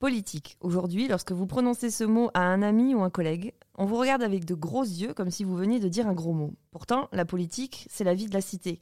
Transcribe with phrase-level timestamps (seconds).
[0.00, 0.56] Politique.
[0.60, 4.22] Aujourd'hui, lorsque vous prononcez ce mot à un ami ou un collègue, on vous regarde
[4.22, 6.54] avec de gros yeux comme si vous veniez de dire un gros mot.
[6.70, 8.80] Pourtant, la politique, c'est la vie de la cité.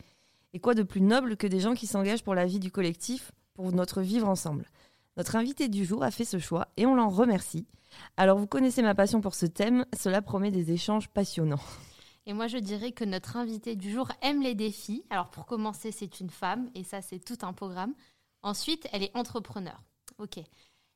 [0.53, 3.33] Et quoi de plus noble que des gens qui s'engagent pour la vie du collectif,
[3.55, 4.67] pour notre vivre ensemble?
[5.17, 7.67] Notre invité du jour a fait ce choix et on l'en remercie.
[8.17, 11.59] Alors vous connaissez ma passion pour ce thème, cela promet des échanges passionnants.
[12.27, 15.03] Et moi, je dirais que notre invité du jour aime les défis.
[15.11, 17.95] Alors, pour commencer, c'est une femme, et ça, c'est tout un programme.
[18.43, 19.83] Ensuite, elle est entrepreneur.
[20.19, 20.39] Ok.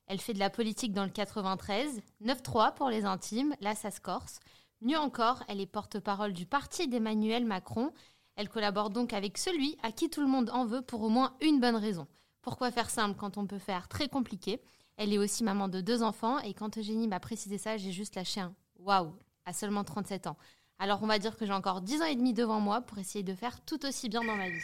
[0.07, 4.01] Elle fait de la politique dans le 93, 9-3 pour les intimes, là, ça se
[4.01, 4.39] corse.
[4.81, 7.93] Mieux encore, elle est porte-parole du parti d'Emmanuel Macron.
[8.35, 11.35] Elle collabore donc avec celui à qui tout le monde en veut pour au moins
[11.41, 12.07] une bonne raison.
[12.41, 14.61] Pourquoi faire simple quand on peut faire très compliqué?
[14.97, 18.15] Elle est aussi maman de deux enfants, et quand Eugénie m'a précisé ça, j'ai juste
[18.15, 19.13] lâché un waouh
[19.45, 20.37] à seulement 37 ans.
[20.79, 23.23] Alors on va dire que j'ai encore 10 ans et demi devant moi pour essayer
[23.23, 24.61] de faire tout aussi bien dans ma vie.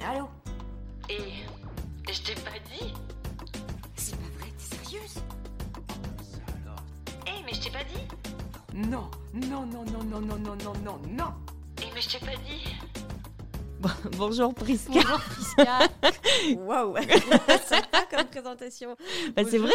[0.00, 0.28] Allô?
[1.08, 1.32] Et
[2.12, 2.94] je t'ai pas dit.
[3.96, 5.16] C'est pas vrai, t'es sérieuse?
[7.26, 8.06] Eh, mais je t'ai pas dit.
[8.74, 11.34] Non, non, non, non, non, non, non, non, non, non.
[11.82, 12.75] Eh, mais je t'ai pas dit
[14.16, 14.92] Bonjour Prisca.
[14.92, 15.78] Bonjour Prisca.
[16.56, 16.96] Waouh
[17.66, 18.96] Sympa comme présentation.
[19.36, 19.72] Bah, c'est vrai.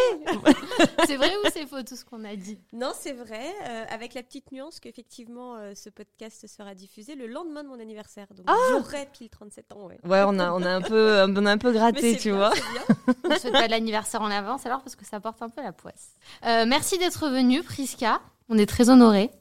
[1.07, 2.57] c'est vrai ou c'est faux tout ce qu'on a dit?
[2.73, 7.27] Non, c'est vrai, euh, avec la petite nuance qu'effectivement euh, ce podcast sera diffusé le
[7.27, 8.27] lendemain de mon anniversaire.
[8.35, 9.99] Donc Ah j'aurai pile 37 ans, ouais.
[10.03, 12.51] Ouais, on a, on a un peu, on a un peu gratté, tu bien, vois.
[12.51, 13.15] bien.
[13.25, 15.61] On ne souhaite pas de l'anniversaire en avance alors parce que ça porte un peu
[15.61, 16.15] la poisse.
[16.45, 18.21] Euh, merci d'être venue Prisca.
[18.49, 19.31] On est très honorés.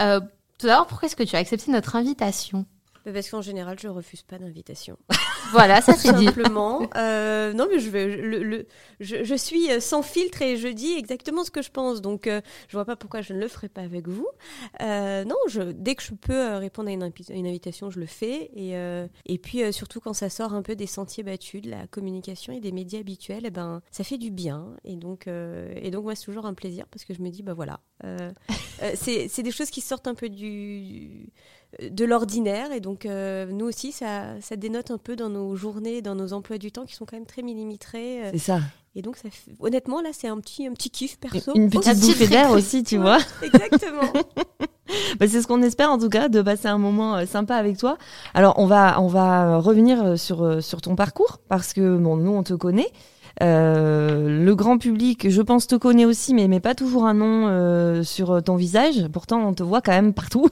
[0.00, 0.20] Euh,
[0.58, 2.66] tout d'abord, pourquoi est-ce que tu as accepté notre invitation?
[3.04, 4.96] Parce qu'en général, je refuse pas d'invitation.
[5.50, 6.26] Voilà, ça c'est dit.
[6.26, 6.88] Simplement.
[6.96, 8.66] Euh, non, mais je, vais, le, le-
[9.00, 12.00] je, je suis euh, sans filtre et je dis exactement ce que je pense.
[12.00, 14.26] Donc, euh, je vois pas pourquoi je ne le ferai pas avec vous.
[14.80, 18.06] Euh, non, je, dès que je peux répondre à une, invi- une invitation, je le
[18.06, 18.50] fais.
[18.54, 18.72] Et,
[19.26, 22.60] et puis, surtout quand ça sort un peu des sentiers battus, de la communication et
[22.60, 24.74] des médias habituels, eh ben, ça fait du bien.
[24.84, 27.52] Et donc, et donc moi, c'est toujours un plaisir parce que je me dis, bah
[27.52, 27.80] voilà.
[28.94, 31.28] c'est c'est des choses qui sortent un peu du
[31.80, 36.02] de l'ordinaire et donc euh, nous aussi ça, ça dénote un peu dans nos journées,
[36.02, 38.60] dans nos emplois du temps qui sont quand même très millimétrés euh, C'est ça.
[38.94, 41.52] et donc ça fait- honnêtement là c'est un petit un petit kiff perso.
[41.54, 43.02] Une petite petite bouffée d'air aussi, tu Ouais.
[43.02, 43.18] vois.
[43.42, 44.02] Exactement.
[45.18, 47.78] Bah, c'est ce qu'on espère en tout cas, de passer un moment euh, sympa avec
[47.78, 47.96] toi.
[48.34, 52.42] Alors on va, on va revenir sur, sur ton parcours parce que bon, nous on
[52.42, 52.90] te connaît.
[53.42, 57.48] Euh, le grand public, je pense, te connaît aussi, mais, mais pas toujours un nom
[57.48, 59.06] euh, sur ton visage.
[59.12, 60.48] Pourtant, on te voit quand même partout,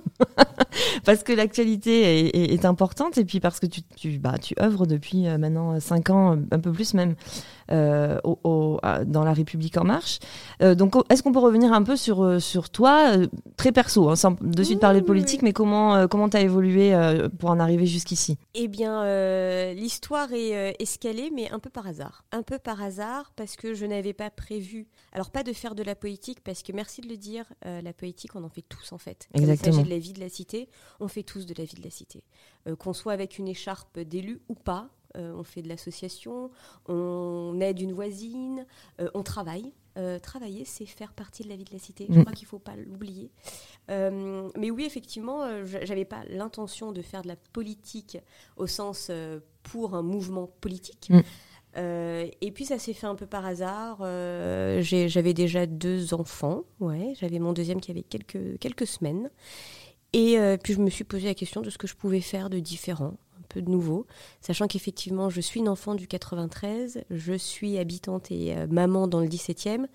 [1.05, 5.27] parce que l'actualité est, importante, et puis parce que tu, tu, bah, tu œuvres depuis
[5.27, 7.15] euh, maintenant cinq ans, un peu plus même, euh,
[8.25, 10.19] au, au- à- dans la République en marche.
[10.62, 13.26] Euh, donc, est-ce qu'on peut revenir un peu sur, euh, sur toi, euh,
[13.56, 16.41] très perso, hein, sans de suite parler de oui, politique, mais comment euh, comment t'as
[16.41, 18.38] évolué euh, pour en arriver jusqu'ici?
[18.54, 22.25] Eh bien, euh, l'histoire est euh, escalée, mais un peu par hasard.
[22.32, 24.87] Un peu par hasard, parce que je n'avais pas prévu.
[25.12, 27.92] Alors, pas de faire de la politique, parce que merci de le dire, euh, la
[27.92, 29.28] politique, on en fait tous en fait.
[29.32, 29.72] Quand Exactement.
[29.72, 30.69] il s'agit de la vie de la cité,
[31.00, 32.22] on fait tous de la vie de la cité.
[32.69, 36.50] Euh, Qu'on soit avec une écharpe d'élu ou pas, euh, on fait de l'association,
[36.87, 38.66] on aide une voisine,
[39.00, 39.72] euh, on travaille.
[39.98, 42.06] Euh, travailler, c'est faire partie de la vie de la cité.
[42.09, 42.21] Je Mm.
[42.22, 43.31] crois qu'il ne faut pas l'oublier.
[43.88, 48.19] Mais oui, effectivement, je- j'avais pas l'intention de faire de la politique
[48.56, 49.10] au sens
[49.65, 51.09] pour un mouvement politique.
[51.10, 51.20] Mm.
[51.76, 53.99] Euh, et puis ça s'est fait un peu par hasard.
[54.00, 56.62] Euh, j'avais déjà deux enfants.
[56.81, 59.31] Ouais, j'avais mon deuxième qui avait quelques quelques semaines.
[60.12, 62.50] Et euh, puis je me suis posé la question de ce que je pouvais faire
[62.50, 63.15] de différent,
[63.50, 64.06] peu de nouveau,
[64.41, 69.21] sachant qu'effectivement je suis une enfant du 93, je suis habitante et euh, maman dans
[69.21, 69.87] le 17e,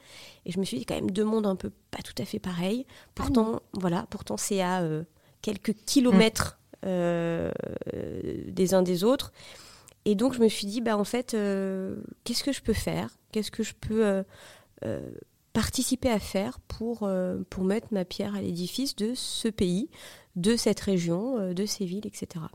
[0.45, 2.39] et je me suis dit quand même deux mondes un peu pas tout à fait
[2.39, 2.85] pareils.
[3.15, 5.03] Pourtant, voilà, pourtant c'est à euh,
[5.41, 7.51] quelques kilomètres euh,
[7.93, 9.31] euh, des uns des autres.
[10.07, 13.17] Et donc je me suis dit, bah en fait, qu'est-ce que je peux faire?
[13.31, 14.23] Qu'est-ce que je peux
[15.55, 19.89] participer à faire pour, euh, pour mettre ma pierre à l'édifice de ce pays,
[20.35, 22.45] de cette région, euh, de ces villes, etc.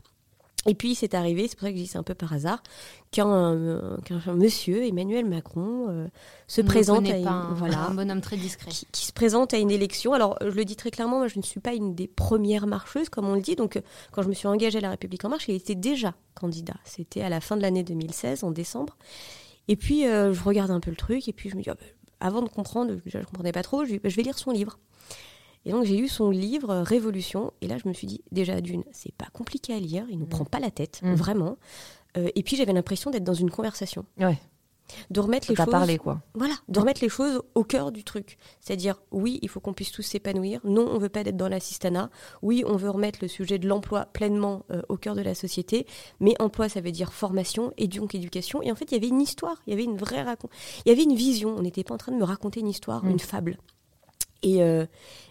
[0.67, 2.61] Et puis c'est arrivé, c'est pour ça que je dis c'est un peu par hasard,
[3.09, 6.07] qu'un euh, qu'un monsieur, Emmanuel Macron, euh,
[6.47, 8.69] se On présente à une, pas un, voilà, un bonhomme très discret.
[8.69, 10.13] qui, qui se présente à une élection.
[10.13, 13.09] Alors, je le dis très clairement, moi, je ne suis pas une des premières marcheuses,
[13.09, 13.55] comme on le dit.
[13.55, 13.81] Donc, euh,
[14.11, 16.75] quand je me suis engagée à La République En Marche, il était déjà candidat.
[16.83, 18.97] C'était à la fin de l'année 2016, en décembre.
[19.67, 21.75] Et puis, euh, je regarde un peu le truc, et puis je me dis, ah,
[21.75, 21.85] bah,
[22.19, 24.77] avant de comprendre, déjà, je ne comprenais pas trop, bah, je vais lire son livre.
[25.65, 28.61] Et donc, j'ai lu son livre, euh, Révolution, et là, je me suis dit, déjà,
[28.61, 31.13] d'une, c'est pas compliqué à lire, il ne nous prend pas la tête, Mm.
[31.13, 31.57] vraiment.
[32.17, 34.05] Euh, et puis, j'avais l'impression d'être dans une conversation.
[34.19, 34.37] Ouais.
[35.09, 36.21] de remettre les choses parlé, quoi.
[36.33, 38.37] voilà, de remettre les choses au cœur du truc.
[38.59, 40.59] C'est-à-dire, oui, il faut qu'on puisse tous s'épanouir.
[40.65, 42.09] Non, on veut pas être dans l'assistanat.
[42.41, 45.87] Oui, on veut remettre le sujet de l'emploi pleinement euh, au cœur de la société.
[46.19, 48.61] Mais emploi, ça veut dire formation et donc éducation.
[48.63, 50.49] Et en fait, il y avait une histoire, il y avait une vraie racon-
[50.85, 51.55] il y avait une vision.
[51.57, 53.11] On n'était pas en train de me raconter une histoire, Mm.
[53.11, 53.59] une fable.
[54.43, 54.85] Et, euh,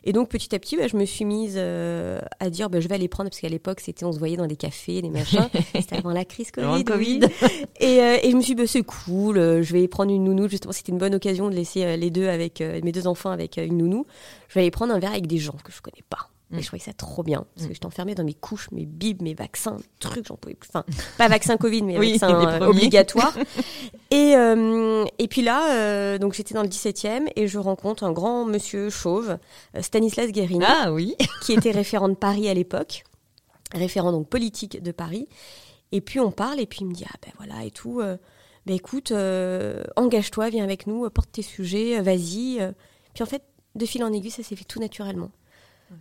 [0.05, 2.89] et donc petit à petit, bah, je me suis mise euh, à dire, bah, je
[2.89, 5.49] vais aller prendre parce qu'à l'époque, c'était, on se voyait dans des cafés, des machins.
[5.75, 7.21] c'était avant la crise Covid.
[7.81, 10.49] Et, euh, et je me suis dit, bah, c'est cool, je vais prendre une nounou.
[10.49, 13.79] Justement, c'était une bonne occasion de laisser les deux avec mes deux enfants avec une
[13.79, 14.07] nounou.
[14.49, 16.29] Je vais aller prendre un verre avec des gens que je connais pas.
[16.51, 16.59] Mm.
[16.59, 17.45] Et je trouvais ça trop bien.
[17.55, 17.69] Parce Mm.
[17.69, 20.69] que j'étais enfermée dans mes couches, mes bibes, mes vaccins, mes trucs, j'en pouvais plus.
[20.73, 20.85] Enfin,
[21.17, 23.33] pas vaccin Covid, mais Oui, vaccin euh, obligatoire.
[24.11, 28.13] et, euh, et puis là, euh, donc j'étais dans le 17e et je rencontre un
[28.13, 29.39] grand monsieur chauve,
[29.81, 31.15] Stanislas Guérini Ah oui.
[31.43, 33.05] qui était référent de Paris à l'époque,
[33.73, 35.29] référent donc politique de Paris.
[35.93, 38.01] Et puis on parle et puis il me dit ah ben voilà et tout.
[38.01, 39.13] ben écoute,
[39.97, 42.59] engage-toi, viens avec nous, porte tes sujets, vas-y.
[43.15, 43.43] Puis en fait,
[43.75, 45.31] de fil en aiguille, ça s'est fait tout naturellement.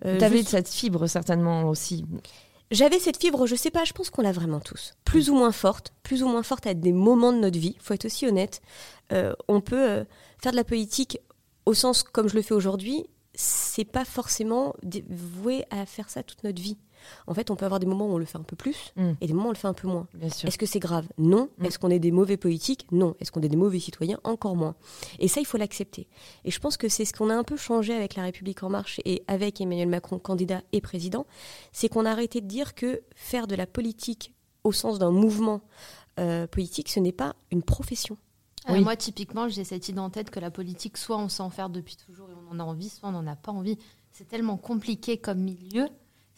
[0.05, 2.05] Euh, cette fibre certainement aussi.
[2.71, 4.93] J'avais cette fibre, je sais pas, je pense qu'on l'a vraiment tous.
[5.03, 7.75] Plus ou moins forte, plus ou moins forte à des moments de notre vie.
[7.79, 8.61] Faut être aussi honnête.
[9.11, 10.03] Euh, on peut euh,
[10.37, 11.17] faire de la politique
[11.65, 13.05] au sens comme je le fais aujourd'hui.
[13.33, 14.75] C'est pas forcément
[15.09, 16.77] voué à faire ça toute notre vie.
[17.27, 19.11] En fait, on peut avoir des moments où on le fait un peu plus Mm.
[19.21, 20.07] et des moments où on le fait un peu moins.
[20.13, 20.47] Bien sûr.
[20.47, 21.07] Est-ce que c'est grave?
[21.17, 21.49] Non.
[21.57, 21.65] Mm.
[21.65, 22.85] Est-ce qu'on est des mauvais politiques?
[22.91, 23.15] Non.
[23.19, 24.19] Est-ce qu'on est des mauvais citoyens?
[24.23, 24.75] Encore moins.
[25.19, 26.07] Et ça, il faut l'accepter.
[26.45, 28.69] Et je pense que c'est ce qu'on a un peu changé avec la République en
[28.69, 31.25] marche et avec Emmanuel Macron, candidat et président,
[31.71, 35.61] c'est qu'on a arrêté de dire que faire de la politique au sens d'un mouvement
[36.19, 38.17] euh, politique, ce n'est pas une profession.
[38.67, 38.81] Euh, Oui.
[38.83, 41.69] Moi, typiquement, j'ai cette idée en tête que la politique, soit on sait en faire
[41.69, 43.77] depuis toujours et on en a envie, soit on n'en a pas envie.
[44.11, 45.87] C'est tellement compliqué comme milieu.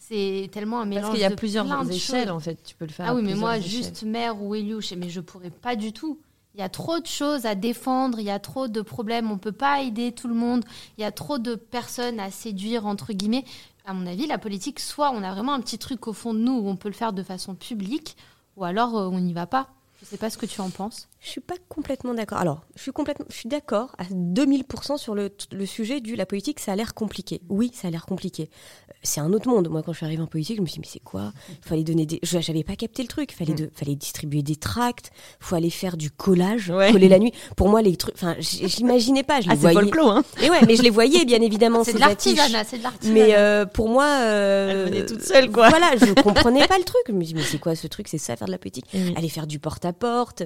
[0.08, 2.60] C'est tellement un mélange Parce qu'il y a de plusieurs échelles en fait.
[2.64, 3.06] Tu peux le faire.
[3.08, 3.70] Ah oui, mais moi, échelles.
[3.70, 6.18] juste maire ou élu, mais je pourrais pas du tout.
[6.54, 9.38] Il y a trop de choses à défendre, il y a trop de problèmes, on
[9.38, 10.64] peut pas aider tout le monde,
[10.98, 13.44] il y a trop de personnes à séduire, entre guillemets.
[13.86, 16.40] À mon avis, la politique, soit on a vraiment un petit truc au fond de
[16.40, 18.16] nous où on peut le faire de façon publique,
[18.56, 19.68] ou alors euh, on n'y va pas.
[20.02, 21.08] Je sais pas ce que tu en penses.
[21.20, 22.38] Je suis pas complètement d'accord.
[22.38, 26.26] Alors, je suis complètement, je suis d'accord à 2000% sur le, le sujet du la
[26.26, 26.58] politique.
[26.58, 27.40] Ça a l'air compliqué.
[27.48, 28.50] Oui, ça a l'air compliqué.
[28.90, 29.68] Euh, C'est un autre monde.
[29.68, 31.32] Moi, quand je suis arrivée en politique, je me suis dit mais c'est quoi?
[31.50, 32.18] Il fallait donner des.
[32.24, 33.30] je- J'avais pas capté le truc.
[33.32, 33.70] Il fallait, de...
[33.72, 35.12] fallait distribuer des tracts.
[35.38, 36.90] Faut aller faire du collage, Ouais.
[36.90, 37.32] coller la nuit.
[37.56, 38.14] Pour moi, les trucs.
[38.16, 39.40] Enfin, j'imaginais pas.
[39.40, 39.80] Je les Ah, c'est voyais.
[39.80, 40.24] folklore, hein.
[40.42, 41.84] Et ouais, mais je les voyais bien évidemment.
[41.84, 43.14] C'est de l'artisanat, c'est de l'artisanat.
[43.14, 45.68] Mais euh, pour moi, euh, Elle venait toute seule, quoi.
[45.68, 47.02] Voilà, je comprenais pas le truc.
[47.06, 48.08] Je me dis mais c'est quoi ce truc?
[48.08, 49.14] C'est ça faire de la politique Oui.
[49.16, 49.58] aller faire du
[49.92, 50.42] porte-à-porte.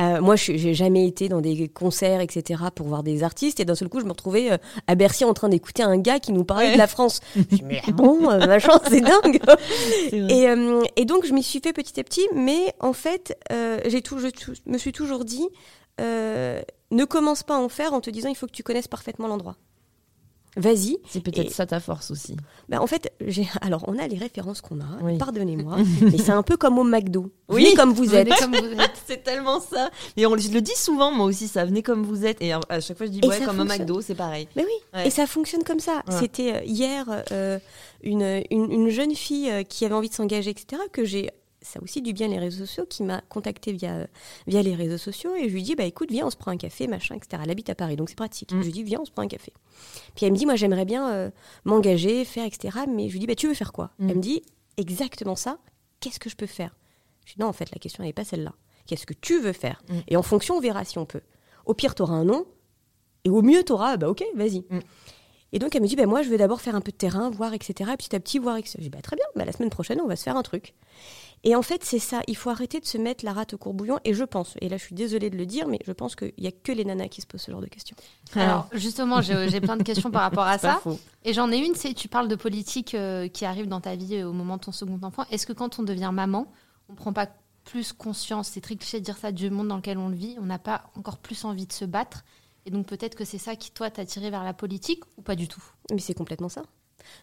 [0.00, 3.60] Euh, moi, je j'ai jamais été dans des concerts, etc., pour voir des artistes.
[3.60, 6.20] Et d'un seul coup, je me retrouvais euh, à Bercy en train d'écouter un gars
[6.20, 6.72] qui nous parlait Ouais.
[6.74, 7.20] de la France.
[7.34, 9.40] Je me dis, mais bon, euh, machin, c'est dingue.
[10.12, 10.46] Et,
[10.96, 12.26] et donc, je m'y suis fait petit à petit.
[12.34, 13.38] Mais en fait,
[13.86, 14.28] j'ai tout, je
[14.66, 15.48] me suis toujours dit,
[15.98, 19.28] ne commence pas à en faire en te disant, il faut que tu connaisses parfaitement
[19.28, 19.56] l'endroit.
[20.58, 20.98] Vas-y.
[21.08, 22.36] C'est peut-être Et- ça ta force aussi.
[22.68, 24.84] Bah, en fait, j'ai alors on a les références qu'on a.
[25.02, 25.16] Oui.
[25.16, 27.30] Pardonnez-moi, mais c'est un peu comme au McDo.
[27.48, 27.62] Oui.
[27.64, 28.26] Venez comme vous êtes.
[28.28, 28.90] Venez comme vous êtes.
[29.06, 29.90] C'est tellement ça.
[30.16, 32.42] Et on je le dis souvent, moi aussi, ça venait comme vous êtes.
[32.42, 33.78] Et à à chaque fois, je dis, Et ouais, comme fonctionne.
[33.80, 34.48] McDo, c'est pareil.
[34.56, 35.06] Mais oui, Ouais.
[35.06, 36.02] et ça fonctionne comme ça.
[36.08, 36.14] Ouais.
[36.18, 37.58] C'était euh, hier euh,
[38.02, 41.78] une, une, une jeune fille euh, qui avait envie de s'engager, etc., que j'ai, ça
[41.78, 44.06] a aussi du bien les réseaux sociaux, qui m'a contacté via,
[44.46, 46.56] via les réseaux sociaux et je lui dis, bah écoute, viens, on se prend un
[46.56, 47.42] café, machin, etc.
[47.44, 48.52] Elle habite à Paris, donc c'est pratique.
[48.52, 48.60] Mm.
[48.60, 49.52] Je lui dis, viens, on se prend un café.
[50.14, 51.30] Puis elle me dit, moi j'aimerais bien euh,
[51.64, 53.90] m'engager, faire, etc., mais je lui dis, bah tu veux faire quoi?
[53.98, 54.10] Mm.
[54.10, 54.42] Elle me dit,
[54.76, 55.58] exactement ça,
[56.00, 56.76] qu'est-ce que je peux faire?
[57.24, 58.54] Je dis, non, en fait, la question n'est pas celle-là.
[58.86, 59.82] Qu'est-ce que tu veux faire?
[59.88, 59.98] Mm.
[60.08, 61.22] Et en fonction, on verra si on peut.
[61.66, 62.46] Au pire, tu auras un nom,
[63.24, 64.64] et au mieux, tu auras, bah ok, vas-y.
[65.52, 67.30] Et donc elle me dit, bah, moi je veux d'abord faire un peu de terrain,
[67.30, 67.90] voir, etc.
[67.92, 68.76] Et petit à petit, voir, etc.
[68.78, 70.74] Je dis, bah, très bien, bah, la semaine prochaine, on va se faire un truc.
[71.44, 73.98] Et en fait, c'est ça, il faut arrêter de se mettre la rate au courbouillon.
[74.04, 76.32] Et je pense, et là je suis désolée de le dire, mais je pense qu'il
[76.38, 77.96] n'y a que les nanas qui se posent ce genre de questions.
[78.34, 80.80] Alors, justement, j'ai j'ai plein de questions par rapport à ça.
[80.82, 80.98] faux.
[81.24, 84.16] Et j'en ai une, c'est tu parles de politique euh, qui arrive dans ta vie
[84.16, 85.24] euh, au moment de ton second enfant.
[85.30, 86.50] Est-ce que quand on devient maman,
[86.88, 87.28] on prend pas
[87.64, 90.36] plus conscience, c'est très cliché de dire ça, du monde dans lequel on le vit,
[90.40, 92.24] on n'a pas encore plus envie de se battre
[92.64, 95.36] Et donc peut-être que c'est ça qui, toi, t'a tiré vers la politique ou pas
[95.36, 95.62] du tout?
[95.90, 96.62] Mais c'est complètement ça.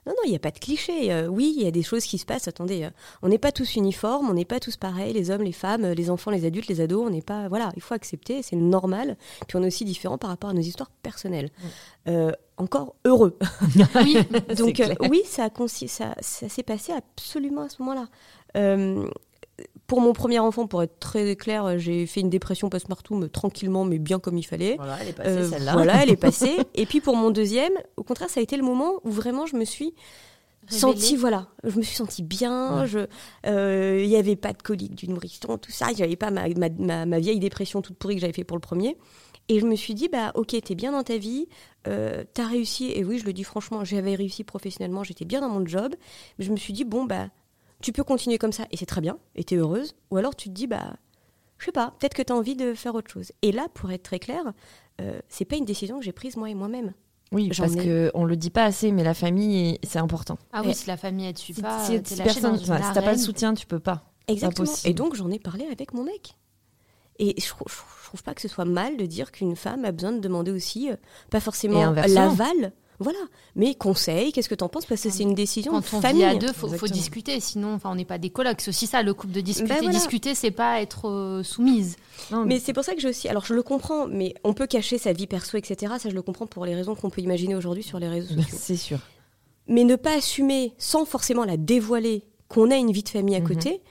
[0.05, 1.11] Non, non, il n'y a pas de cliché.
[1.11, 2.47] Euh, oui, il y a des choses qui se passent.
[2.47, 2.89] Attendez, euh,
[3.21, 5.93] on n'est pas tous uniformes, on n'est pas tous pareils, les hommes, les femmes, euh,
[5.93, 7.05] les enfants, les adultes, les ados.
[7.05, 7.47] On n'est pas.
[7.47, 9.17] Voilà, il faut accepter, c'est normal.
[9.47, 11.49] Puis on est aussi différents par rapport à nos histoires personnelles.
[12.07, 13.37] Euh, encore heureux.
[13.95, 14.17] Oui,
[14.57, 15.49] Donc oui, ça,
[15.87, 18.07] ça, ça s'est passé absolument à ce moment-là.
[19.85, 23.29] Euh, pour mon premier enfant, pour être très clair, euh, j'ai fait une dépression post-mortem
[23.29, 24.75] tranquillement, mais bien comme il fallait.
[24.77, 25.73] Voilà, elle est passée Euh, celle-là.
[25.73, 26.57] Voilà, elle est passée.
[26.73, 29.55] Et puis pour mon deuxième, au contraire, ça a été le moment où vraiment je
[29.55, 29.93] me suis
[30.67, 32.87] senti voilà je me suis sentie bien Ouais.
[32.87, 32.99] je
[33.45, 36.69] euh, il y avait pas de colique du nourrisson tout ça j'avais pas ma, ma,
[36.69, 38.97] ma- ma vieille dépression toute pourrie que j'avais fait pour le premier
[39.47, 41.47] et je me suis dit bah ok t'es bien dans ta vie
[41.87, 45.49] euh, t'as réussi et oui je le dis franchement j'avais réussi professionnellement j'étais bien dans
[45.49, 45.93] mon job
[46.39, 47.27] mais je me suis dit bon bah
[47.81, 50.49] tu peux continuer comme ça et c'est très bien et t'es heureuse ou alors tu
[50.49, 50.95] te dis bah
[51.57, 54.03] je sais pas peut-être que t'as envie de faire autre chose et là pour être
[54.03, 54.41] très clair
[55.01, 56.93] euh, c'est pas une décision que j'ai prise moi et moi-même
[57.31, 60.37] Oui, parce ai- que on le dit pas assez, mais la famille, c'est important.
[60.53, 62.25] Ah Et- oui, si la famille elle te suit Si, pas, si- euh, si lâché
[62.39, 64.03] personne, dans une enfin, si t'as pas le soutien, tu peux pas.
[64.29, 64.71] Exactement.
[64.85, 66.35] Et donc j'en ai parlé avec mon mec.
[67.19, 69.83] Et je, je trou- je trouve pas que ce soit mal de dire qu'une femme
[69.85, 70.95] a besoin de demander aussi, euh,
[71.29, 73.19] pas forcément l'aval, voilà,
[73.55, 74.85] mais conseil, qu'est-ce que t'en penses?
[74.85, 76.21] Parce que c'est une décision Quand de on famille.
[76.21, 77.39] vit à deux, faut, faut discuter.
[77.39, 78.61] Sinon, enfin, on n'est pas des colocs.
[78.61, 79.69] C'est aussi ça, le couple de discuter.
[79.73, 79.97] Bah voilà.
[79.97, 81.97] Discuter, c'est pas être euh, soumise.
[82.31, 83.27] Non, Mais c'est pour ça que j'ai aussi.
[83.27, 85.93] Alors je le comprends, mais on peut cacher sa vie perso, etc.
[85.99, 88.57] Ça, je le comprends pour les raisons qu'on peut imaginer aujourd'hui sur les réseaux sociaux.
[88.59, 88.99] c'est sûr.
[89.67, 93.39] mais ne pas assumer, sans forcément la dévoiler, qu'on a une vie de famille à
[93.41, 93.47] Mhm.
[93.47, 93.81] côté,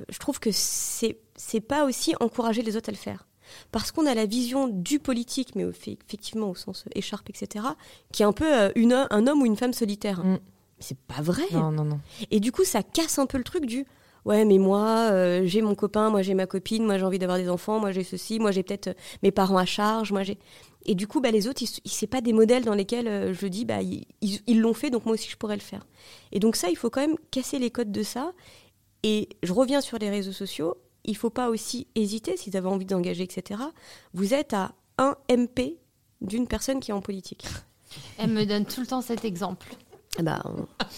[0.00, 3.26] euh, je trouve que c'est c'est pas aussi encourager les autres à le faire.
[3.72, 7.64] Parce qu'on a la vision du politique, mais effectivement au sens écharpe, etc.,
[8.12, 10.24] qui est un peu euh, une, un homme ou une femme solitaire.
[10.24, 10.38] Mm.
[10.78, 11.42] C'est pas vrai.
[11.52, 12.00] Non, non, non.
[12.30, 13.86] Et du coup, ça casse un peu le truc du
[14.24, 17.38] ouais, mais moi, euh, j'ai mon copain, moi j'ai ma copine, moi j'ai envie d'avoir
[17.38, 20.38] des enfants, moi j'ai ceci, moi j'ai peut-être euh, mes parents à charge, moi j'ai.
[20.86, 23.46] Et du coup, bah, les autres, ils, c'est pas des modèles dans lesquels euh, je
[23.46, 25.86] dis bah ils l'ont fait, donc moi aussi je pourrais le faire.
[26.32, 28.32] Et donc ça, il faut quand même casser les codes de ça.
[29.02, 30.76] Et je reviens sur les réseaux sociaux.
[31.04, 33.60] Il faut pas aussi hésiter si vous avez envie d'engager, etc.
[34.14, 35.76] Vous êtes à un MP
[36.20, 37.44] d'une personne qui est en politique.
[38.18, 39.68] Elle me donne tout le temps cet exemple.
[40.18, 40.42] Ah Bah,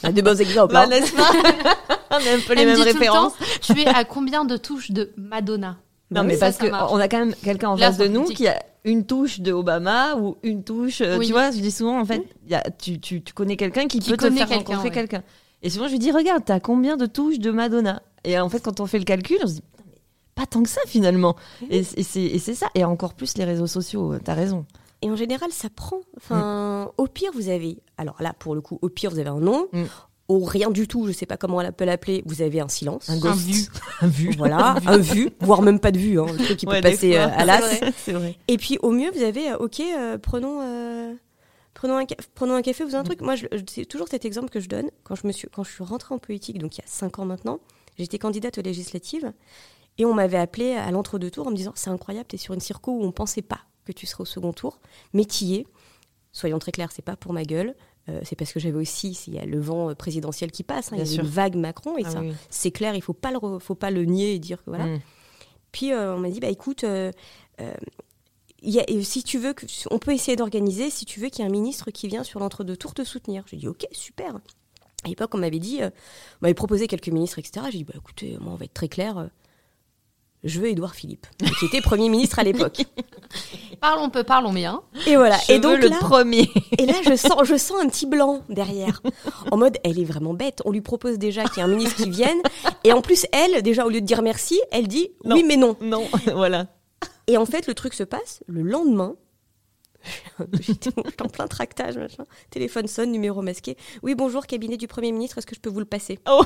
[0.02, 0.74] on a des bons exemples.
[0.74, 0.86] Bah, hein.
[0.88, 1.30] n'est-ce pas
[2.10, 3.32] On a un peu les Elle me mêmes dit tout le références.
[3.38, 5.78] temps, tu es à combien de touches de Madonna?
[6.10, 6.90] Non, Oui, mais ça, parce ça que marche.
[6.92, 8.36] on a quand même quelqu'un en Là, face de nous politique.
[8.38, 11.00] qui a une touche de Obama ou une touche.
[11.00, 11.26] euh, Oui.
[11.26, 13.98] Tu vois, je dis souvent, en fait, y a, tu, tu, tu connais quelqu'un qui,
[14.00, 14.90] Qui peut te faire quelqu'un, rencontrer ouais.
[14.90, 15.22] quelqu'un.
[15.62, 18.02] Et souvent, je lui dis, regarde, t'as combien de touches de Madonna?
[18.24, 19.62] Et en fait, quand on fait le calcul, on se dit,
[20.34, 21.36] pas tant que ça finalement.
[21.70, 22.68] Et, et c'est et c'est ça.
[22.74, 24.66] Et encore plus les réseaux sociaux, euh, t'as raison.
[25.02, 25.98] Et en général, ça prend.
[26.16, 27.78] Enfin, au pire, vous avez.
[27.98, 29.66] Alors là, pour le coup, au pire, vous avez un nom.
[29.72, 29.82] Mm.
[30.28, 33.10] Au rien du tout, je sais pas comment on peut l'appeler, vous avez un silence.
[33.10, 33.40] Un Un ghost.
[33.40, 33.66] vu.
[34.00, 34.30] Un vu.
[34.38, 37.12] Voilà, un vu, voire même pas de vue, hein, le truc qui peut Ouais, passer
[37.14, 37.22] fois.
[37.22, 37.60] euh, à l'as.
[37.60, 38.36] C'est vrai, C'est vrai.
[38.48, 41.12] Et puis au mieux, vous avez, euh, ok, euh, prenons, euh,
[41.74, 43.20] prenons, un prenons un café, vous avez un truc.
[43.20, 43.34] Moi,
[43.68, 44.88] c'est toujours cet exemple que je donne.
[45.02, 47.18] Quand je, me suis, quand je suis rentrée en politique, donc il y a cinq
[47.18, 47.58] ans maintenant,
[47.98, 49.32] j'étais candidate aux législatives
[49.98, 52.54] et on m'avait appelé à l'entre-deux tours en me disant C'est incroyable, tu es sur
[52.54, 54.78] une circo où on pensait pas que tu serais au second tour,
[55.12, 55.66] mais t'y es.
[56.32, 57.74] Soyons très clairs, c'est pas pour ma gueule.
[58.08, 60.96] euh, c'est parce que j'avais aussi, il y a le vent présidentiel qui passe, hein,
[60.96, 61.22] il y a sûr.
[61.24, 62.32] une vague Macron, et Ah ça, oui.
[62.50, 64.86] c'est clair, il faut pas le, faut pas le nier et dire que voilà.
[64.86, 65.00] Mm.
[65.72, 67.10] Puis euh, on m'a dit bah écoute, euh,
[68.62, 70.88] il y a- et si tu veux, que, on peut essayer d'organiser.
[70.90, 73.44] Si tu veux qu'il y ait un ministre qui vient sur l'entre-deux tours te soutenir.
[73.46, 74.36] J'ai dit ok super.
[75.04, 75.90] À l'époque on m'avait dit, on
[76.42, 77.66] m'avait proposé quelques ministres etc.
[77.70, 79.28] J'ai dit bah écoutez moi on va être très clair.
[80.44, 81.26] Je veux Édouard Philippe,
[81.58, 82.84] qui était Premier ministre à l'époque.
[83.80, 84.82] Parlons peu, parlons bien.
[85.08, 85.36] Et voilà.
[85.48, 86.48] Je et donc veux le là, premier.
[86.78, 89.02] et là, je sens, je sens un petit blanc derrière.
[89.50, 90.62] En mode, elle est vraiment bête.
[90.64, 92.38] On lui propose déjà qu'il y ait un ministre qui vienne.
[92.84, 95.34] Et en plus, elle, déjà, au lieu de dire merci, elle dit Non.
[95.34, 95.76] oui, mais non.
[95.80, 96.68] Non, voilà.
[97.26, 98.44] Et en fait, le truc se passe.
[98.46, 99.16] Le lendemain,
[100.60, 102.24] j'étais en plein tractage, machin.
[102.50, 103.76] Téléphone sonne, numéro masqué.
[104.02, 106.18] Oui, bonjour, cabinet du Premier ministre, est-ce que je peux vous le passer?
[106.28, 106.42] Oh.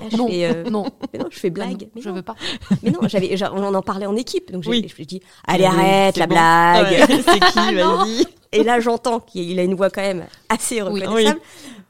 [0.00, 0.28] Là, je Non.
[0.28, 1.88] fais, euh, Non, mais non, je fais Ah non, blague.
[1.94, 2.36] mais, je non, veux pas.
[2.82, 4.50] mais non, j'avais, on en parlait en équipe.
[4.52, 4.86] Donc j'ai Oui.
[4.96, 6.34] je dis, allez, Oui, arrête la bon.
[6.34, 7.08] blague.
[7.10, 8.26] Ouais, c'est qui, vas-y.
[8.52, 11.02] Et là, j'entends qu'il a une voix quand même assez Oui.
[11.04, 11.40] reconnaissable.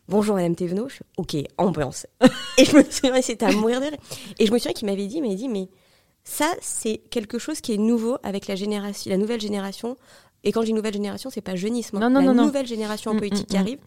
[0.09, 0.89] Bonjour Madame Thévenot.
[0.89, 2.07] Je ok, ambiance.
[2.59, 3.97] et je me souviens, c'était à mourir de rire.
[4.39, 5.69] Et je me souviens qu'il m'avait dit, il m'avait dit, mais
[6.25, 9.97] ça, c'est quelque chose qui est nouveau avec la génération, la nouvelle génération.
[10.45, 11.97] Et quand je dis nouvelle génération, c'est pas jeunisme.
[11.97, 12.01] hein.
[12.01, 12.47] Non, non, la non, non.
[12.47, 13.61] nouvelle génération en Mm, politique mm, qui mm.
[13.61, 13.79] arrive,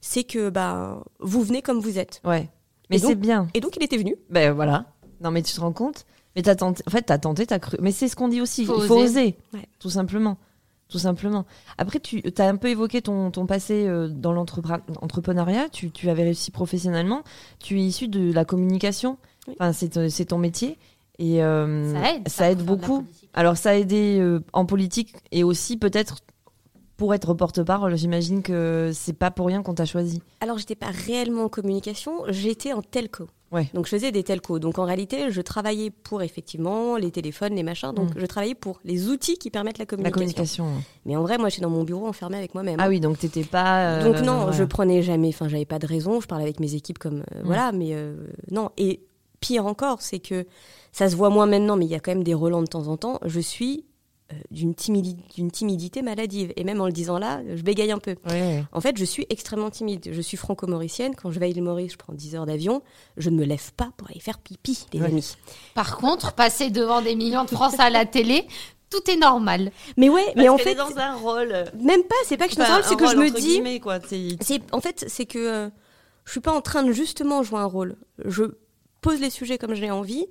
[0.00, 2.20] c'est que bah vous venez comme vous êtes.
[2.24, 2.48] Ouais.
[2.90, 3.46] Mais c'est bien.
[3.54, 4.16] Et donc il était venu.
[4.30, 4.86] Ben voilà.
[5.20, 6.06] Non, mais tu te rends compte?
[6.34, 6.82] Mais t'as tenté.
[6.86, 7.76] En fait, t'as tenté, t'as cru.
[7.80, 8.64] Mais c'est ce qu'on dit aussi.
[8.64, 9.04] Faut Il faut oser.
[9.04, 9.36] oser.
[9.54, 9.66] Ouais.
[9.78, 10.38] Tout simplement.
[10.88, 11.44] Tout simplement.
[11.78, 15.68] Après, tu as un peu évoqué ton, ton passé euh, dans l'entrepreneuriat.
[15.68, 17.22] Tu, tu avais réussi professionnellement.
[17.60, 19.18] Tu es issu de la communication.
[19.46, 19.54] Oui.
[19.60, 20.78] Enfin, c'est ton- c'est ton métier.
[21.20, 22.28] Et euh, Ça aide.
[22.28, 23.04] ça aide beaucoup.
[23.34, 26.16] Alors, ça a aidé euh, en politique et aussi peut-être
[26.96, 27.96] pour être porte-parole.
[27.96, 30.20] J'imagine que c'est pas pour rien qu'on t'a choisi.
[30.40, 33.26] Alors j'étais pas réellement en communication, j'étais en telco.
[33.52, 33.68] Ouais.
[33.74, 34.58] Donc je faisais des telcos.
[34.58, 37.92] Donc en réalité, je travaillais pour effectivement les téléphones, les machins.
[37.94, 38.18] Donc Mm.
[38.20, 40.64] je travaillais pour les outils qui permettent la La communication.
[40.64, 40.66] communication.
[41.06, 42.76] Mais en vrai, moi, j'étais dans mon bureau enfermée avec moi-même.
[42.78, 43.80] Ah oui, donc t'étais pas.
[44.00, 44.52] euh, Donc non, voilà.
[44.52, 45.28] je prenais jamais.
[45.28, 46.20] Enfin, j'avais pas de raison.
[46.20, 47.46] Je parlais avec mes équipes comme euh, Mm.
[47.46, 48.14] voilà, mais euh,
[48.50, 48.70] non.
[48.76, 49.00] Et
[49.40, 50.46] pire encore, c'est que
[50.92, 52.88] ça se voit moins maintenant, mais il y a quand même des relents de temps
[52.88, 53.18] en temps.
[53.24, 53.84] Je suis
[54.32, 56.52] euh, d'une timidi- d'une timidité maladive.
[56.56, 58.16] Et même en le disant là, je bégaye un peu.
[58.28, 58.62] Ouais.
[58.72, 60.08] En fait, je suis extrêmement timide.
[60.12, 61.14] Je suis franco-mauricienne.
[61.16, 62.82] Quand je vais à l'île Maurice, je prends 10 heures d'avion.
[63.16, 65.06] Je ne me lève pas pour aller faire pipi, les Ouais.
[65.06, 65.36] amis.
[65.74, 68.46] Par contre, passer devant des millions de Français à la télé,
[68.90, 69.70] tout est normal.
[69.96, 71.52] Mais ouais, mais en fait, dans un rôle.
[71.80, 72.14] même pas.
[72.26, 73.62] C'est pas que je suis dans un rôle, c'est que je me dis.
[73.62, 73.80] dis.
[73.80, 73.98] Quoi.
[74.06, 75.70] C'est- C'est en fait, c'est que euh,
[76.24, 77.96] je suis pas en train de justement jouer un rôle.
[78.24, 78.44] Je
[79.00, 80.26] pose les sujets comme j'ai envie,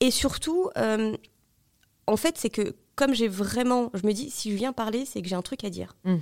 [0.00, 1.16] et surtout, euh,
[2.06, 5.20] en fait, c'est que comme j'ai vraiment, je me dis, si je viens parler, c'est
[5.22, 5.96] que j'ai un truc à dire.
[6.04, 6.16] Mm.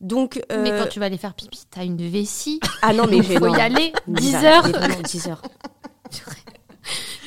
[0.00, 2.58] Donc, euh, Mais quand tu vas aller faire pipi, t'as une vessie.
[2.80, 3.54] ah non, mais Il faut non.
[3.54, 4.64] y aller 10 Dix heures.
[4.66, 5.42] mais vraiment, 10 heures.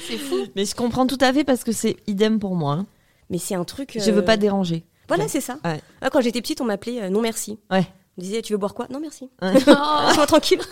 [0.07, 0.47] C'est fou.
[0.55, 2.73] Mais je comprends tout à fait parce que c'est idem pour moi.
[2.73, 2.85] hein.
[3.29, 3.97] Mais c'est un truc.
[4.00, 4.83] Je veux euh, pas déranger.
[5.07, 5.57] Voilà, c'est ça.
[5.63, 5.79] Ouais.
[6.01, 7.59] Ah, Quand j'étais petite, on m'appelait euh, non merci.
[7.71, 7.85] Ouais.
[8.17, 8.88] On disait, tu veux boire quoi?
[8.89, 9.29] Non merci.
[9.41, 9.45] Oh.
[9.53, 10.59] Laisse-moi tranquille.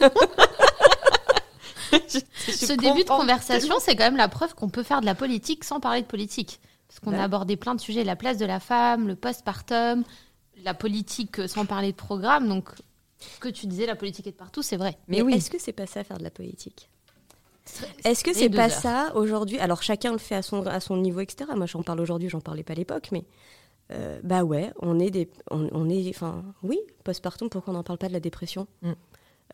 [2.47, 5.63] Ce début de conversation, c'est quand même la preuve qu'on peut faire de la politique
[5.63, 6.59] sans parler de politique.
[6.87, 7.17] Parce qu'on Ouais.
[7.19, 10.03] a abordé plein de sujets, la place de la femme, le postpartum,
[10.63, 12.47] la politique euh, sans parler de programme.
[12.49, 12.69] Donc,
[13.19, 14.97] ce que tu disais, la politique est de partout, c'est vrai.
[15.07, 15.33] Mais Mais oui.
[15.35, 16.89] est-ce que c'est pas ça faire de la politique?
[18.03, 18.71] Est-ce que c'est pas heures.
[18.71, 19.59] ça aujourd'hui?
[19.59, 21.49] Alors chacun le fait à son, à son niveau, etc.
[21.55, 23.23] Moi j'en parle aujourd'hui, j'en parlais pas à l'époque, mais
[23.91, 27.49] euh, bah ouais, on est des, on, on est, enfin oui, postpartum.
[27.49, 28.67] Pourquoi on n'en parle pas de la dépression?
[28.81, 28.91] Mm.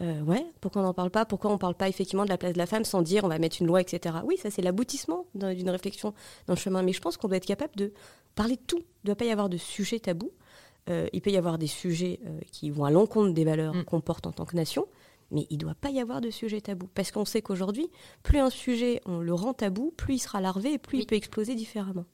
[0.02, 1.26] Euh, Ouais, pourquoi on n'en parle pas?
[1.26, 3.40] Pourquoi on parle pas effectivement de la place de la femme sans dire on va
[3.40, 4.16] mettre une loi, etc.
[4.26, 6.14] Oui, ça c'est l'aboutissement d'un- d'une réflexion
[6.48, 6.84] dans le chemin.
[6.84, 7.92] Mais je pense qu'on doit être capable de
[8.36, 8.78] parler de tout.
[8.78, 10.32] Il ne doit pas y avoir de sujet tabou.
[10.90, 13.84] Euh, il peut y avoir des sujets euh, qui vont à l'encontre des valeurs Mm.
[13.86, 14.86] qu'on porte en tant que nation,
[15.32, 16.88] mais il ne doit pas y avoir de sujet tabou.
[16.94, 17.90] Parce qu'on sait qu'aujourd'hui,
[18.24, 21.04] plus un sujet, on le rend tabou, plus il sera larvé et plus Oui.
[21.04, 22.06] il peut exploser différemment.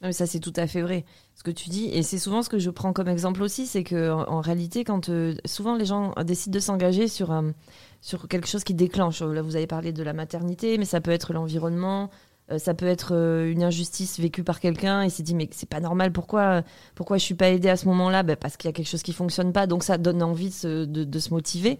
[0.00, 1.04] Non, mais ça, c'est tout à fait vrai,
[1.34, 1.84] ce que tu dis.
[1.92, 5.10] Et c'est souvent ce que je prends comme exemple aussi, c'est que en, réalité, quand
[5.10, 7.52] euh, souvent les gens décident de s'engager sur, un-
[8.00, 11.10] sur quelque chose qui déclenche, là vous avez parlé de la maternité, mais ça peut
[11.10, 12.08] être l'environnement,
[12.50, 15.68] euh, ça peut être euh, une injustice vécue par quelqu'un, il s'est dit, mais c'est
[15.68, 16.62] pas normal, pourquoi,
[16.94, 18.22] pourquoi je suis pas aidé à ce moment-là?
[18.22, 20.54] Ben, Parce qu'il y a quelque chose qui fonctionne pas, donc ça donne envie de
[20.54, 21.78] se, de, se motiver.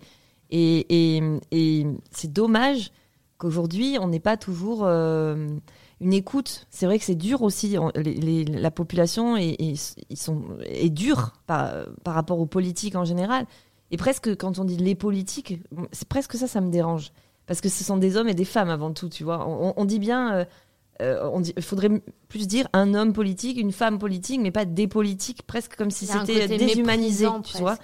[0.50, 1.22] Et, et,
[1.52, 2.90] et c'est dommage
[3.38, 5.48] qu'aujourd'hui, on n'ait pas toujours euh,
[6.00, 6.66] une écoute.
[6.70, 7.76] C'est vrai que c'est dur aussi.
[7.78, 11.72] on- les- les- la population est, est- ils sont, est dure par,
[12.04, 13.46] par rapport aux politiques en général.
[13.90, 15.60] Et presque, quand on dit les politiques,
[15.92, 17.12] c'est presque ça, ça me dérange.
[17.46, 19.46] Parce que ce sont des hommes et des femmes avant tout, tu vois.
[19.48, 20.44] On, on dit bien, euh,
[21.02, 21.90] euh, on dit- il faudrait
[22.28, 26.06] plus dire un homme politique, une femme politique, mais pas des politiques, presque comme si
[26.20, 27.76] c'était déshumanisé, tu vois.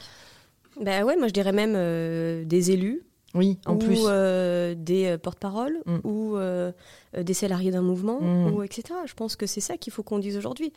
[0.81, 3.03] Bah ouais, moi je dirais même euh, des élus,
[3.37, 4.01] Oui, en ou plus.
[4.07, 5.99] euh, des euh, porte-paroles, Mm.
[6.05, 6.73] ou euh,
[7.17, 8.53] euh, des salariés d'un mouvement, Mm.
[8.55, 8.85] ou etc.
[9.07, 10.73] Je pense que c'est ça qu'il faut qu'on dise aujourd'hui.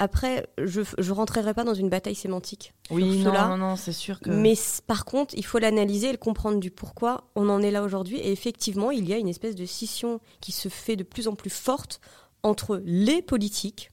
[0.00, 2.72] Après, je ne rentrerai pas dans une bataille sémantique.
[2.92, 3.48] oui, sur non, cela.
[3.48, 4.30] non, non, c'est sûr que.
[4.30, 4.54] Mais
[4.86, 8.18] par contre, il faut l'analyser et le comprendre du pourquoi on en est là aujourd'hui.
[8.18, 11.34] Et effectivement, il y a une espèce de scission qui se fait de plus en
[11.34, 12.00] plus forte
[12.44, 13.90] entre les politiques,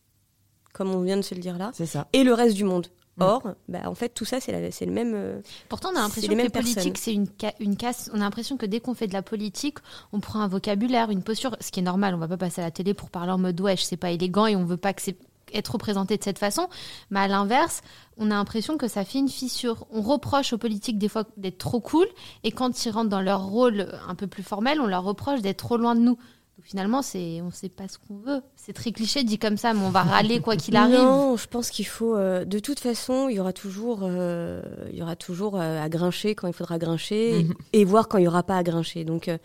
[0.73, 2.07] comme on vient de se le dire là, ça.
[2.13, 2.85] et le reste du monde.
[3.17, 3.23] Mm.
[3.23, 5.13] Or, bah, en fait, tout ça, c'est la- c'est le même.
[5.15, 6.49] euh, Pourtant, on a C'est l'impression que les
[6.83, 8.09] politiques, c'est une, ca- une casse.
[8.13, 9.77] On a l'impression que dès qu'on fait de la politique,
[10.11, 12.13] on prend un vocabulaire, une posture, ce qui est normal.
[12.13, 14.47] On va pas passer à la télé pour parler en mode wesh, c'est pas élégant
[14.47, 15.15] et on veut pas que c'est
[15.53, 16.67] être représenté de cette façon.
[17.11, 17.81] Mais à l'inverse,
[18.17, 19.85] on a l'impression que ça fait une fissure.
[19.91, 22.07] On reproche aux politiques des fois d'être trop cool
[22.43, 25.57] et quand ils rentrent dans leur rôle un peu plus formel, on leur reproche d'être
[25.59, 26.17] trop loin de nous.
[26.57, 28.41] Donc finalement, c'est on sait pas ce qu'on veut.
[28.55, 30.95] C'est très cliché dit comme ça, mais on va râler quoi qu'il arrive.
[30.95, 32.15] Non, je pense qu'il faut.
[32.15, 35.89] euh, de toute façon, il y aura toujours, euh, il y aura toujours euh, à
[35.89, 37.53] grincher quand il faudra grincher Mhm.
[37.73, 39.03] et, et voir quand il y aura pas à grincher.
[39.03, 39.37] Donc, euh,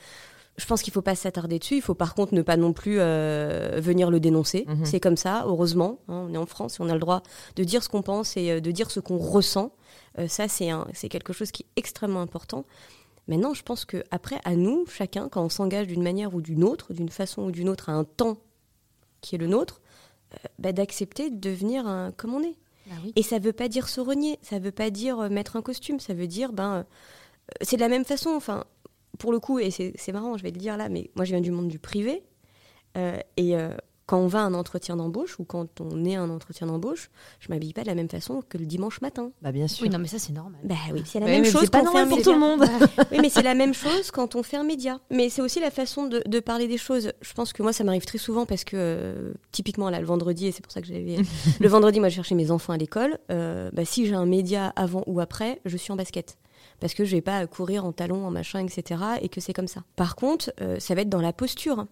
[0.56, 1.76] je pense qu'il faut pas s'attarder dessus.
[1.76, 4.64] Il faut par contre ne pas non plus euh, venir le dénoncer.
[4.68, 4.84] Mhm.
[4.84, 5.98] C'est comme ça, heureusement.
[6.08, 7.22] hein, on est en France et on a le droit
[7.56, 9.72] de dire ce qu'on pense et euh, de dire ce qu'on ressent.
[10.18, 12.64] Euh, ça, c'est un- c'est quelque chose qui est extrêmement important.
[13.30, 16.64] Maintenant, je pense que après, à nous, chacun, quand on s'engage d'une manière ou d'une
[16.64, 18.38] autre, d'une façon ou d'une autre, à un temps
[19.20, 19.80] qui est le nôtre,
[20.34, 22.56] euh, bah, d'accepter de devenir un, comme on est.
[22.86, 23.12] Bah oui.
[23.14, 26.00] Et ça veut pas dire se renier, ça veut pas dire euh, mettre un costume,
[26.00, 26.82] ça veut dire, ben, euh,
[27.60, 28.30] c'est de la même façon.
[28.30, 28.64] Enfin,
[29.20, 31.40] pour le coup, et c'est marrant, je vais le dire là, mais moi je viens
[31.40, 32.24] du monde du privé.
[33.36, 33.54] et
[34.10, 37.10] quand on va à un entretien d'embauche ou quand on est à un entretien d'embauche,
[37.38, 39.30] je m'habille pas de la même façon que le dimanche matin.
[39.40, 39.84] Bah, bien sûr.
[39.84, 40.58] Oui, non, mais ça c'est normal.
[40.64, 42.08] Bah oui, c'est la Ouais, même mais chose c'est pas quand on fait normal un
[42.08, 42.32] pour média.
[42.32, 42.64] tout le monde.
[43.12, 44.98] Oui, mais c'est la même chose quand on fait un média.
[45.12, 47.12] Mais c'est aussi la façon de, de parler des choses.
[47.20, 50.46] Je pense que moi, ça m'arrive très souvent parce que, euh, typiquement, là, le vendredi,
[50.48, 51.18] et c'est pour ça que j'avais.
[51.60, 53.18] le vendredi, moi, je cherchais mes enfants à l'école.
[53.30, 56.36] euh, bah, si j'ai un média avant ou après, je suis en basket.
[56.80, 59.00] parce que je vais pas courir en talons, en machin, etc.
[59.22, 59.82] Et que c'est comme ça.
[59.96, 61.86] Par contre, euh, ça va être dans la posture.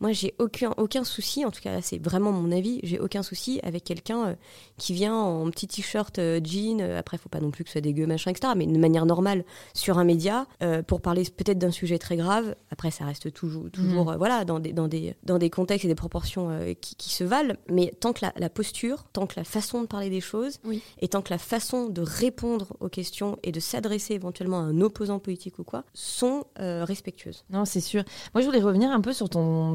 [0.00, 3.58] Moi, j'ai aucun, aucun souci, en tout cas c'est vraiment mon avis, j'ai aucun souci
[3.62, 4.34] avec quelqu'un euh,
[4.76, 7.72] qui vient en petit t-shirt euh, jean, euh, après, faut pas non plus que ce
[7.74, 11.58] soit dégueu, machin, etc., mais de manière normale sur un média, euh, pour parler peut-être
[11.58, 12.54] d'un sujet très grave.
[12.70, 15.88] Après, ça reste toujours, toujours euh, voilà, dans des, dans, des, dans des contextes et
[15.88, 19.44] des proportions qui, qui se valent, mais tant que la, la posture, tant que la
[19.44, 20.82] façon de parler des choses, Oui.
[21.00, 24.80] et tant que la façon de répondre aux questions et de s'adresser éventuellement à un
[24.80, 27.44] opposant politique ou quoi, sont respectueuses.
[27.50, 28.02] Non, c'est sûr.
[28.34, 29.72] Moi, je voulais revenir un peu sur ton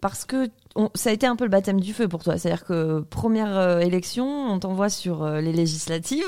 [0.00, 0.48] parce que
[0.94, 2.38] ça a été un peu le baptême du feu pour toi.
[2.38, 6.24] C'est-à-dire que première euh, élection, on t'envoie sur euh, les législatives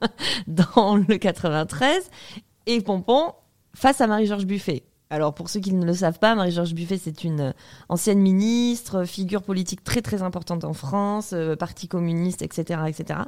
[0.46, 2.10] dans le 93
[2.66, 3.32] et Pompon
[3.74, 4.84] face à Marie-Georges Buffet.
[5.10, 7.52] Alors pour ceux qui ne le savent pas, Marie-Georges Buffet c'est une euh,
[7.88, 13.20] ancienne ministre, figure politique très très importante en France, euh, parti communiste, etc., etc.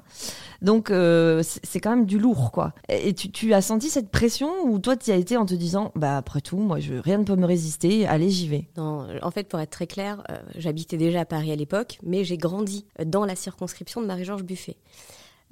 [0.63, 2.73] Donc euh, c'est quand même du lourd quoi.
[2.89, 5.93] Et tu, as senti cette pression ou toi tu y as été en te disant
[5.95, 8.69] bah après tout moi rien ne peut me résister, allez j'y vais?
[8.77, 12.25] Non, en fait, pour être très clair, euh, j'habitais déjà à Paris à l'époque, mais
[12.25, 14.77] j'ai grandi dans la circonscription de Marie-Georges Buffet.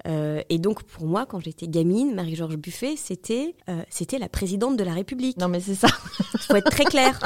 [0.07, 4.77] Euh, et donc, pour moi, quand j'étais gamine, Marie-Georges Buffet, c'était euh, c'était la présidente
[4.77, 5.37] de la République.
[5.37, 5.87] Non mais c'est ça.
[6.47, 7.19] faut être très clair.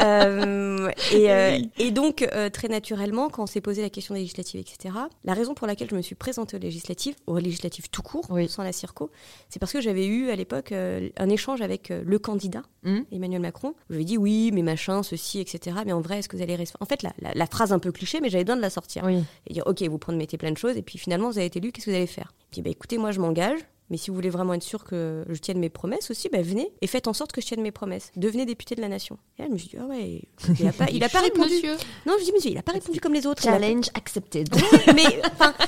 [0.00, 4.94] Euh, et, et donc, très naturellement, quand on s'est posé la question des législatives, etc.,
[5.24, 8.48] la raison pour laquelle je me suis présentée aux législatives, aux législatives tout court, Oui.
[8.48, 9.10] sans la circo,
[9.48, 13.02] c'est parce que j'avais eu à l'époque un échange avec le candidat, Hum.
[13.10, 13.72] Emmanuel Macron.
[13.88, 15.76] Je lui ai dit oui, mais machin, ceci, etc.
[15.86, 17.78] Mais en vrai, est-ce que vous allez rester En fait, la, la- la phrase un
[17.78, 19.04] peu cliché, mais j'avais besoin de la sortir.
[19.06, 19.24] Oui.
[19.46, 21.72] Et dire, ok, vous promettez plein de choses, et puis finalement, vous avez été élu,
[21.72, 23.60] qu'est-ce que vous allez faire Puis, bah, écoutez, moi, je m'engage.
[23.90, 26.72] Mais si vous voulez vraiment être sûr que je tienne mes promesses aussi, bah, venez
[26.80, 28.12] et faites en sorte que je tienne mes promesses.
[28.16, 29.18] Devenez député de la nation.
[29.38, 30.22] Et là, je me suis dit, ah ouais,
[30.58, 31.52] il a pas, il a pas répondu.
[31.52, 31.76] monsieur.
[32.06, 33.44] Non, je dis, monsieur, il a pas répondu comme les autres.
[33.44, 34.48] Il a- Challenge accepted.
[34.94, 35.20] mais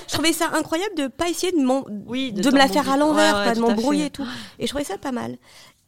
[0.09, 1.59] je trouvais ça incroyable de pas essayer de,
[2.07, 4.27] Oui, de, me la faire à l'envers, Ouais, ouais, pas de m'embrouiller et tout.
[4.59, 5.37] Et je trouvais ça pas mal.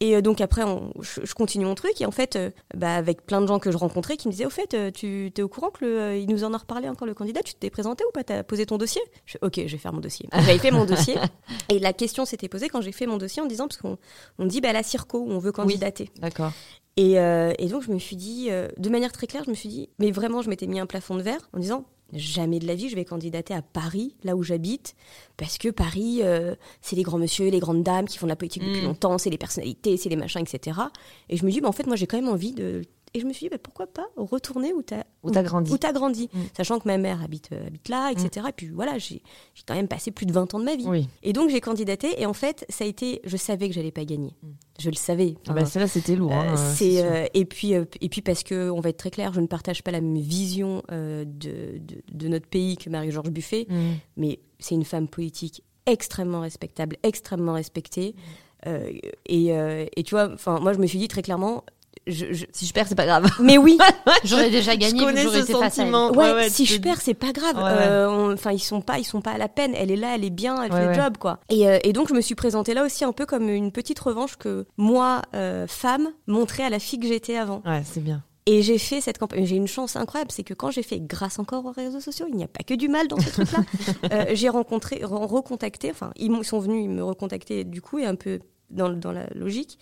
[0.01, 2.95] Et euh, donc après, on- je, je continue mon truc et en fait, euh, bah,
[2.95, 5.41] avec plein de gens que je rencontrais qui me disaient, au fait, euh, tu es
[5.41, 7.69] au courant que le, euh, il nous en a reparlé encore le candidat, tu t'es
[7.69, 9.01] présenté ou pas, t'as posé ton dossier?
[9.25, 10.29] Je fais, Ok, je vais faire mon dossier.
[10.33, 11.15] J'avais fait mon dossier
[11.69, 13.97] et la question s'était posée quand j'ai fait mon dossier en disant parce qu'on
[14.37, 16.09] on dit bah la circo où on veut candidater.
[16.21, 16.51] D'accord.
[16.97, 19.89] Et, et donc je me suis dit, de manière très claire, je me suis dit,
[19.99, 22.89] mais vraiment, je m'étais mis un plafond de verre en disant, jamais de la vie,
[22.89, 24.95] je vais candidater à Paris, là où j'habite,
[25.37, 28.35] parce que Paris, euh, c'est les grands monsieur, les grandes dames qui font de la
[28.35, 28.85] politique depuis Mm.
[28.85, 30.79] longtemps, c'est les personnalités, c'est les machins, etc.
[31.29, 32.81] Et je me dis, bah, en fait, moi, j'ai quand même envie de...
[33.13, 35.03] Et je me suis dit, bah, pourquoi pas retourner où t'as
[35.43, 35.71] grandi.
[35.71, 36.39] où t'as grandi, Mm.
[36.55, 38.45] sachant que ma mère habite, euh, habite là, etc.
[38.49, 39.21] Et puis voilà, j'ai
[39.67, 40.85] quand même passé plus de 20 ans de ma vie.
[40.87, 41.07] Oui.
[41.23, 44.05] Et donc j'ai candidaté, et en fait, ça a été, je savais que j'allais pas
[44.05, 44.33] gagner.
[44.43, 44.47] Mm.
[44.79, 45.35] Je le savais.
[45.47, 46.31] Ah bah, celle-là c'était lourd.
[46.31, 47.03] Euh, hein, sûr.
[47.03, 49.47] euh, et puis euh, et puis parce que on va être très clair, je ne
[49.47, 53.67] partage pas la même vision euh, de, de, de notre pays que Marie-Georges Buffet,
[54.17, 58.15] mais c'est une femme politique extrêmement respectable, extrêmement respectée.
[58.67, 58.91] Euh,
[59.25, 61.63] et, euh, et tu vois, enfin moi je me suis dit très clairement,
[62.07, 63.29] je, je- Si je perds c'est pas grave.
[63.39, 63.77] mais oui,
[64.23, 65.53] J'aurais déjà gagné, je connais ce été
[66.17, 67.55] ouais, si je perds c'est pas grave.
[67.57, 69.73] Euh, Enfin ils sont pas ils sont pas à la peine.
[69.75, 70.95] Elle est là, elle est bien, elle Ouais, fait ouais.
[70.97, 71.39] le job quoi.
[71.49, 73.99] Et, euh, et donc je me suis présentée là aussi un peu comme une petite
[73.99, 77.61] revanche que moi euh, femme montrais à la fille que j'étais avant.
[77.65, 78.23] Ouais, c'est bien.
[78.45, 79.45] Et j'ai fait cette campagne.
[79.45, 82.35] J'ai une chance incroyable, c'est que quand j'ai fait, grâce encore aux réseaux sociaux, il
[82.35, 83.59] n'y a pas que du mal dans ce truc-là.
[84.11, 88.15] euh, j'ai rencontré, re- recontacté, enfin, ils sont venus me recontacter du coup, et un
[88.15, 88.39] peu
[88.71, 89.77] dans, dans la logique,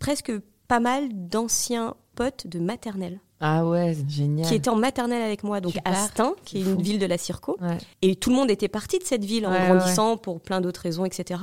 [0.00, 0.32] presque
[0.70, 4.46] pas mal d'anciens potes de maternelle Ah ouais, génial.
[4.46, 6.80] qui étaient en maternelle avec moi, donc à Stein, qui est une fou.
[6.80, 7.56] ville de la Circo.
[7.60, 7.76] Ouais.
[8.02, 10.60] Et tout le monde était parti de cette ville en Ouais, ouais, grandissant pour plein
[10.60, 11.40] d'autres raisons, etc.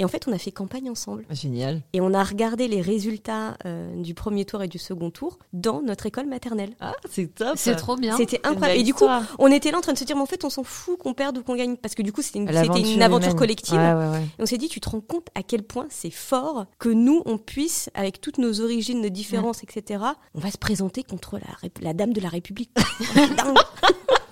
[0.00, 1.24] Et en fait, on a fait campagne ensemble.
[1.30, 1.80] Génial.
[1.92, 5.82] Et on a regardé les résultats euh, du premier tour et du second tour dans
[5.82, 6.74] notre école maternelle.
[6.80, 7.54] Ah, c'est top.
[7.56, 8.16] C'est trop bien.
[8.16, 8.80] C'était incroyable.
[8.80, 9.06] Et du coup,
[9.38, 11.14] on était là en train de se dire, mais en fait, on s'en fout qu'on
[11.14, 11.76] perde ou qu'on gagne.
[11.76, 13.36] Parce que du coup, c'était une, aventure humaine.
[13.36, 13.78] collective.
[13.78, 14.22] Ouais, ouais, ouais.
[14.22, 17.22] Et on s'est dit, tu te rends compte à quel point c'est fort que nous,
[17.24, 20.02] on puisse, avec toutes nos origines, nos différences, etc.,
[20.34, 22.70] on va se présenter contre la, la dame de la République.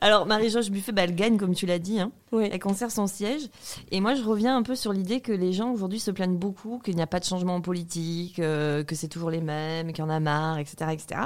[0.00, 2.00] Alors, Marie-Georges Buffet, bah, elle gagne, comme tu l'as dit.
[2.00, 2.10] Hein.
[2.32, 3.42] Elle conserve son siège.
[3.90, 6.78] Et moi, je reviens un peu sur l'idée que les gens aujourd'hui se plaignent beaucoup,
[6.84, 10.06] qu'il n'y a pas de changement politique, euh, que c'est toujours les mêmes, qu'il y
[10.06, 11.20] en a marre, etc., etc.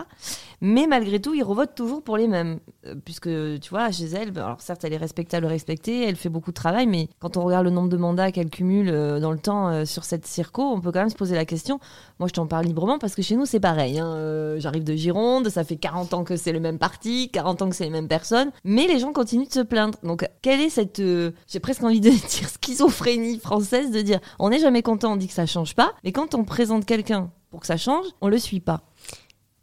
[0.60, 2.60] Mais malgré tout, ils revotent toujours pour les mêmes.
[2.86, 6.28] Euh, puisque, tu vois, chez elle, bah, alors certes, elle est respectable, respectée, elle fait
[6.28, 9.32] beaucoup de travail, mais quand on regarde le nombre de mandats qu'elle cumule euh, dans
[9.32, 11.80] le temps sur cette circo, on peut quand même se poser la question.
[12.20, 13.98] Moi, je t'en parle librement parce que chez nous, c'est pareil.
[13.98, 14.54] hein.
[14.58, 17.74] J'arrive de Gironde, ça fait 40 ans que c'est le même parti, 40 ans que
[17.74, 19.98] c'est les mêmes personnes, mais les gens continuent de se plaindre.
[20.02, 24.50] Donc, quelle est cette, euh, j'ai presque envie de dire schizophrénie française de dire, on
[24.50, 27.60] n'est jamais content, on dit que ça change pas, mais quand on présente quelqu'un pour
[27.60, 28.82] que ça change, on le suit pas.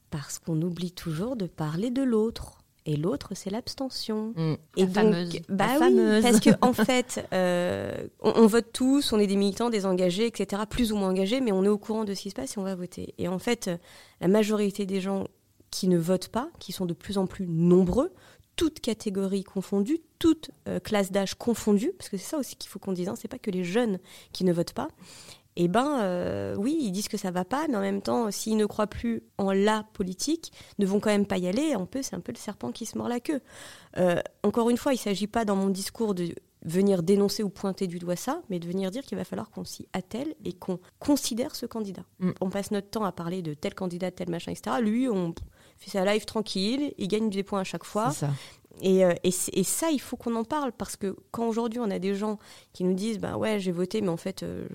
[0.09, 2.55] Parce qu'on oublie toujours de parler de l'autre.
[2.85, 4.33] et l'autre c'est l'abstention.
[4.35, 4.55] Mm.
[4.77, 5.39] Et La donc, fameuse.
[5.49, 6.23] bah La oui, fameuse.
[6.23, 10.25] parce que en fait, euh, on, on vote tous, on est des militants, des engagés,
[10.25, 12.55] etc., plus ou moins engagés, mais on est au courant de ce qui se passe
[12.57, 13.13] et on va voter.
[13.19, 13.77] Et en fait, euh,
[14.21, 15.25] la majorité des gens
[15.69, 18.11] qui ne votent pas, qui sont de plus en plus nombreux,
[18.59, 22.77] toutes catégories confondues, toutes euh, classes d'âge confondues, parce que c'est ça aussi qu'il faut
[22.77, 23.99] qu'on dise, hein, c'est pas que les jeunes
[24.33, 24.89] qui ne votent pas.
[25.55, 28.57] Eh ben, euh, oui, ils disent que ça va pas, mais en même temps, s'ils
[28.57, 31.71] ne croient plus en la politique, ne vont quand même pas y aller.
[31.71, 33.39] Un peu, c'est un peu le serpent qui se mord la queue.
[33.97, 36.27] Euh, encore une fois, il ne s'agit pas dans mon discours de
[36.65, 39.63] venir dénoncer ou pointer du doigt ça, mais de venir dire qu'il va falloir qu'on
[39.63, 42.03] s'y attelle et qu'on considère ce candidat.
[42.19, 42.31] Mm.
[42.41, 44.75] On passe notre temps à parler de tel candidat, tel machin, etc.
[44.81, 45.33] Lui, on
[45.79, 48.11] fait sa live tranquille, il gagne des points à chaque fois.
[48.11, 48.31] C'est ça.
[48.81, 49.31] Et, euh, et,
[49.63, 52.39] ça, il faut qu'on en parle parce que quand aujourd'hui on a des gens
[52.71, 54.67] qui nous disent bah ouais j'ai voté mais en fait euh,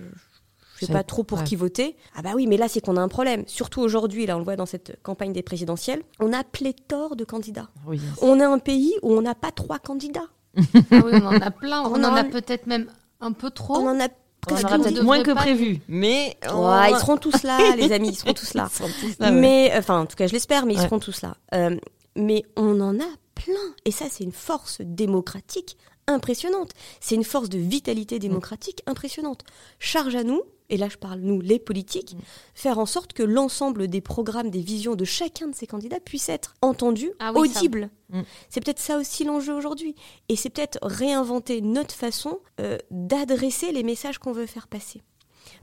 [0.79, 1.45] je sais pas trop pour ouais.
[1.45, 4.37] qui voter ah bah oui mais là c'est qu'on a un problème surtout aujourd'hui là
[4.37, 7.99] on le voit dans cette campagne des présidentielles on a pléthore de candidats Oui.
[8.21, 11.51] on est un pays où on n'a pas trois candidats Ah oui, on en a
[11.51, 11.81] plein.
[11.87, 12.91] On, On en en- a peut-être même
[13.21, 13.77] un peu trop.
[13.77, 14.09] on en a
[14.51, 18.17] On aura peut-être moins que prévu, mais Ouais, ils seront tous là les amis ils
[18.17, 18.69] seront tous là.
[18.71, 19.41] Ils seront tous là, ouais.
[19.41, 21.37] mais enfin en tout cas je l'espère mais ils seront tous là.
[21.55, 21.77] Euh,
[22.17, 23.55] mais on en a plein
[23.85, 25.77] et ça c'est une force démocratique
[26.07, 26.73] impressionnante.
[27.01, 29.45] C'est une force de vitalité démocratique impressionnante.
[29.79, 30.43] Charge à nous
[30.75, 32.19] et là je parle nous les politiques Mm.
[32.55, 36.29] faire en sorte que l'ensemble des programmes des visions de chacun de ces candidats puissent
[36.29, 38.23] être entendus Ah oui, audibles Mm.
[38.51, 39.95] c'est peut-être ça aussi l'enjeu aujourd'hui
[40.29, 45.01] et c'est peut-être réinventer notre façon euh, d'adresser les messages qu'on veut faire passer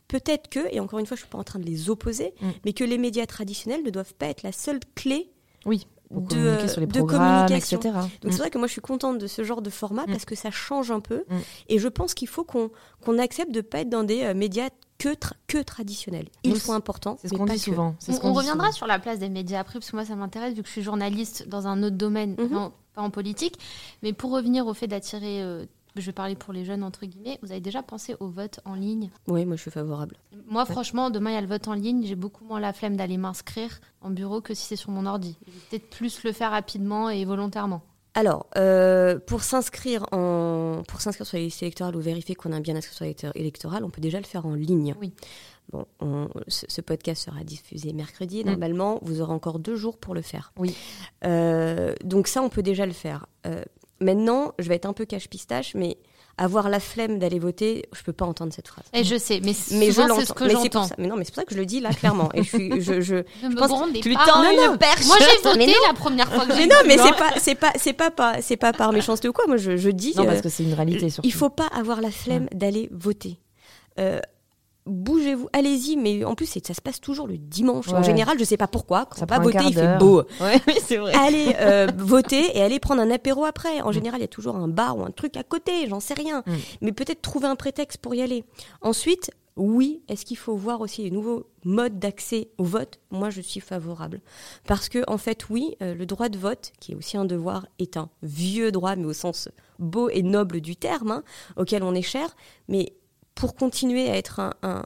[0.08, 2.50] peut-être que, et encore une fois, je suis pas en train de les opposer, Mm.
[2.65, 5.32] mais que les médias traditionnels ne doivent pas être la seule clé.
[5.65, 5.88] Oui.
[6.12, 7.80] De- communiquer sur les de communication.
[7.80, 7.93] etc.
[8.21, 8.32] Donc Mm.
[8.32, 10.12] c'est vrai que moi je suis contente de ce genre de format Mm.
[10.12, 11.24] parce que ça change un peu,
[11.69, 14.67] et je pense qu'il faut qu'on accepte de pas être dans des euh, médias
[15.02, 16.30] que, tra- que traditionnels.
[16.44, 17.18] Ils sont importants.
[17.22, 17.60] C'est ce qu'on dit que.
[17.60, 17.96] souvent.
[18.08, 18.72] On, dit reviendra souvent.
[18.78, 20.82] sur la place des médias après, parce que moi, ça m'intéresse, vu que je suis
[20.84, 22.50] journaliste dans un autre domaine, Mhm.
[22.50, 23.58] non, pas en politique.
[24.04, 27.40] Mais pour revenir au fait d'attirer, euh, je vais parler pour les jeunes, entre guillemets,
[27.42, 29.10] vous avez déjà pensé au vote en ligne?
[29.28, 30.16] Oui, moi je suis favorable.
[30.48, 32.06] Moi, franchement, demain, il y a le vote en ligne.
[32.06, 35.36] J'ai beaucoup moins la flemme d'aller m'inscrire en bureau que si c'est sur mon ordi.
[35.48, 37.82] Je vais peut-être plus le faire rapidement et volontairement.
[38.13, 42.60] Alors, euh, pour s'inscrire en pour s'inscrire sur les listes électorales ou vérifier qu'on a
[42.60, 44.95] bien inscrit sur les listes électorales, on peut déjà le faire en ligne.
[45.00, 45.13] Oui.
[45.71, 48.43] Bon, on- ce, ce podcast sera diffusé mercredi.
[48.43, 48.47] Mm.
[48.47, 50.52] Normalement, vous aurez encore deux jours pour le faire.
[50.58, 50.76] Oui.
[51.24, 53.28] Euh, donc ça, on peut déjà le faire.
[53.45, 53.63] Euh,
[54.02, 55.97] maintenant, je vais être un peu cache-pistache, mais
[56.38, 58.86] avoir la flemme d'aller voter, je peux pas entendre cette phrase.
[58.94, 60.86] Et je sais, mais, Mais je souvent, c'est ce que Mais j'entends.
[60.88, 60.96] ça.
[60.98, 62.30] Mais non, mais c'est pour ça que je le dis là clairement.
[62.34, 64.26] Et je suis, je, je, Ne me pense- grondez Tu lui pas.
[64.26, 64.78] tends Non, une non.
[64.78, 65.06] perche.
[65.06, 65.88] Moi, j'ai Mais voté non.
[65.88, 68.58] la première fois que mais non, mais c'est pas, c'est pas, c'est pas, pas, c'est
[68.58, 69.46] pas par méchanceté ou quoi.
[69.48, 70.13] Moi, je, je dis.
[70.15, 71.28] Non, euh, parce que c'est une réalité surtout.
[71.28, 73.38] il faut pas avoir la flemme d'aller voter.
[74.00, 74.20] Euh,
[74.88, 77.89] Bougez-vous, allez-y, mais en plus ça se passe toujours le dimanche.
[77.89, 79.06] En général, je sais pas pourquoi.
[79.06, 80.24] Quand Ça on va voter, il fait beau.
[80.41, 81.13] Ouais, oui, c'est vrai.
[81.13, 83.82] Allez euh, voter et allez prendre un apéro après.
[83.82, 86.15] En général, il y a toujours un bar ou un truc à côté, j'en sais
[86.15, 86.44] rien.
[86.48, 86.52] Mm.
[86.82, 88.44] Mais peut-être trouver un prétexte pour y aller.
[88.82, 93.00] Ensuite, oui, est-ce qu'il faut voir aussi les nouveaux modes d'accès au vote?
[93.12, 94.22] Moi, je suis favorable.
[94.65, 97.67] Parce que, en fait, oui, euh, le droit de vote, qui est aussi un devoir,
[97.78, 101.24] est un vieux droit, mais au sens beau et noble du terme, hein,
[101.58, 102.36] auquel on est cher.
[102.70, 102.94] Mais
[103.41, 104.84] pour continuer à être un,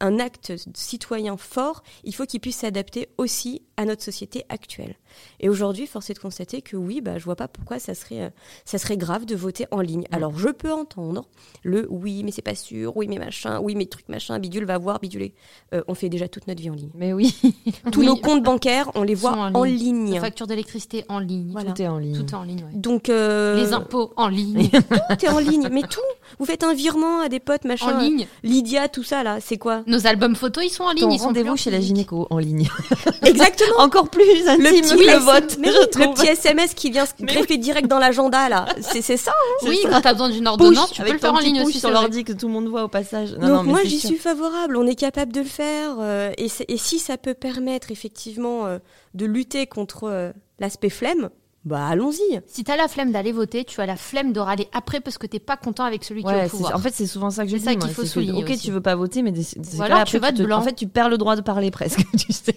[0.00, 4.94] un acte citoyen fort, il faut qu'il puisse s'adapter aussi à notre société actuelle.
[5.40, 8.22] Et aujourd'hui, force est de constater que oui, bah, je vois pas pourquoi ça serait,
[8.22, 8.30] euh,
[8.64, 10.04] ça serait grave de voter en ligne.
[10.12, 11.26] Alors, je peux entendre
[11.62, 14.78] le oui, mais c'est pas sûr, oui, mais machin, oui, mais truc machin, bidule va
[14.78, 15.30] voir, bidule.
[15.74, 16.90] Euh, on fait déjà toute notre vie en ligne.
[16.94, 17.34] Mais oui,
[17.92, 20.04] Tous Oui, nos comptes bancaires, on les voit en en ligne.
[20.06, 20.14] ligne.
[20.14, 21.50] La facture d'électricité en ligne.
[21.52, 21.72] Voilà.
[21.72, 22.16] tout est en ligne.
[22.16, 22.70] Tout est en ligne, ouais.
[22.74, 24.68] Donc, euh, Les impôts en ligne.
[24.70, 25.68] tout est en ligne.
[25.72, 26.00] Mais tout,
[26.38, 27.96] vous faites un virement à des potes, machin.
[27.96, 28.26] en ligne.
[28.42, 29.82] Lydia, tout ça là, c'est quoi?
[29.90, 31.00] Nos albums photos, ils sont en ligne.
[31.00, 32.68] Ton ils sont rendez-vous chez la gynéco en ligne.
[33.22, 33.78] Exactement.
[33.78, 37.06] Encore plus intime Le petit, que le vote, mais oui, le petit SMS qui vient
[37.06, 39.32] se greffer direct dans l'agenda là, c'est ça.
[39.32, 39.66] hein.
[39.68, 39.88] Oui, ça.
[39.90, 41.80] quand t'as besoin d'une ordonnance, tu peux le faire en ligne aussi.
[41.80, 43.32] sur l'ordi que tout le monde voit au passage.
[43.32, 46.32] Non, Donc non, mais moi j'y suis favorable, on est capable de le faire euh,
[46.38, 48.78] et si ça peut permettre effectivement euh,
[49.14, 51.30] de lutter contre euh, l'aspect flemme,
[51.64, 52.40] bah allons-y.
[52.46, 55.26] Si t'as la flemme d'aller voter, tu as la flemme de râler après parce que
[55.26, 56.74] t'es pas content avec celui qui est Ouais, au c'est- pouvoir.
[56.74, 57.64] en fait, c'est souvent ça que je C'est dis.
[57.66, 58.60] ça moi, qu'il faut c'est souligner Ok, aussi.
[58.66, 59.44] tu veux pas voter, mais des-
[59.80, 60.50] après, tu votes te-.
[60.52, 62.56] En fait, tu perds le droit de parler presque, tu sais.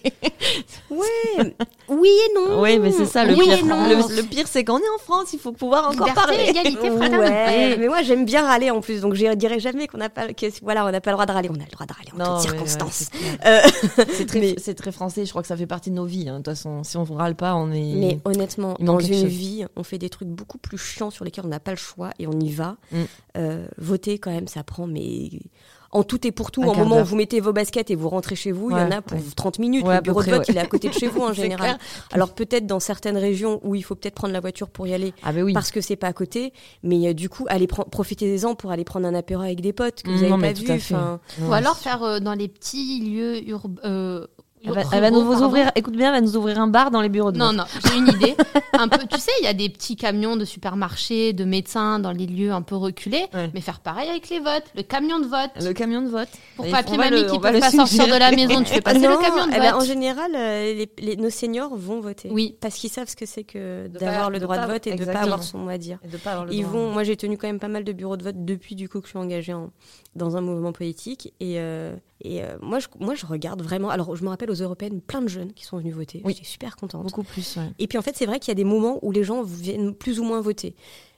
[0.90, 1.56] Ouais,
[1.90, 2.62] oui et non.
[2.62, 3.58] Oui, mais c'est ça le oui pire.
[3.60, 3.88] et non.
[3.88, 6.44] Le, le pire, c'est qu'on est en France, il faut pouvoir encore Liberté, parler.
[6.50, 6.90] égalité.
[6.90, 10.28] Ouais, mais moi j'aime bien râler en plus, donc je dirais jamais qu'on n'a pas,
[10.34, 12.10] que, voilà, on n'a pas le droit de râler, on a le droit de râler
[12.14, 13.10] en Non, toutes mais ouais, circonstances.
[13.12, 13.48] c'est.
[13.48, 15.26] Euh, c'est très, mais- c'est très français.
[15.26, 16.30] Je crois que ça fait partie de nos vies.
[16.30, 16.34] hein.
[16.34, 17.94] De toute façon, si on ne râle pas, on est.
[17.96, 19.24] Mais honnêtement, dans une chose.
[19.26, 22.12] vie, on fait des trucs beaucoup plus chiants sur lesquels on n'a pas le choix
[22.20, 22.78] et on y va.
[22.92, 22.98] Mm.
[23.38, 25.30] Euh, voter, quand même, ça prend mais
[25.94, 28.36] en tout et pour tout, au moment où vous mettez vos baskets et vous rentrez
[28.36, 29.24] chez vous, il y en a pour ouais.
[29.36, 29.86] 30 minutes.
[29.86, 30.46] Ouais, le bureau de vote, ouais.
[30.50, 31.78] il est à côté de chez vous en général.
[31.78, 31.78] clair.
[32.12, 35.14] Alors peut-être dans certaines régions où il faut peut-être prendre la voiture pour y aller
[35.22, 35.54] Ah oui.
[35.54, 36.52] parce que c'est pas à côté,
[36.82, 40.10] mais euh, du coup, allez profitez-en pour aller prendre un apéro avec des potes que
[40.10, 40.96] vous Non, avez mais pas vu.
[41.48, 44.26] Ou alors faire euh, dans les petits lieux urbains.
[44.66, 47.02] Elle va, elle va nous ouvrir, écoute bien, elle va nous ouvrir un bar dans
[47.02, 47.56] les bureaux de Non, vote.
[47.58, 48.36] non, j'ai une idée.
[48.74, 52.12] un peu, tu sais, il y a des petits camions de supermarchés, de médecins dans
[52.12, 53.50] les lieux un peu reculés, Ouais.
[53.54, 55.52] mais faire pareil avec les votes, le camion de vote.
[55.62, 56.30] Le camion de vote.
[56.56, 59.00] Pour va mamie le- qui peuvent le pas sortir de la maison, tu fais passer
[59.00, 59.88] non, le camion de eh ben, en vote.
[59.88, 62.30] général, euh, les- les- nos seniors vont voter.
[62.32, 62.56] Oui.
[62.62, 64.92] Parce qu'ils savent ce que c'est que d'avoir pas- le droit pas- de vote et
[64.92, 65.24] de pas exactement.
[65.26, 66.00] avoir son mot à dire.
[66.04, 66.74] Et de pas avoir le Ils droit.
[66.80, 66.92] vont.
[66.92, 69.08] Moi, j'ai tenu quand même pas mal de bureaux de vote depuis du coup que
[69.08, 69.72] je suis engagée en-
[70.16, 71.34] dans un mouvement politique.
[71.40, 73.90] Et, euh, et euh, moi, je, moi, je regarde vraiment.
[73.90, 76.22] Alors, je me rappelle aux européennes, plein de jeunes qui sont venus voter.
[76.24, 76.34] Oui.
[76.34, 77.04] J'étais super contente.
[77.04, 77.70] Beaucoup plus, ouais.
[77.80, 79.94] Et puis en fait, c'est vrai qu'il y a des moments où les gens viennent
[79.94, 80.76] plus ou moins voter.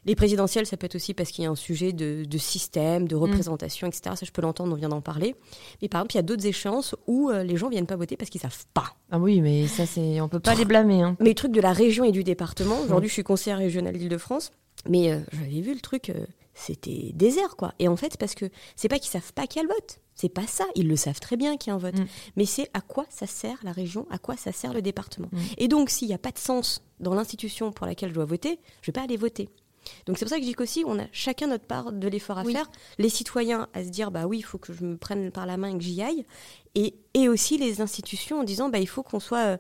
[0.08, 3.08] Les présidentielles, ça peut être aussi parce qu'il y a un sujet de, de système,
[3.08, 4.16] de représentation, etc.
[4.16, 5.36] Ça, je peux l'entendre, on vient d'en parler.
[5.82, 8.16] Mais par exemple, il y a d'autres échéances où euh, les gens viennent pas voter
[8.16, 8.96] parce qu'ils savent pas.
[9.10, 11.18] Ah oui, mais ça, c'est, on peut pas les blâmer, hein.
[11.20, 14.52] Mais le truc de la région et du département, aujourd'hui, je suis conseillère régionale d'Île-de-France,
[14.88, 17.74] mais euh, j'avais vu le truc, euh, c'était désert, quoi.
[17.80, 20.00] Et en fait, parce que c'est pas qu'ils savent pas qu'il y a le vote.
[20.16, 20.66] C'est pas ça.
[20.76, 22.00] Ils le savent très bien qu'il y a un vote.
[22.00, 22.06] Mm.
[22.38, 25.28] Mais c'est à quoi ça sert la région, à quoi ça sert le département.
[25.32, 25.38] Mm.
[25.58, 28.60] Et donc, s'il n'y a pas de sens dans l'institution pour laquelle je dois voter,
[28.82, 29.50] je vais pas aller voter.
[30.08, 32.40] Donc c'est pour ça que je dis qu'aussi, on a chacun notre part de l'effort
[32.40, 32.54] à Oui.
[32.54, 32.72] faire.
[32.98, 35.58] Les citoyens à se dire, bah oui, il faut que je me prenne par la
[35.58, 36.26] main et que j'y aille.
[36.74, 39.58] Et, et aussi les institutions en disant, bah il faut qu'on soit euh,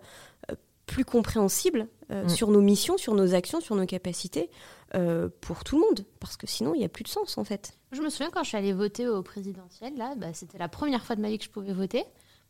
[0.51, 0.55] euh,
[0.87, 2.29] plus compréhensible euh, Mm.
[2.29, 4.49] sur nos missions, sur nos actions, sur nos capacités
[4.95, 6.05] euh, pour tout le monde.
[6.19, 7.77] Parce que sinon, il n'y a plus de sens en fait.
[7.91, 11.03] Je me souviens quand je suis allée voter au présidentiel, là, bah, c'était la première
[11.03, 12.03] fois de ma vie que je pouvais voter.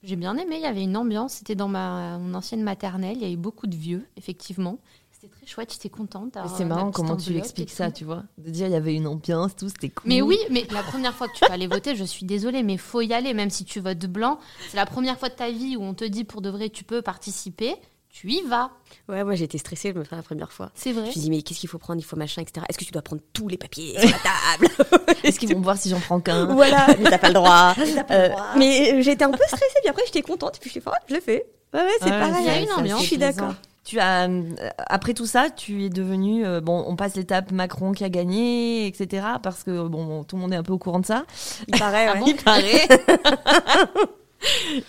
[0.04, 3.24] J'ai bien aimé, il y avait une ambiance, c'était dans ma mon ancienne maternelle, il
[3.24, 4.78] y avait beaucoup de vieux, effectivement.
[5.12, 6.38] C'était très chouette, j'étais contente.
[6.56, 8.24] C'est ma marrant comment tu expliques ça, tu vois.
[8.38, 10.08] De dire, il y avait une ambiance, tout, c'était cool.
[10.08, 12.78] Mais oui, mais la première fois que tu vas aller voter, je suis désolée, mais
[12.78, 14.38] faut y aller, même si tu votes blanc.
[14.70, 16.84] C'est la première fois de ta vie où on te dit pour de vrai tu
[16.84, 17.76] peux participer,
[18.16, 18.72] tu y vas.
[19.10, 20.72] Ouais, moi j'étais stressée, je me fais la première fois.
[20.74, 21.02] C'est vrai.
[21.02, 22.00] Je me suis dit, mais qu'est-ce qu'il faut prendre?
[22.00, 22.66] Il faut machin, etc.
[22.70, 25.14] Est-ce que tu dois prendre tous les papiers sur la table?
[25.24, 26.46] Est-ce qu'ils vont voir si j'en prends qu'un?
[26.46, 27.76] Voilà, mais t'as pas le droit.
[28.12, 30.82] Euh, mais euh, j'étais un peu stressée, puis après j'étais contente, et puis je suis
[30.82, 31.46] fait, oh, je l'ai fait.
[31.74, 32.36] Ouais, ouais, c'est Ouais, pareil.
[32.40, 33.02] il y a une ambiance.
[33.02, 33.54] Je suis d'accord.
[33.84, 34.44] Tu as, euh,
[34.78, 38.86] après tout ça, tu es devenu, euh, bon, on passe l'étape Macron qui a gagné,
[38.88, 39.26] etc.
[39.42, 41.26] Parce que bon, tout le monde est un peu au courant de ça.
[41.68, 42.24] Il paraît, ouais.
[42.28, 42.88] Il paraît.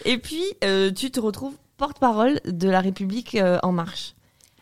[0.05, 4.15] Et puis, euh, tu te retrouves porte-parole de la République euh, en marche.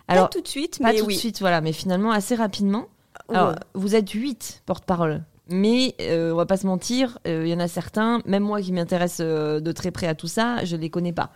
[0.07, 1.15] pas tout de suite, pas mais tout oui.
[1.15, 2.89] de suite, voilà, mais finalement assez rapidement.
[3.29, 3.37] Ouais.
[3.37, 5.23] Alors, vous êtes huit porte-parole.
[5.49, 8.63] Mais euh, on va pas se mentir, euh, il y en a certains, même moi
[8.63, 11.31] qui m'intéresse euh, de très près à tout ça, je les connais pas.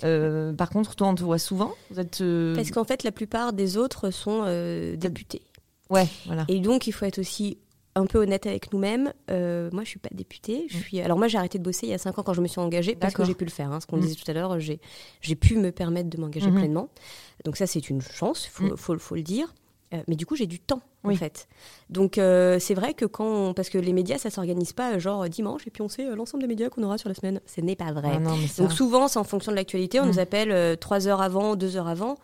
[0.00, 1.72] Par contre, toi, on te voit souvent.
[1.90, 2.22] Vous êtes.
[2.54, 4.44] Parce qu'en fait, la plupart des autres sont
[4.96, 5.42] députés.
[5.90, 6.44] Ouais, voilà.
[6.48, 7.58] Et donc, il faut être aussi
[7.98, 9.12] un peu honnête avec nous-mêmes.
[9.30, 10.66] Euh, moi, je suis pas députée.
[10.68, 11.00] Je suis.
[11.00, 12.60] Alors moi, j'ai arrêté de bosser il y a cinq ans quand je me suis
[12.60, 13.72] engagée parce que j'ai pu le faire.
[13.72, 13.80] hein.
[13.80, 14.00] ce qu'on Mm.
[14.00, 14.80] disait tout à l'heure, j'ai
[15.20, 16.56] j'ai pu me permettre de m'engager Mhm.
[16.58, 16.88] pleinement.
[17.44, 18.46] Donc ça, c'est une chance.
[18.46, 18.76] Il faut, Mm.
[18.76, 19.52] faut, faut le dire.
[19.94, 21.48] Euh, mais du coup, j'ai du temps en fait.
[21.88, 25.26] Donc euh, c'est vrai que quand on- parce que les médias, ça s'organise pas genre
[25.30, 27.40] dimanche et puis on sait euh, l'ensemble des médias qu'on aura sur la semaine.
[27.46, 28.10] Ce n'est pas vrai.
[28.16, 29.98] Ah non, mais ça- Donc souvent, c'est en fonction de l'actualité.
[30.00, 30.08] On Mm.
[30.08, 32.16] nous appelle trois heures avant, deux heures avant.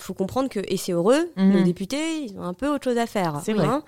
[0.00, 1.50] Faut comprendre que, et c'est heureux, Mhm.
[1.52, 3.40] nos députés, ils ont un peu autre chose à faire.
[3.44, 3.66] C'est vrai.
[3.66, 3.82] hein.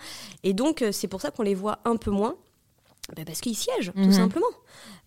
[0.45, 2.35] Et donc, euh, c'est pour ça qu'on les voit un peu moins.
[3.17, 4.05] Bah, parce qu'ils siègent, Mhm.
[4.07, 4.47] tout simplement.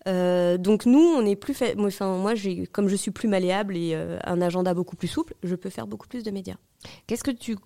[0.06, 1.74] Euh, donc nous, on est plus fait.
[1.76, 2.34] Moi, enfin, moi,
[2.72, 5.86] comme je suis plus malléable et euh, un agenda beaucoup plus souple, je peux faire
[5.86, 6.56] beaucoup plus de médias.
[7.06, 7.56] Qu'est-ce que tu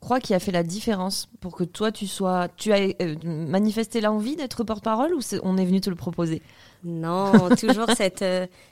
[0.00, 2.48] crois qui a fait la différence pour que toi, tu sois.
[2.56, 6.40] Tu as euh, manifesté l'envie d'être porte-parole ou on est venu te le proposer?
[6.84, 8.24] Non, toujours cette,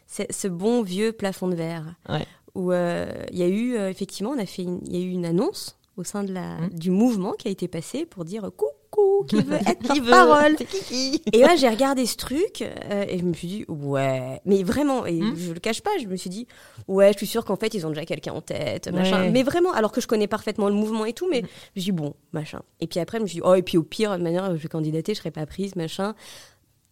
[0.06, 1.96] ce- ce bon vieux plafond de verre.
[2.08, 2.24] Ouais.
[2.54, 5.10] Où euh, il y a eu, euh, effectivement, on a fait il y a eu
[5.10, 6.68] une annonce au sein de la, Mhm.
[6.78, 11.22] du mouvement qui a été passé pour dire coucou, qui veut être Qui veut Kiki
[11.32, 15.04] Et là, j'ai regardé ce truc euh, et je me suis dit, ouais, mais vraiment,
[15.06, 15.34] et Hmm.
[15.36, 16.46] je le cache pas, je me suis dit,
[16.86, 19.22] ouais, je suis sûre qu'en fait, ils ont déjà quelqu'un en tête, machin.
[19.24, 19.30] Ouais.
[19.30, 21.46] Mais vraiment, alors que je connais parfaitement le mouvement et tout, mais Hmm.
[21.76, 22.62] je dis, bon, machin.
[22.80, 24.62] Et puis après, je me suis dit, oh, et puis au pire, de manière, je
[24.62, 26.14] vais candidater, je serai pas prise, machin.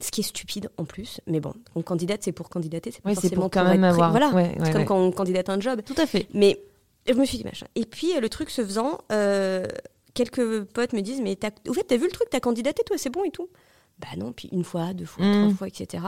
[0.00, 3.08] Ce qui est stupide en plus, mais bon, on candidate, c'est pour candidater, c'est pas
[3.08, 4.10] Oui, c'est forcément pour quand pour même être avoir.
[4.10, 4.84] Voilà, Ouais, ouais, c'est comme ouais.
[4.86, 5.80] quand on candidate un job.
[5.86, 6.28] Tout à fait.
[6.34, 6.60] Mais
[7.08, 7.66] je me suis dit machin.
[7.76, 9.66] Et puis euh, le truc se faisant, euh,
[10.12, 12.98] quelques potes me disent mais t'as, au fait t'as vu le truc, t'as candidaté toi,
[12.98, 13.48] c'est bon et tout.
[13.98, 15.32] Bah non, puis une fois, deux fois, Mm.
[15.44, 16.04] trois fois, etc.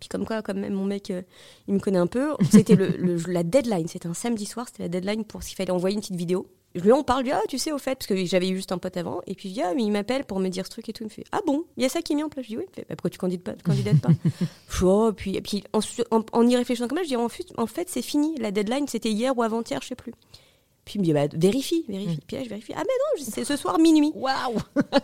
[0.00, 1.22] Puis comme quoi, comme même mon mec, euh,
[1.68, 2.34] il me connaît un peu.
[2.50, 5.70] C'était le, le- la deadline, c'était un samedi soir, c'était la deadline pour s'il fallait
[5.70, 6.48] envoyer une petite vidéo.
[6.76, 8.48] Je lui en parle, je lui dis, ah tu sais au fait, parce que j'avais
[8.48, 10.48] eu juste un pote avant, et puis je dis ah mais il m'appelle pour me
[10.48, 12.12] dire ce truc et tout, il me fait ah bon, il y a ça qui
[12.12, 12.44] est mis en place?
[12.44, 14.10] Je dis oui, il me fait, bah, pourquoi tu candidates pas, tu candidates pas
[14.82, 17.46] Oh, puis, et puis en, en, en y réfléchissant comme ça, je dis en fait,
[17.56, 20.12] en fait c'est fini, la deadline c'était hier ou avant-hier, je sais plus.
[20.86, 22.20] Puis il me dit, bah, vérifie, vérifie.
[22.28, 22.72] Puis là, je vérifie.
[22.76, 24.12] Ah, mais non, c'est ce soir minuit.
[24.14, 24.54] Waouh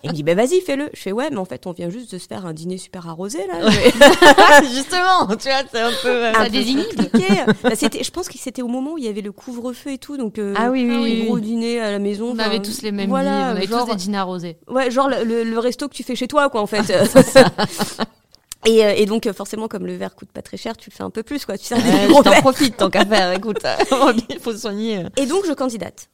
[0.05, 0.89] Il me dit, bah, vas-y, fais-le.
[0.95, 3.09] Je fais, ouais, mais en fait, on vient juste de se faire un dîner super
[3.09, 3.69] arrosé, là.
[4.63, 6.09] Justement, tu vois, c'est un peu.
[6.09, 7.27] euh, Ça Un compliqué.
[7.65, 9.99] Bah, c'était, je pense que c'était au moment où il y avait le couvre-feu et
[9.99, 12.29] tout, donc euh, Ah oui, oui, gros dîner à la maison.
[12.29, 14.57] On enfin, avait tous les mêmes voilà, livres, on avait genre, tous des dîners arrosés.
[14.69, 16.83] Ouais, genre le, le- le resto que tu fais chez toi, quoi, en fait.
[18.67, 20.95] et, euh, et donc, euh, forcément, comme le verre coûte pas très cher, tu le
[20.95, 21.59] fais un peu plus, quoi.
[21.59, 23.59] Tu sers des Ouais, gros t'en profites tant qu'à faire, écoute.
[24.31, 25.05] Il faut se soigner.
[25.17, 26.09] Et donc, je candidate.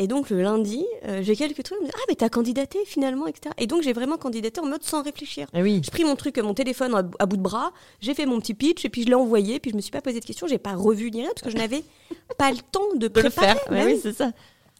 [0.00, 1.80] Et donc, le lundi, euh, j'ai quelques trucs.
[1.80, 3.54] me ah, mais t'as candidaté finalement, etc.
[3.58, 5.46] Et donc, j'ai vraiment candidaté en mode sans réfléchir.
[5.54, 5.82] Eh oui.
[5.84, 8.54] J'ai pris mon truc, mon téléphone à, à bout de bras, j'ai fait mon petit
[8.54, 10.58] pitch, et puis je l'ai envoyé, puis je me suis pas posé de questions, j'ai
[10.58, 11.84] pas revu ni rien, parce que je n'avais
[12.38, 13.46] pas le temps de De le préparer.
[13.56, 13.70] faire.
[13.70, 13.92] Ouais, oui.
[13.94, 14.32] oui, c'est ça.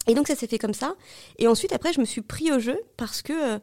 [0.09, 0.97] Et donc ça s'est fait comme ça.
[1.39, 3.59] Et ensuite, après, je me suis pris au jeu parce que euh,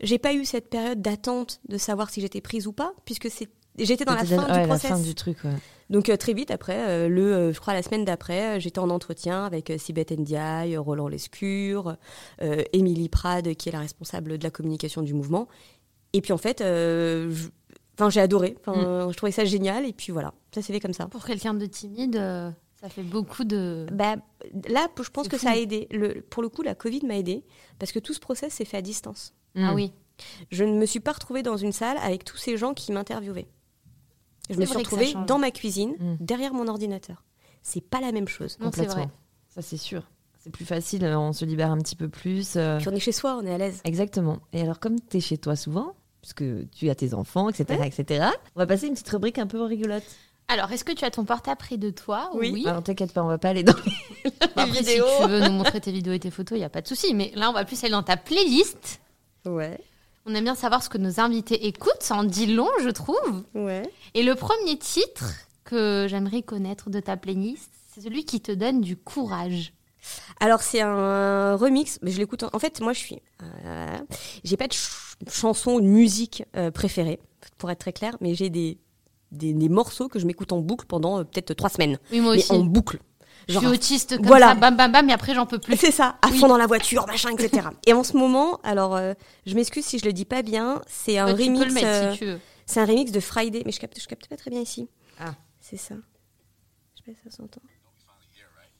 [0.00, 3.48] j'ai pas eu cette période d'attente de savoir si j'étais prise ou pas, puisque c'est
[3.78, 4.90] j'étais dans la fin ouais, du la process.
[4.90, 5.54] fin du truc, ouais.
[5.90, 8.78] Donc euh, très vite après, euh, le, euh, je crois la semaine d'après, euh, j'étais
[8.80, 11.96] en entretien avec euh, Sibeth Ndiaye, Roland Lescure,
[12.42, 15.48] euh, Émilie Prade, qui est la responsable de la communication du mouvement.
[16.12, 17.32] Et puis en fait, euh,
[18.08, 18.56] j'ai adoré.
[18.60, 19.86] Enfin, je trouvais ça génial.
[19.86, 21.06] Et puis voilà, ça s'est fait comme ça.
[21.06, 23.86] Pour quelqu'un de timide, euh, ça fait beaucoup de.
[23.92, 24.16] Bah,
[24.68, 25.46] là, je pense que fou.
[25.46, 25.88] ça a aidé.
[25.90, 27.44] Le, pour le coup, la Covid m'a aidé
[27.78, 29.34] parce que tout ce process s'est fait à distance.
[29.56, 29.74] Ah Mm.
[29.74, 29.92] oui.
[30.50, 33.46] Je ne me suis pas retrouvée dans une salle avec tous ces gens qui m'interviewaient.
[34.50, 36.16] Je me suis retrouvée dans ma cuisine, Mm.
[36.20, 37.24] derrière mon ordinateur.
[37.62, 38.56] C'est pas la même chose.
[38.60, 39.04] Non, c'est Complètement.
[39.04, 39.12] vrai.
[39.48, 40.02] Ça, c'est sûr.
[40.38, 42.54] C'est plus facile, euh, on se libère un petit peu plus.
[42.56, 43.80] euh, Puis on est chez soi, on est à l'aise.
[43.84, 44.38] Exactement.
[44.52, 48.26] Et alors, comme tu es chez toi souvent, puisque tu as tes enfants, etc., etc.,
[48.56, 50.04] on va passer une petite rubrique un peu rigolote.
[50.50, 52.64] Alors, est-ce que tu as ton portable près de toi Oui.
[52.66, 53.74] Alors, t'inquiète pas, on va pas aller dans
[54.24, 55.06] les Bah, Après, vidéos.
[55.06, 56.88] si tu veux nous montrer tes vidéos et tes photos, il n'y a pas de
[56.88, 57.12] souci.
[57.14, 59.00] Mais là, on va plus aller dans ta playlist.
[59.44, 59.78] Ouais.
[60.26, 62.00] On aime bien savoir ce que nos invités écoutent.
[62.02, 63.44] Ça en dit long, je trouve.
[63.54, 63.82] Ouais.
[64.14, 65.32] Et le premier titre
[65.64, 69.72] que j'aimerais connaître de ta playlist, c'est celui qui te donne du courage.
[70.40, 72.42] Alors c'est un remix, mais je l'écoute.
[72.42, 72.50] En...
[72.52, 73.98] en fait, moi je suis, euh,
[74.44, 77.18] j'ai pas de ch- chanson ou de musique euh, préférée,
[77.58, 78.78] pour être très clair, mais j'ai des,
[79.32, 82.32] des des morceaux que je m'écoute en boucle pendant euh, peut-être trois semaines, Oui, moi
[82.34, 82.52] mais aussi.
[82.52, 83.00] en boucle.
[83.48, 84.48] Je suis autiste comme voilà.
[84.48, 85.76] ça, bam bam bam, et après j'en peux plus.
[85.76, 86.38] C'est ça, à Oui.
[86.38, 87.68] fond dans la voiture, machin, etc.
[87.86, 89.14] Et en ce moment, alors euh,
[89.46, 91.58] je m'excuse si je le dis pas bien, c'est un remix.
[91.58, 92.40] peux le mettre euh, si tu veux.
[92.66, 94.88] c'est un remix de Friday, mais je capte, je capte pas très bien ici.
[95.18, 95.34] Ah.
[95.60, 95.94] C'est ça.
[95.94, 97.62] Je sais pas si ça s'entend.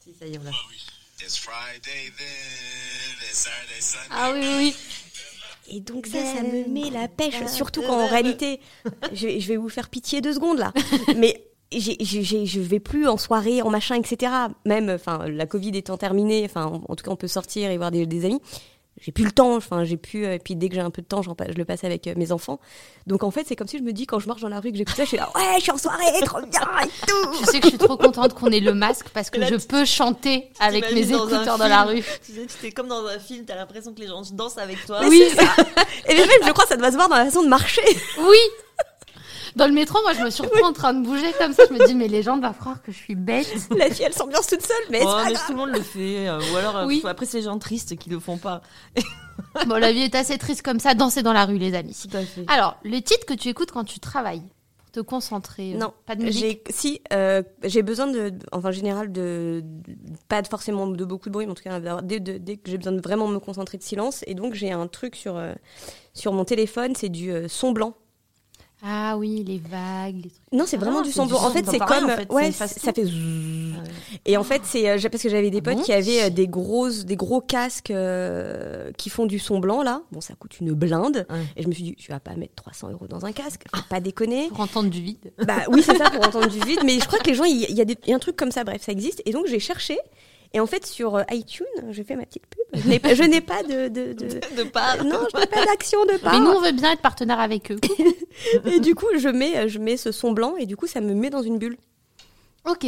[0.05, 0.41] Si, ça y est.
[4.11, 4.77] Ah oui, oui, oui.
[5.71, 8.61] Et donc ça, ça me met la pêche, surtout quand en réalité,
[9.13, 10.73] je, vais- je vais vous faire pitié deux secondes là,
[11.17, 14.33] mais j'ai- j'ai- j'ai- je vais plus en soirée, en machin, etc.
[14.65, 17.77] Même, enfin, la Covid étant terminée, enfin, en, en tout cas, on peut sortir et
[17.77, 18.41] voir des, des amis.
[19.01, 20.25] J'ai plus le temps, enfin, j'ai plus.
[20.27, 22.33] Et puis dès que j'ai un peu de temps, je le passe avec euh, mes
[22.33, 22.59] enfants.
[23.07, 24.73] Donc en fait, c'est comme si je me dis quand je marche dans la rue
[24.73, 27.31] que j'écoute ça, je suis là, ouais, je suis en soirée, trop bien et tout.
[27.39, 29.55] Tu sais que je suis trop contente qu'on ait le masque parce que Là, je
[29.55, 31.97] peux chanter avec mes dans écouteurs dans la film.
[31.99, 32.05] rue.
[32.27, 34.85] Tu sais, tu es comme dans un film, t'as l'impression que les gens dansent avec
[34.85, 34.99] toi.
[35.09, 35.23] Oui.
[36.09, 37.83] Et même, je crois, que ça doit se voir dans la façon de marcher.
[38.19, 38.37] Oui
[39.59, 41.65] Dans le métro, moi, je me surprends en train de bouger comme ça.
[41.69, 43.47] Je me dis, mais les gens doivent croire que je suis bête.
[43.77, 46.31] La fille, elle s'ambiance toute seule, mais pas mais tout le monde le fait.
[46.31, 47.01] ou alors, euh, Oui.
[47.01, 48.63] faut- après, c'est les gens tristes qui le font pas.
[49.67, 50.95] Bon, la vie est assez triste comme ça.
[50.95, 51.97] Danser dans la rue, les amis.
[52.11, 52.45] Tout à fait.
[52.49, 54.43] Alors, le titre que tu écoutes quand tu travailles,
[54.79, 55.75] pour te concentrer.
[55.75, 56.63] euh, Non, Pas de musique.
[56.67, 59.95] J'ai, si, euh, j'ai besoin de, enfin, en général, de, de-
[60.29, 62.71] pas de forcément de beaucoup de bruit, mais en tout cas, dès, de- dès que
[62.71, 64.25] j'ai besoin de vraiment me concentrer de silence.
[64.27, 65.55] Et donc, j'ai un truc sur, euh,
[66.15, 67.95] sur mon téléphone, c'est du euh, son blanc.
[68.81, 70.43] Ah oui, les vagues, les trucs.
[70.53, 71.43] Non, c'est Ah, vraiment du c'est son du blanc.
[71.45, 73.05] En fait, c'est comme, en fait, c'est ouais, ça fait.
[73.05, 73.75] zzzz.
[74.25, 76.47] Et en fait, c'est, euh, parce que j'avais des potes bon qui avaient euh, des
[76.47, 80.03] grosses, des gros casques euh, qui font du son blanc là.
[80.13, 81.27] Bon, ça coûte une blinde.
[81.29, 81.37] Ouais.
[81.57, 83.83] Et je me suis dit, tu vas pas mettre 300 euros dans un casque, faut
[83.91, 84.49] pas déconner.
[84.49, 85.33] Pour entendre du vide.
[85.45, 86.81] Bah oui, c'est ça pour entendre du vide.
[86.85, 88.17] Mais je crois que les gens, il y, il y a des- il y a
[88.17, 88.63] un truc comme ça.
[88.65, 89.23] Bref, ça existe.
[89.27, 89.99] Et donc j'ai cherché.
[90.55, 92.81] Et en fait, sur euh, iTunes, je fais ma petite pub.
[92.83, 92.99] Je n'ai
[93.41, 95.05] pas- de, de, de- De part.
[95.05, 96.33] non, je n'ai pas d'action de part.
[96.33, 97.79] Mais nous, on veut bien être partenaire avec eux.
[98.65, 101.13] Et du coup, je mets, je mets ce son blanc et du coup, ça me
[101.13, 101.77] met dans une bulle.
[102.65, 102.87] ok.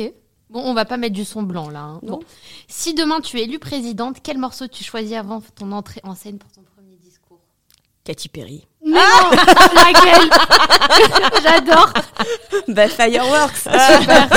[0.49, 1.81] Bon, on va pas mettre du son blanc là.
[1.83, 2.01] hein.
[2.03, 2.17] Non.
[2.17, 2.21] Bon.
[2.67, 6.39] Si demain tu es élue présidente, quel morceau tu choisis avant ton entrée en scène
[6.39, 6.63] pour ton
[8.05, 8.67] Katy Perry.
[8.85, 8.99] Non
[9.75, 10.31] Laquelle
[11.43, 11.93] J'adore
[12.69, 13.57] Bah Fireworks.
[13.57, 14.29] Super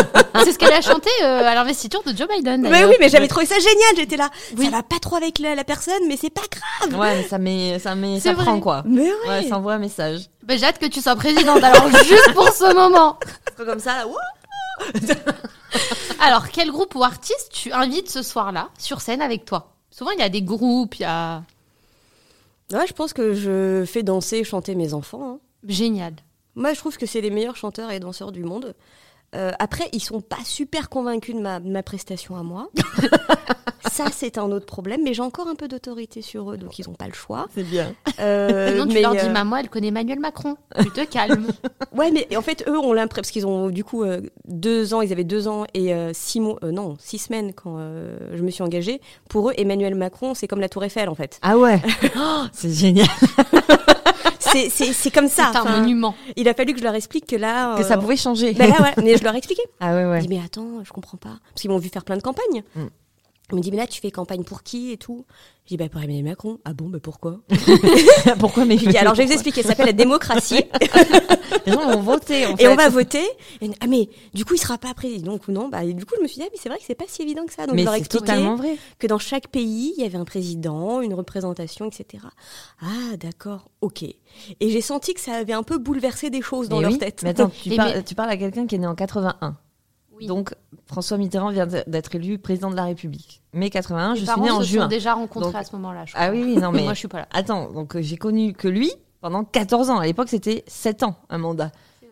[0.44, 2.62] C'est ce qu'elle a chanté euh, à l'investiture de Joe Biden.
[2.62, 3.96] mais oui, mais j'avais trouvé ça génial.
[3.96, 4.30] J'étais là.
[4.58, 4.66] Oui.
[4.66, 7.00] Ça va pas trop avec la, la personne, mais c'est pas grave.
[7.00, 8.44] Ouais, mais ça met, ça met, ça vrai.
[8.44, 8.84] prend quoi.
[8.86, 9.30] Mais ouais.
[9.30, 10.24] Ouais, ça envoie un message.
[10.44, 13.18] Bah, J'ai hâte que tu sois présidente, alors juste pour ce moment.
[13.56, 14.06] Comme ça, là,
[16.20, 19.70] Alors, quel groupe ou artiste tu invites ce soir-là sur scène avec toi?
[19.90, 21.44] Souvent, il y a des groupes, il y a...
[22.74, 25.24] Ouais, je pense que je fais danser et chanter mes enfants.
[25.36, 25.40] hein.
[25.68, 26.14] Génial.
[26.56, 28.76] Moi, je trouve que c'est les meilleurs chanteurs et danseurs du monde.
[29.36, 32.70] Euh, après, ils sont pas super convaincus de ma, de ma prestation à moi.
[33.92, 36.88] Ça, c'est un autre problème, mais j'ai encore un peu d'autorité sur eux, donc ils
[36.88, 37.48] n'ont pas le choix.
[37.54, 37.94] C'est bien.
[38.20, 40.56] Euh, non, tu mais, leur dis, euh, maman, elle connaît Emmanuel Macron.
[40.82, 41.48] Tu te calmes.
[41.96, 45.02] Ouais, mais en fait, eux ont l'impression, parce qu'ils ont du coup euh, deux ans,
[45.02, 48.42] ils avaient deux ans et euh, six mois, euh, non, six semaines quand euh, je
[48.42, 49.00] me suis engagée.
[49.30, 51.38] Pour eux, Emmanuel Macron, c'est comme la Tour Eiffel, en fait.
[51.44, 51.80] Ah ouais.
[52.18, 53.08] Oh, c'est génial.
[54.40, 55.50] C'est- C'est c'est comme ça.
[55.52, 56.16] C'est un Enfin, monument.
[56.36, 57.76] Il a fallu que je leur explique que là.
[57.78, 58.54] Que ça euh, pouvait changer.
[58.54, 59.62] là, ouais, mais je leur ai expliqué.
[59.80, 60.20] Ah ouais, Je ouais.
[60.22, 61.38] dis, mais attends, je comprends pas.
[61.50, 62.64] Parce qu'ils m'ont vu faire plein de campagnes.
[62.76, 62.86] Mm.
[63.52, 65.26] Ils m'ont dit, mais là, tu fais campagne pour qui et tout?
[65.66, 66.60] Je dis, bah, pour Emmanuel Macron.
[66.66, 67.42] Ah bon, bah pourquoi?
[68.40, 70.64] Pourquoi mais Je dis, alors, je vais vous expliquer, ça s'appelle la démocratie.
[71.66, 72.46] Les gens vont voter.
[72.48, 73.24] En et on va voter.
[73.62, 76.16] Et, ah, mais du coup, il sera pas président ou non bah, et Du coup,
[76.18, 77.66] je me suis dit, ah, mais c'est vrai que c'est pas si évident que ça.
[77.66, 77.86] Donc, Mais je
[78.34, 78.78] leur vrai.
[79.00, 82.24] que dans chaque pays, il y avait un président, une représentation, etc.
[82.82, 84.04] Ah, d'accord, ok.
[84.04, 84.18] Et
[84.70, 86.98] j'ai senti que ça avait un peu bouleversé des choses dans Mais leur oui.
[86.98, 87.22] tête.
[87.24, 89.58] Mais attends, tu, Et parles, mais- tu parles à quelqu'un qui est né en 81.
[90.24, 90.28] Oui.
[90.28, 90.54] Donc,
[90.88, 93.42] François Mitterrand vient d'être élu président de la République.
[93.54, 94.84] Mai 81, Mes je suis née en se juin.
[94.84, 96.06] sont déjà rencontrés Donc- à ce moment-là.
[96.06, 96.84] je Ah oui, oui, non, mais.
[96.84, 97.28] Moi, je suis pas là.
[97.32, 100.00] Attends, donc euh, j'ai connu que lui pendant 14 ans.
[100.00, 101.72] À l'époque, c'était 7 ans un mandat.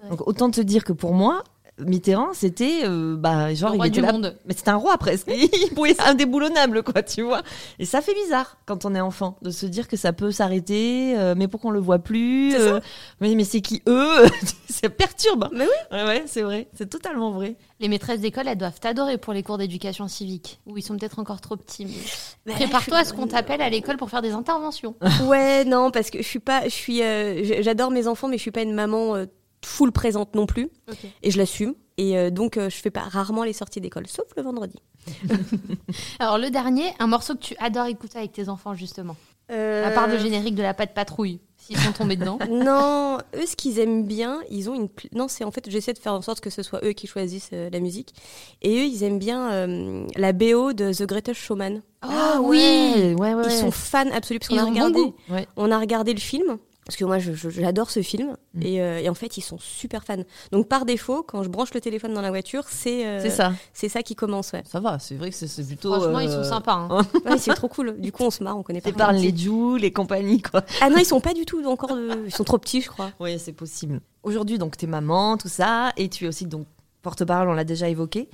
[0.09, 1.43] Donc autant te dire que pour moi,
[1.80, 4.38] Mitterrand, c'était euh, bah genre Le il roi était du là, monde.
[4.45, 5.28] mais c'était un roi presque.
[5.32, 7.41] Il pouvait indéboulonnable quoi, tu vois.
[7.80, 11.15] Et ça fait bizarre quand on est enfant de se dire que ça peut s'arrêter,
[11.17, 12.80] euh, mais pourquoi on le voit plus euh,
[13.19, 14.26] Mais mais c'est qui eux
[14.69, 15.49] Ça perturbe.
[15.53, 15.97] Mais oui.
[15.97, 17.55] Ouais ouais, c'est vrai, c'est totalement vrai.
[17.80, 21.17] Les maîtresses d'école, elles doivent t'adorer pour les cours d'éducation civique, où ils sont peut-être
[21.19, 21.86] encore trop petits.
[21.86, 21.91] mais-
[22.45, 24.95] Bah, Prépare-toi à ce qu'on t'appelle à l'école pour faire des interventions.
[25.26, 28.41] Ouais, non, parce que je suis pas, je suis, euh, j'adore mes enfants, mais je
[28.43, 29.26] suis pas une maman euh,
[29.66, 30.70] full présente non plus,
[31.24, 31.74] et je l'assume.
[31.97, 34.78] Et euh, donc, euh, je fais pas rarement les sorties d'école, sauf le vendredi.
[36.20, 39.16] Alors le dernier, un morceau que tu adores écouter avec tes enfants justement.
[39.51, 42.39] Euh, À part le générique de la patte patrouille, s'ils sont tombés dedans.
[42.49, 44.88] Non, eux, ce qu'ils aiment bien, ils ont une.
[44.88, 47.05] pl- Non, c'est en fait, j'essaie de faire en sorte que ce soit eux qui
[47.05, 48.14] choisissent euh, la musique.
[48.62, 51.82] Et eux, ils aiment bien euh, la BO de The Greatest Showman.
[52.01, 53.43] Ah ouais, ouais ouais.
[53.47, 55.14] Ils sont fans absolus parce qu'on a bon.
[55.57, 56.57] On a regardé le film.
[56.92, 58.36] Parce que moi, j'adore ce film.
[58.54, 58.62] Mm.
[58.64, 60.18] Et, euh, et en fait, ils sont super fans.
[60.52, 63.54] Donc, par défaut, quand je branche le téléphone dans la voiture, c'est euh, C'est ça.
[63.72, 64.52] c'est ça qui commence.
[64.52, 64.62] Ouais.
[64.70, 65.94] Ça va, c'est vrai que c'est plutôt.
[65.94, 66.74] Franchement, ils sont euh, sympas.
[66.89, 67.02] hein.
[67.26, 67.98] Ouais, c'est trop cool.
[68.02, 68.92] Du coup, on se marre, on connaît pas.
[68.92, 69.32] T'épargnes rien.
[69.32, 70.64] les joues, les compagnies quoi.
[70.82, 71.96] Ah non, ils sont pas du tout encore.
[71.96, 73.12] de- Ils sont trop petits, je crois.
[73.22, 74.02] Oui, c'est possible.
[74.24, 76.68] Aujourd'hui, donc, t'es maman, tout ça, et tu es aussi donc
[77.02, 78.30] porte-parole, on l'a déjà évoqué.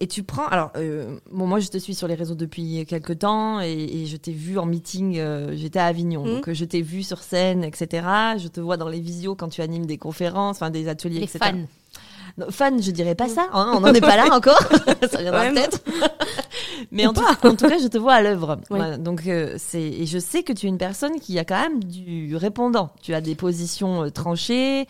[0.00, 3.20] Et tu prends, alors, euh, bon, moi, je te suis sur les réseaux depuis quelques
[3.20, 6.34] temps, et, et je t'ai vu en meeting, euh, j'étais à Avignon, Mhm.
[6.34, 8.06] donc euh, je t'ai vu sur scène, etc.
[8.38, 11.24] Je te vois dans les visios quand tu animes des conférences, enfin des ateliers, Les
[11.24, 11.38] etc.
[11.42, 11.58] fans.
[12.36, 14.60] Non, fan, je dirais pas ça, hein, on n'en est pas là encore,
[15.10, 15.80] ça viendra peut-être.
[16.90, 18.56] Mais en tout, en tout cas, je te vois à l'œuvre.
[18.70, 18.78] Oui.
[18.78, 21.60] Voilà, donc, euh, c'est et je sais que tu es une personne qui a quand
[21.60, 22.90] même du répondant.
[23.02, 24.86] Tu as des positions euh, tranchées.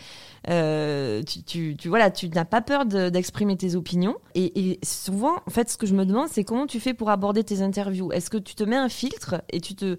[0.48, 4.16] euh, tu, tu, tu voilà, tu n'as pas peur de- d'exprimer tes opinions.
[4.34, 7.10] Et, et souvent, en fait, ce que je me demande, c'est comment tu fais pour
[7.10, 8.12] aborder tes interviews?
[8.12, 9.96] Est-ce que tu te mets un filtre et tu te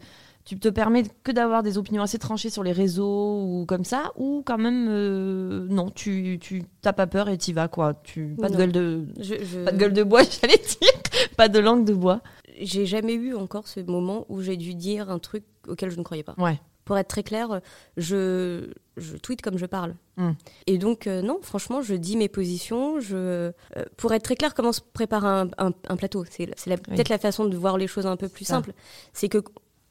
[0.49, 4.11] tu te permets que d'avoir des opinions assez tranchées sur les réseaux ou comme ça,
[4.15, 7.93] ou quand même euh, non, tu tu t'as pas peur et t'y vas quoi.
[8.03, 10.91] Tu pas de gueule de Je, je- pas de gueule de bois, j'allais dire,
[11.37, 12.21] pas de langue de bois.
[12.61, 16.03] J'ai jamais eu encore ce moment où j'ai dû dire un truc auquel je ne
[16.03, 16.35] croyais pas.
[16.37, 16.59] Ouais.
[16.83, 17.61] Pour être très clair,
[17.97, 19.93] je, je tweete comme je parle.
[20.17, 20.31] Mm.
[20.65, 22.99] Et donc, euh, non, franchement, je dis mes positions.
[22.99, 23.51] Je, euh,
[23.95, 26.25] pour être très clair, comment se prépare un, un- un plateau?
[26.29, 28.73] C'est la- peut-être la façon de voir les choses un peu plus simple.
[29.13, 29.37] C'est que,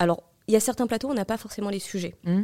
[0.01, 2.15] alors, il y a certains plateaux, on n'a pas forcément les sujets.
[2.25, 2.43] Mm.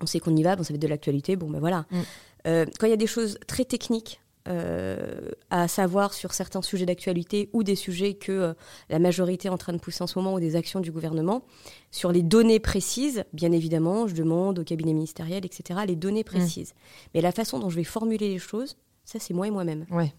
[0.00, 1.84] On sait qu'on y va, bon, ça va être de l'actualité, bon, ben voilà.
[1.90, 1.98] Mm.
[2.46, 6.86] Euh, quand il y a des choses très techniques euh, à savoir sur certains sujets
[6.86, 8.54] d'actualité ou des sujets que euh,
[8.88, 11.42] la majorité est en train de pousser en ce moment ou des actions du gouvernement,
[11.90, 16.72] sur les données précises, bien évidemment, je demande au cabinet ministériel, etc., les données précises.
[17.14, 19.84] Mais la façon dont je vais formuler les choses, ça, c'est moi et moi-même.
[19.90, 20.14] Ouais.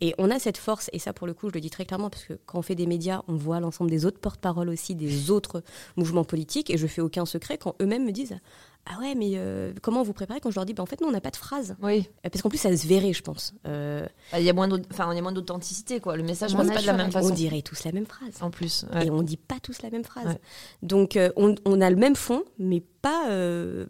[0.00, 2.08] Et on a cette force, et ça pour le coup, je le dis très clairement,
[2.10, 5.30] parce que quand on fait des médias, on voit l'ensemble des autres porte-paroles aussi, des
[5.30, 5.62] autres
[5.96, 8.38] mouvements politiques, et je fais aucun secret quand eux-mêmes me disent
[8.86, 10.40] Ah ouais, mais euh, comment vous préparez?
[10.40, 11.76] Quand je leur dis ben, En fait, nous, on n'a pas de phrase.
[11.82, 12.08] Oui.
[12.24, 13.52] Euh, Parce qu'en plus, ça se verrait, je pense.
[13.66, 16.16] Euh, Bah, Il y a moins d'authenticité quoi.
[16.16, 17.28] Le message passe pas de la même façon.
[17.30, 18.32] on dirait tous la même phrase.
[18.40, 18.86] En plus.
[18.94, 19.06] ouais.
[19.06, 20.26] Et on dit pas tous la même phrase.
[20.26, 20.40] Ouais.
[20.82, 23.28] Donc, euh, on, on a le même fond, mais pas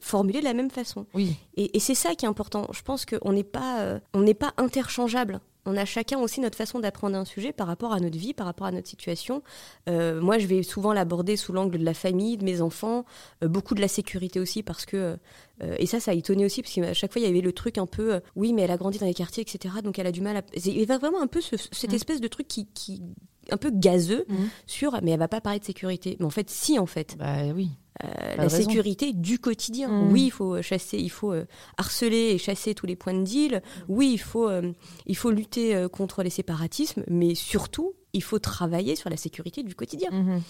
[0.01, 1.07] formulé de la même façon.
[1.15, 1.37] Oui.
[1.57, 2.67] Et, et c'est ça qui est important.
[2.73, 5.41] Je pense qu'on n'est pas, on n'est pas interchangeable.
[5.67, 8.47] On a chacun aussi notre façon d'apprendre un sujet par rapport à notre vie, par
[8.47, 9.43] rapport à notre situation.
[9.89, 13.05] Euh, moi, je vais souvent l'aborder sous l'angle de la famille, de mes enfants,
[13.45, 15.19] euh, beaucoup de la sécurité aussi, parce que
[15.63, 17.53] euh, et ça, ça a étonné aussi, parce qu'à chaque fois, il y avait le
[17.53, 19.75] truc un peu, oui, mais elle a grandi dans les quartiers, etc.
[19.85, 20.43] Donc, elle a du mal à.
[20.57, 21.97] Il y avait vraiment un peu ce- cette Mm.
[21.97, 23.03] espèce de truc qui, qui
[23.51, 24.49] un peu gazeux Mhm.
[24.67, 26.17] sur, mais elle va pas parler de sécurité.
[26.21, 27.17] Mais en fait, si, en fait.
[27.19, 27.69] Bah oui.
[28.05, 28.57] Euh, la raison.
[28.57, 29.89] sécurité du quotidien.
[29.89, 30.13] Mm.
[30.13, 31.47] Oui, il faut chasser, il faut euh,
[31.77, 33.63] harceler et chasser tous les points de deal.
[33.89, 34.73] Oui, il faut, euh,
[35.07, 39.63] il faut lutter euh, contre les séparatismes, mais surtout, il faut travailler sur la sécurité
[39.63, 40.11] du quotidien.
[40.11, 40.43] Mhm.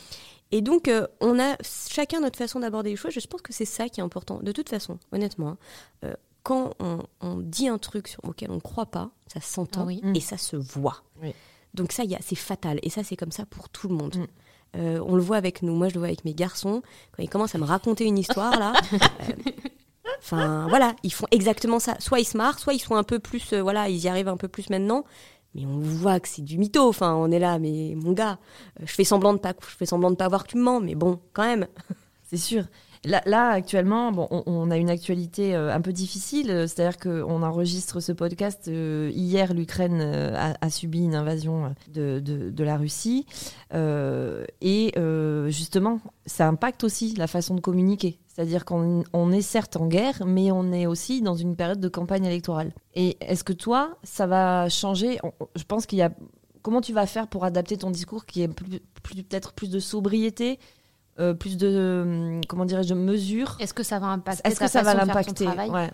[0.53, 3.13] Et donc, euh, on a chacun notre façon d'aborder les choses.
[3.13, 4.41] Je pense que c'est ça qui est important.
[4.43, 5.59] De toute façon, honnêtement, hein,
[6.05, 9.83] euh, quand on, on dit un truc sur, auquel on ne croit pas, ça s'entend
[9.83, 10.03] Ah oui.
[10.15, 11.05] et ça se voit.
[11.23, 11.35] Oui.
[11.75, 12.81] Donc ça, c'est fatal.
[12.83, 14.27] Et ça, c'est comme ça pour tout le monde.
[14.77, 15.75] Euh, on le voit avec nous.
[15.75, 16.83] Moi, je le vois avec mes garçons.
[17.13, 18.73] Quand ils commencent à me raconter une histoire, là...
[18.93, 19.51] euh,
[20.19, 21.97] Enfin, voilà, ils font exactement ça.
[21.99, 23.53] Soit ils se marrent, soit ils sont un peu plus...
[23.53, 25.05] euh, voilà, ils y arrivent un peu plus maintenant.
[25.55, 26.89] Mais on voit que c'est du mytho.
[26.89, 28.39] Enfin, on est là, mais mon gars,
[28.81, 30.81] je fais semblant de pas, je fais semblant de pas voir que tu me mens,
[30.81, 31.67] mais bon, quand même.
[32.29, 32.65] C'est sûr.
[33.05, 36.51] Là, actuellement, bon, on, a une actualité euh, un peu difficile.
[36.51, 38.69] euh, C'est-à-dire qu'on enregistre ce podcast.
[38.69, 43.25] euh, hier, l'Ukraine a, subi une invasion de, de, la Russie.
[43.73, 44.93] Et
[45.49, 48.19] justement, ça impacte aussi la façon de communiquer.
[48.27, 51.89] C'est-à-dire qu'on on est certes en guerre, mais on est aussi dans une période de
[51.89, 52.73] campagne électorale.
[52.95, 55.19] Et est-ce que toi, ça va changer?
[55.57, 56.11] Je pense qu'il y a.
[56.63, 60.59] Comment tu vas faire pour adapter ton discours qui est peut-être plus de sobriété
[61.19, 63.57] euh, plus de hum, comment dirais-je de mesure.
[63.61, 65.91] Est-ce que ça va impacter Est-ce que ça va l'impacter Ouais.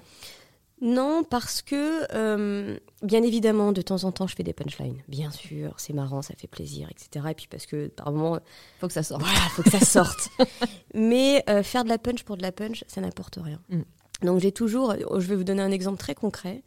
[0.83, 5.03] Non, parce que, euh, bien évidemment, de temps en temps, je fais des punchlines.
[5.09, 7.29] Bien sûr, c'est marrant, ça fait plaisir, etc.
[7.31, 8.39] Et puis parce que, par moment,
[8.79, 9.23] Faut que ça sorte.
[9.23, 10.29] voilà, faut que ça sorte.
[10.95, 13.59] Mais euh, faire de la punch pour de la punch, ça n'apporte rien.
[13.71, 13.81] Mm.
[14.23, 16.63] Donc j'ai toujours, euh, je vais vous donner un exemple très concret,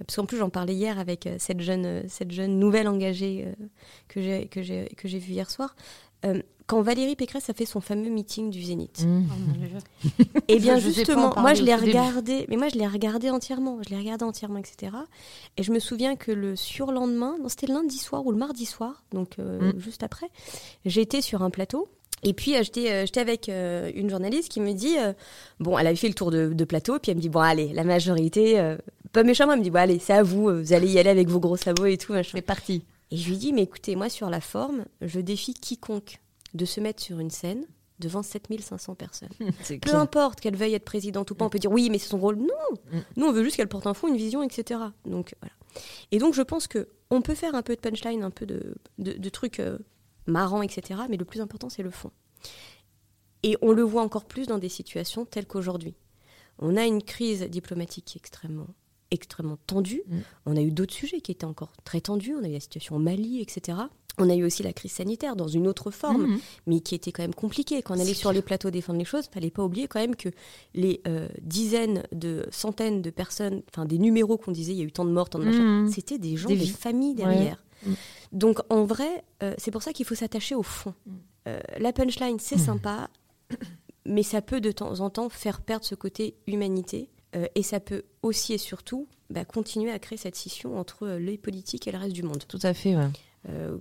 [0.00, 2.88] euh, parce qu'en plus j'en parlais hier avec euh, cette jeune, euh, cette jeune nouvelle
[2.88, 3.66] engagée euh,
[4.08, 5.74] que j'ai que j'ai que j'ai vue hier soir.
[6.24, 9.22] Euh, quand Valérie Pécresse a fait son fameux meeting du Zénith, Mmh.
[9.28, 11.86] Oh et bien Je- je sais pas en justement, moi je l'ai début.
[11.88, 14.92] regardé, mais moi je l'ai regardé entièrement, je l'ai regardé entièrement, etc.
[15.56, 18.66] Et je me souviens que le surlendemain, non c'était le lundi soir ou le mardi
[18.66, 19.80] soir, donc euh, Mm.
[19.80, 20.26] juste après,
[20.84, 21.88] j'étais sur un plateau.
[22.22, 25.12] Et puis euh, j'étais avec euh, une journaliste qui me dit, euh,
[25.58, 27.72] bon, elle avait fait le tour de, de plateau, puis elle me dit, bon allez,
[27.72, 28.76] la majorité, euh,
[29.12, 31.28] pas méchamment, elle me dit, bon allez, c'est à vous, vous allez y aller avec
[31.28, 32.32] vos gros sabots et tout, machin.
[32.34, 32.84] C'est parti.
[33.10, 36.20] Et je lui dis, mais écoutez, moi, sur la forme, je défie quiconque
[36.54, 37.64] de se mettre sur une scène
[37.98, 39.28] devant 7500 personnes.
[39.82, 42.18] Peu importe qu'elle veuille être présidente ou pas, on peut dire oui, mais c'est son
[42.18, 42.36] rôle.
[42.36, 42.46] Non,
[42.92, 42.98] Mm.
[43.16, 44.80] nous, on veut juste qu'elle porte un fond, une vision, etc.
[45.04, 45.54] Donc, voilà.
[46.12, 48.74] Et donc, je pense que on peut faire un peu de punchline, un peu de,
[48.98, 49.78] de, de trucs euh,
[50.26, 51.00] marrants, etc.
[51.08, 52.10] Mais le plus important, c'est le fond.
[53.42, 55.94] Et on le voit encore plus dans des situations telles qu'aujourd'hui.
[56.58, 58.68] On a une crise diplomatique qui est extrêmement,
[59.10, 60.02] extrêmement tendue.
[60.08, 60.16] Mm.
[60.46, 62.34] On a eu d'autres sujets qui étaient encore très tendus.
[62.38, 63.78] On a eu la situation au Mali, etc.
[64.18, 66.40] On a eu aussi la crise sanitaire dans une autre forme, Mhm.
[66.66, 67.80] mais qui était quand même compliquée.
[67.80, 70.28] Quand on allait sur les plateaux défendre les choses, fallait pas oublier quand même que
[70.74, 74.84] les euh, dizaines de centaines de personnes, enfin des numéros qu'on disait, il y a
[74.84, 75.90] eu tant de morts, tant de machins, Mhm.
[75.90, 77.62] c'était des gens, Des familles derrière.
[77.86, 77.92] Mm.
[78.32, 80.92] Donc en vrai, euh, c'est pour ça qu'il faut s'attacher au fond.
[81.06, 81.12] Mm.
[81.48, 83.08] Euh, la punchline, c'est sympa,
[84.04, 87.08] mais ça peut de temps en temps faire perdre ce côté humanité.
[87.36, 91.18] Euh, et ça peut aussi et surtout bah, continuer à créer cette scission entre euh,
[91.18, 92.42] les politiques et le reste du monde.
[92.48, 92.96] Tout à fait.
[92.96, 93.08] ouais.
[93.48, 93.76] Euh,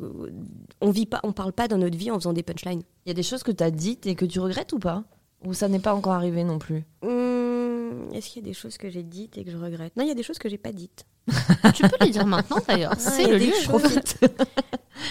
[0.79, 2.83] on vit pas, on parle pas dans notre vie en faisant des punchlines.
[3.05, 5.03] Il y a des choses que tu as dites et que tu regrettes ou pas?
[5.45, 6.83] Ou ça n'est pas encore arrivé non plus?
[7.01, 9.95] Hum, Est-ce qu'il y a des choses que j'ai dites et que je regrette?
[9.97, 11.05] Non, il y a des choses que j'ai pas dites.
[11.75, 12.95] Tu peux les dire maintenant d'ailleurs.
[12.97, 13.51] C'est le lieu.
[13.53, 14.17] choses- Profite.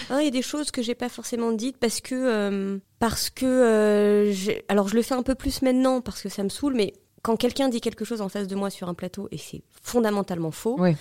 [0.09, 3.29] Ah, Il y a des choses que j'ai pas forcément dites parce que euh, parce
[3.29, 4.33] que euh,
[4.67, 6.93] alors je le fais un peu plus maintenant parce que ça me saoule, mais
[7.23, 10.51] quand quelqu'un dit quelque chose en face de moi sur un plateau et c'est fondamentalement
[10.51, 10.75] faux.
[10.79, 10.95] Oui.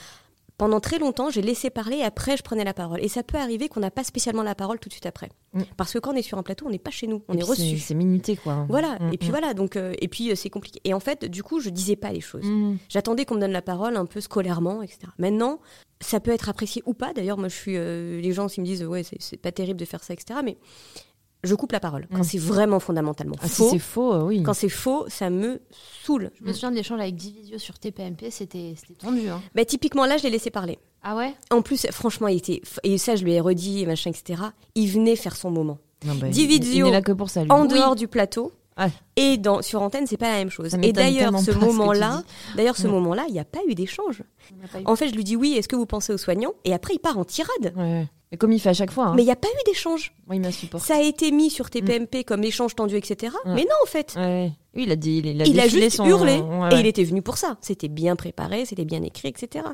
[0.57, 2.99] Pendant très longtemps, j'ai laissé parler et après je prenais la parole.
[3.01, 5.29] Et ça peut arriver qu'on n'a pas spécialement la parole tout de suite après.
[5.53, 5.63] Mm.
[5.77, 7.39] Parce que quand on est sur un plateau, on n'est pas chez nous, on Et
[7.39, 7.79] est reçu.
[7.79, 8.67] C'est minuté quoi.
[8.69, 8.99] Voilà.
[8.99, 9.31] Mm, Et puis mm.
[9.31, 9.55] voilà.
[9.55, 10.81] Donc euh, et puis euh, c'est compliqué.
[10.83, 12.45] Et en fait, du coup, je disais pas les choses.
[12.89, 14.99] J'attendais qu'on me donne la parole un peu scolairement, etc.
[15.19, 15.61] Maintenant,
[16.01, 17.13] ça peut être apprécié ou pas.
[17.13, 17.77] D'ailleurs, moi, je suis.
[17.77, 20.41] euh, les gens, s'ils me disent, ouais, c'est- c'est pas terrible de faire ça, etc.
[20.45, 20.57] Mais
[21.45, 22.25] je coupe la parole quand Mm.
[22.25, 23.69] c'est vraiment fondamentalement Ah, si faux.
[23.71, 24.43] c'est faux, euh, oui.
[24.43, 25.61] quand c'est faux, ça me
[26.05, 26.31] saoule.
[26.41, 29.29] Je me souviens de l'échange avec Divisio sur TPMP, c'était tendu.
[29.29, 29.41] Hein.
[29.55, 30.79] Bah, typiquement, là, je l'ai laissé parler.
[31.03, 31.35] Ah ouais?
[31.51, 32.61] En plus, franchement, il était.
[32.83, 34.43] Et ça, je lui ai redit, et machin, etc.
[34.75, 35.79] Il venait faire son moment.
[36.05, 37.43] Non, bah, il- Divisio Il n'est là que pour ça.
[37.45, 37.51] lui.
[37.53, 37.69] En Oui.
[37.69, 38.53] dehors du plateau.
[39.17, 40.73] Et dans, sur antenne, c'est pas la même chose.
[40.83, 42.23] Et d'ailleurs, ce moment-là,
[42.57, 42.93] d'ailleurs, ce Ouais.
[42.93, 44.23] moment-là, il n'y a pas eu d'échange.
[44.85, 46.53] En fait, je lui dis oui, est-ce que vous pensez aux soignants?
[46.65, 47.73] Et après, il part en tirade.
[47.77, 48.07] Ouais.
[48.31, 49.07] Mais comme il fait à chaque fois.
[49.07, 49.13] Hein.
[49.17, 50.13] Mais il n'y a pas eu d'échange.
[50.27, 50.45] Moi, il.
[50.79, 53.35] Ça a été mis sur TPMP comme échange tendu, etc.
[53.47, 54.15] Mais non, en fait.
[54.17, 54.53] Ouais.
[54.77, 55.23] Oui, il a dit.
[55.25, 56.39] Il a, il a juste son- hurlé.
[56.39, 57.57] Ouais, Et il était venu pour ça.
[57.63, 59.65] C'était bien préparé, c'était bien écrit, etc.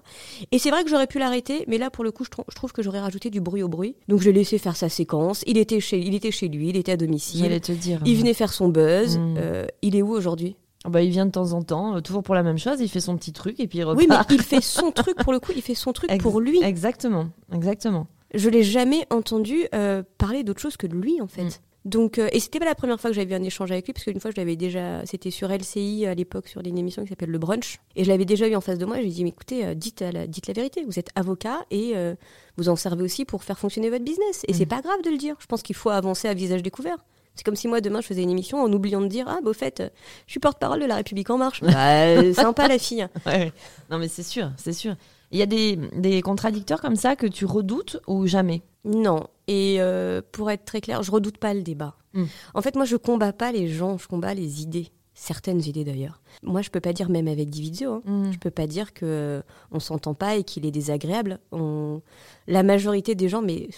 [0.52, 2.54] Et c'est vrai que j'aurais pu l'arrêter, mais là, pour le coup, je, trou- je
[2.54, 3.96] trouve que j'aurais rajouté du bruit au bruit.
[4.06, 5.42] Donc, je l'ai laissé faire sa séquence.
[5.48, 7.60] Il était chez, il était chez lui, il était à domicile.
[7.60, 8.00] Te dire.
[8.06, 9.18] Il venait faire son buzz.
[9.18, 9.34] Mm.
[9.36, 10.56] Euh, il est où aujourd'hui?
[10.86, 12.76] Ah bah, il vient de temps en temps, euh, toujours pour la même chose.
[12.80, 13.98] Il fait son petit truc et puis il repart.
[13.98, 15.50] Oui, mais il fait son truc pour le coup.
[15.56, 16.62] Il fait son truc Ex- pour lui.
[16.62, 18.06] Exactement, exactement.
[18.34, 21.44] Je l'ai jamais entendu euh, parler d'autre chose que de lui, en fait.
[21.44, 21.50] Mm.
[21.84, 24.04] Donc, euh, et c'était pas la première fois que j'avais un échange avec lui, parce
[24.04, 27.30] qu'une fois, je l'avais déjà, c'était sur LCI à l'époque, sur une émission qui s'appelle
[27.30, 27.78] Le Brunch.
[27.94, 28.96] Et je l'avais déjà eu en face de moi.
[28.96, 30.82] Je lui ai dit, mais écoutez, euh, dites, la, dites la vérité.
[30.86, 32.14] Vous êtes avocat et euh,
[32.56, 34.44] vous en servez aussi pour faire fonctionner votre business.
[34.48, 35.36] Et c'est pas grave de le dire.
[35.40, 36.96] Je pense qu'il faut avancer à visage découvert.
[37.34, 39.50] C'est comme si moi, demain, je faisais une émission en oubliant de dire, ah, bah,
[39.50, 39.82] au fait,
[40.26, 41.60] je suis porte-parole de la République En Marche.
[41.60, 43.06] Bah, sympa la fille.
[43.26, 43.52] Ouais.
[43.90, 44.94] Non, mais c'est sûr, c'est sûr.
[45.34, 48.62] Il y a des, des contradicteurs comme ça que tu redoutes ou jamais?
[48.84, 49.26] Non.
[49.48, 51.96] Et euh, pour être très clair, je redoute pas le débat.
[52.12, 52.26] Mm.
[52.54, 54.92] En fait, moi, je combats pas les gens, je combats les idées.
[55.12, 56.20] Certaines idées d'ailleurs.
[56.44, 59.42] Moi, je peux pas dire, même avec Dividio, hein, je peux pas dire que euh,
[59.72, 61.40] on s'entend pas et qu'il est désagréable.
[61.50, 62.00] On...
[62.46, 63.70] La majorité des gens, mais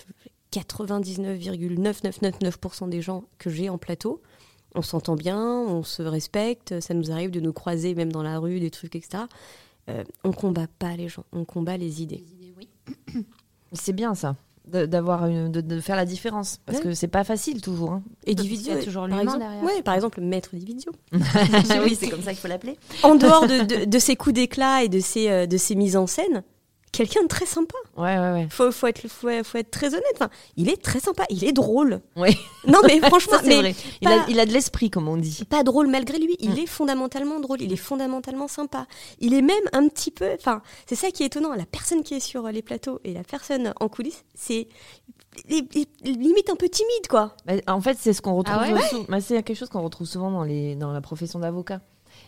[0.53, 4.21] 99,9999% des gens que j'ai en plateau,
[4.75, 8.39] on s'entend bien, on se respecte, ça nous arrive de nous croiser même dans la
[8.39, 9.23] rue, des trucs, etc.
[9.89, 12.25] Euh, on combat pas les gens, on combat les idées.
[12.59, 12.69] Oui.
[13.73, 14.37] C'est bien ça,
[14.69, 16.59] de, d'avoir de, de faire la différence.
[16.67, 16.85] Parce Ouais.
[16.85, 17.93] que c'est pas facile toujours.
[17.93, 18.03] Hein.
[18.25, 19.65] Et Dividio, y a toujours par l'humain exemple, derrière.
[19.65, 20.93] ouais, par exemple, maître Dividio.
[21.13, 22.77] oui, c'est comme ça qu'il faut l'appeler.
[23.03, 25.97] en dehors de, de, de ses coups d'éclat et de ses, euh, de ses mises
[25.97, 26.43] en scène,
[26.97, 27.75] quelqu'un de très sympa.
[27.97, 28.49] Ouais, ouais, ouais.
[28.51, 30.05] Faut, faut, être, faut, faut être très honnête.
[30.15, 32.01] Enfin, il est très sympa, il est drôle.
[32.17, 32.37] Oui,
[32.67, 33.75] Non, mais franchement, ça c'est mais vrai.
[34.01, 35.45] Il, pas- a, il a de l'esprit, comme on dit.
[35.49, 36.37] pas drôle malgré lui.
[36.41, 36.59] Il Mm.
[36.59, 38.87] est fondamentalement drôle, il est fondamentalement sympa.
[39.21, 40.31] Il est même un petit peu.
[40.35, 41.55] Enfin, c'est ça qui est étonnant.
[41.55, 44.69] La personne qui est sur les plateaux et la personne en coulisses, c'est
[45.49, 47.37] li- li- limite un peu timide, quoi.
[47.47, 48.57] Bah, en fait, c'est ce qu'on retrouve.
[48.61, 48.89] Ah ouais?
[48.89, 51.81] sou- bah, c'est quelque chose qu'on retrouve souvent dans, les, dans la profession d'avocat.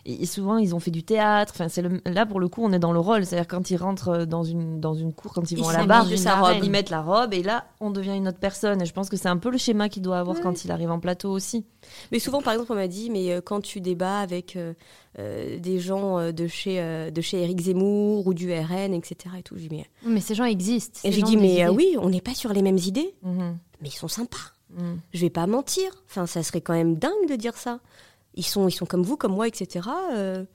[0.05, 1.53] Et, souvent, ils ont fait du théâtre.
[1.55, 3.25] Enfin, c'est le, là, pour le coup, on est dans le rôle.
[3.25, 5.85] C'est-à-dire quand ils rentrent dans une, dans une cour, quand ils Ils vont à la
[5.85, 6.57] barre, ils, sa robe.
[6.63, 8.81] ils mettent la robe et là, on devient une autre personne.
[8.81, 10.91] Et je pense que c'est un peu le schéma qu'il doit avoir quand il arrive
[10.91, 11.65] en plateau aussi.
[12.11, 14.73] Mais souvent, par exemple, on m'a dit, mais euh, quand tu débats avec euh,
[15.17, 19.35] euh, des gens de chez euh, de chez Éric Zemmour ou du RN, etc.
[19.39, 20.99] Et tout, j'ai dit, mais, Mais ces gens existent.
[21.03, 23.57] et j'ai dit, mais euh, oui, on n'est pas sur les mêmes idées, Mhm.
[23.81, 24.53] mais ils sont sympas.
[24.77, 24.99] Mhm.
[25.13, 25.91] Je vais pas mentir.
[26.09, 27.79] Enfin, ça serait quand même dingue de dire ça.
[28.35, 29.87] Ils sont, ils sont comme vous, comme moi, etc.
[30.13, 30.45] Euh,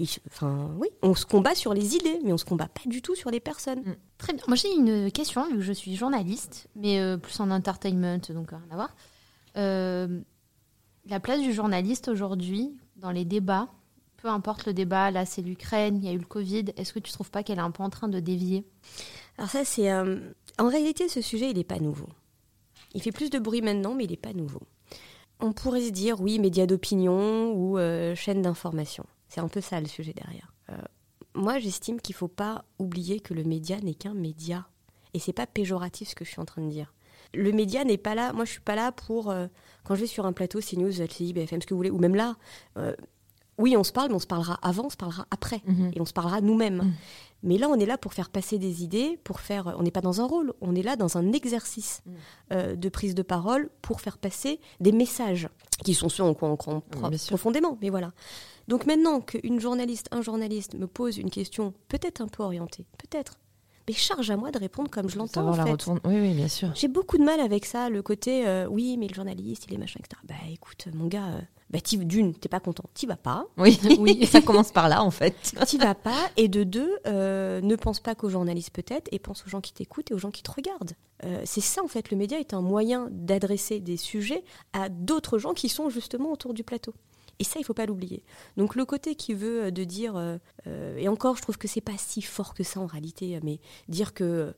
[0.00, 3.02] ils- Enfin, oui, on se combat sur les idées, mais on se combat pas du
[3.02, 3.96] tout sur les personnes.
[4.16, 4.42] Très bien.
[4.48, 8.50] Moi, j'ai une question, vu que je suis journaliste, mais euh, plus en entertainment, donc
[8.50, 8.96] rien à voir.
[9.56, 10.20] Euh,
[11.06, 13.68] la place du journaliste aujourd'hui dans les débats,
[14.18, 16.98] peu importe le débat, là c'est l'Ukraine, il y a eu le Covid, est-ce que
[16.98, 18.64] tu trouves pas qu'elle est un peu en train de dévier?
[19.38, 19.90] Alors ça, c'est...
[19.92, 20.18] euh,
[20.58, 22.08] En réalité, ce sujet, il n'est pas nouveau.
[22.94, 24.60] Il fait plus de bruit maintenant, mais il n'est pas nouveau.
[25.40, 29.04] On pourrait se dire, oui, médias d'opinion ou euh, chaîne d'information.
[29.28, 30.52] C'est un peu ça le sujet derrière.
[30.70, 30.76] Euh,
[31.34, 34.66] moi, j'estime qu'il ne faut pas oublier que le média n'est qu'un média.
[35.14, 36.92] Et c'est pas péjoratif ce que je suis en train de dire.
[37.34, 38.32] Le média n'est pas là.
[38.32, 39.46] Moi, je suis pas là pour euh,
[39.84, 42.14] quand je vais sur un plateau, CNews, LCI, BFM, ce que vous voulez, ou même
[42.14, 42.36] là.
[43.58, 45.90] Euh, oui, on se parle, mais on se parlera avant, on se parlera après, Mhm.
[45.94, 46.76] et on se parlera nous-mêmes.
[46.82, 46.92] Mhm.
[47.44, 49.74] Mais là, on est là pour faire passer des idées, pour faire.
[49.78, 52.14] On n'est pas dans un rôle, on est là dans un exercice Mhm.
[52.52, 55.48] euh, de prise de parole pour faire passer des messages
[55.84, 56.82] qui sont ceux en quoi on croit
[57.28, 57.78] profondément.
[57.80, 58.12] Mais voilà.
[58.66, 63.38] Donc maintenant qu'une journaliste, un journaliste me pose une question peut-être un peu orientée, peut-être,
[63.88, 65.40] mais charge à moi de répondre comme je l'entends.
[65.40, 65.72] Savoir en la fait.
[65.72, 66.00] retourne.
[66.04, 66.70] Oui, oui, bien sûr.
[66.74, 69.78] J'ai beaucoup de mal avec ça, le côté euh, oui, mais le journaliste, il est
[69.78, 70.20] machin, etc.
[70.28, 73.46] Bah écoute, mon gars, euh, bah, d'une, t'es pas content, t'y vas pas.
[73.58, 75.34] Oui, oui, ça commence par là, en fait.
[75.66, 76.30] T'y vas pas.
[76.36, 79.72] Et de deux, euh, ne pense pas qu'aux journalistes peut-être, et pense aux gens qui
[79.72, 80.92] t'écoutent et aux gens qui te regardent.
[81.24, 85.38] Euh, c'est ça, en fait, le média est un moyen d'adresser des sujets à d'autres
[85.38, 86.94] gens qui sont justement autour du plateau.
[87.38, 88.24] Et ça, il faut pas l'oublier.
[88.56, 91.68] Donc le côté qui veut euh, de dire, euh, euh, et encore, je trouve que
[91.68, 94.54] c'est pas si fort que ça en réalité, mais dire que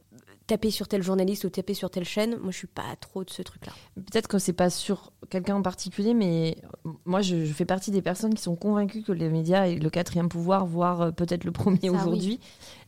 [0.47, 3.31] taper sur tel journaliste ou taper sur telle chaîne, moi je suis pas trop de
[3.31, 3.73] ce truc-là.
[3.95, 6.57] Peut-être que c'est pas sur quelqu'un en particulier, mais
[7.05, 9.91] moi, je, je fais partie des personnes qui sont convaincues que les médias est le
[9.91, 11.91] quatrième pouvoir, voire peut-être le premier oui.
[11.91, 12.41] aujourd'hui.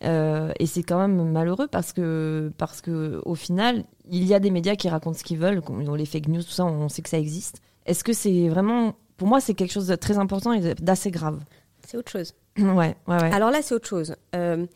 [0.02, 4.40] Euh, et c'est quand même malheureux parce que, parce que, au final, il y a
[4.40, 5.62] des médias qui racontent ce qu'ils veulent,
[5.96, 7.62] les fake news, tout ça, on sait que ça existe.
[7.86, 11.38] Est-ce que c'est vraiment, pour moi, c'est quelque chose de très important et d'assez grave.
[11.86, 12.34] C'est autre chose.
[12.58, 13.32] Ouais, ouais, ouais.
[13.32, 14.16] Alors là, c'est autre chose.
[14.34, 14.66] Euh,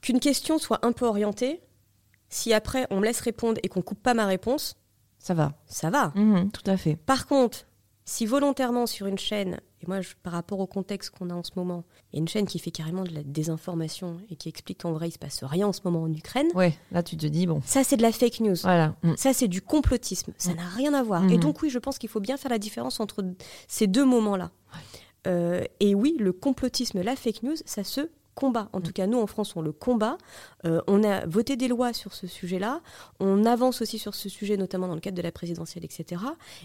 [0.00, 1.60] Qu'une question soit un peu orientée,
[2.28, 4.74] si après on me laisse répondre et qu'on coupe pas ma réponse,
[5.20, 5.52] Ça va.
[5.66, 6.10] ça va.
[6.16, 6.96] Mhm, tout à fait.
[6.96, 7.58] Par contre,
[8.04, 11.42] si volontairement sur une chaîne, et moi je- par rapport au contexte qu'on a en
[11.44, 14.48] ce moment, il y a une chaîne qui fait carrément de la désinformation et qui
[14.48, 17.16] explique qu'en vrai il se passe rien en ce moment en Ukraine, Ouais, là, tu
[17.16, 18.56] te dis, bon, ça c'est de la fake news.
[18.62, 18.94] voilà.
[19.02, 19.16] Mhm.
[19.16, 20.32] Ça, c'est du complotisme.
[20.38, 20.56] Ça Mm.
[20.56, 21.30] n'a rien à voir.
[21.30, 23.24] Et donc, oui, je pense qu'il faut bien faire la différence entre
[23.68, 24.50] ces deux moments-là.
[25.26, 28.68] Euh, et oui, le complotisme, la fake news, ça se combat.
[28.72, 28.82] En Mm.
[28.82, 30.18] tout cas, nous, en France, on le combat.
[30.64, 32.80] Euh, on a voté des lois sur ce sujet-là.
[33.20, 36.22] On avance aussi sur ce sujet, notamment dans le cadre de la présidentielle, etc.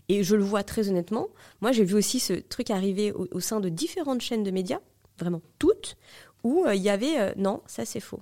[0.10, 1.28] Et je le vois très honnêtement.
[1.62, 4.80] Moi, j'ai vu aussi ce truc arriver au, au sein de différentes chaînes de médias,
[5.20, 5.98] vraiment toutes,
[6.44, 8.22] où euh, il y avait euh, non, ça c'est faux.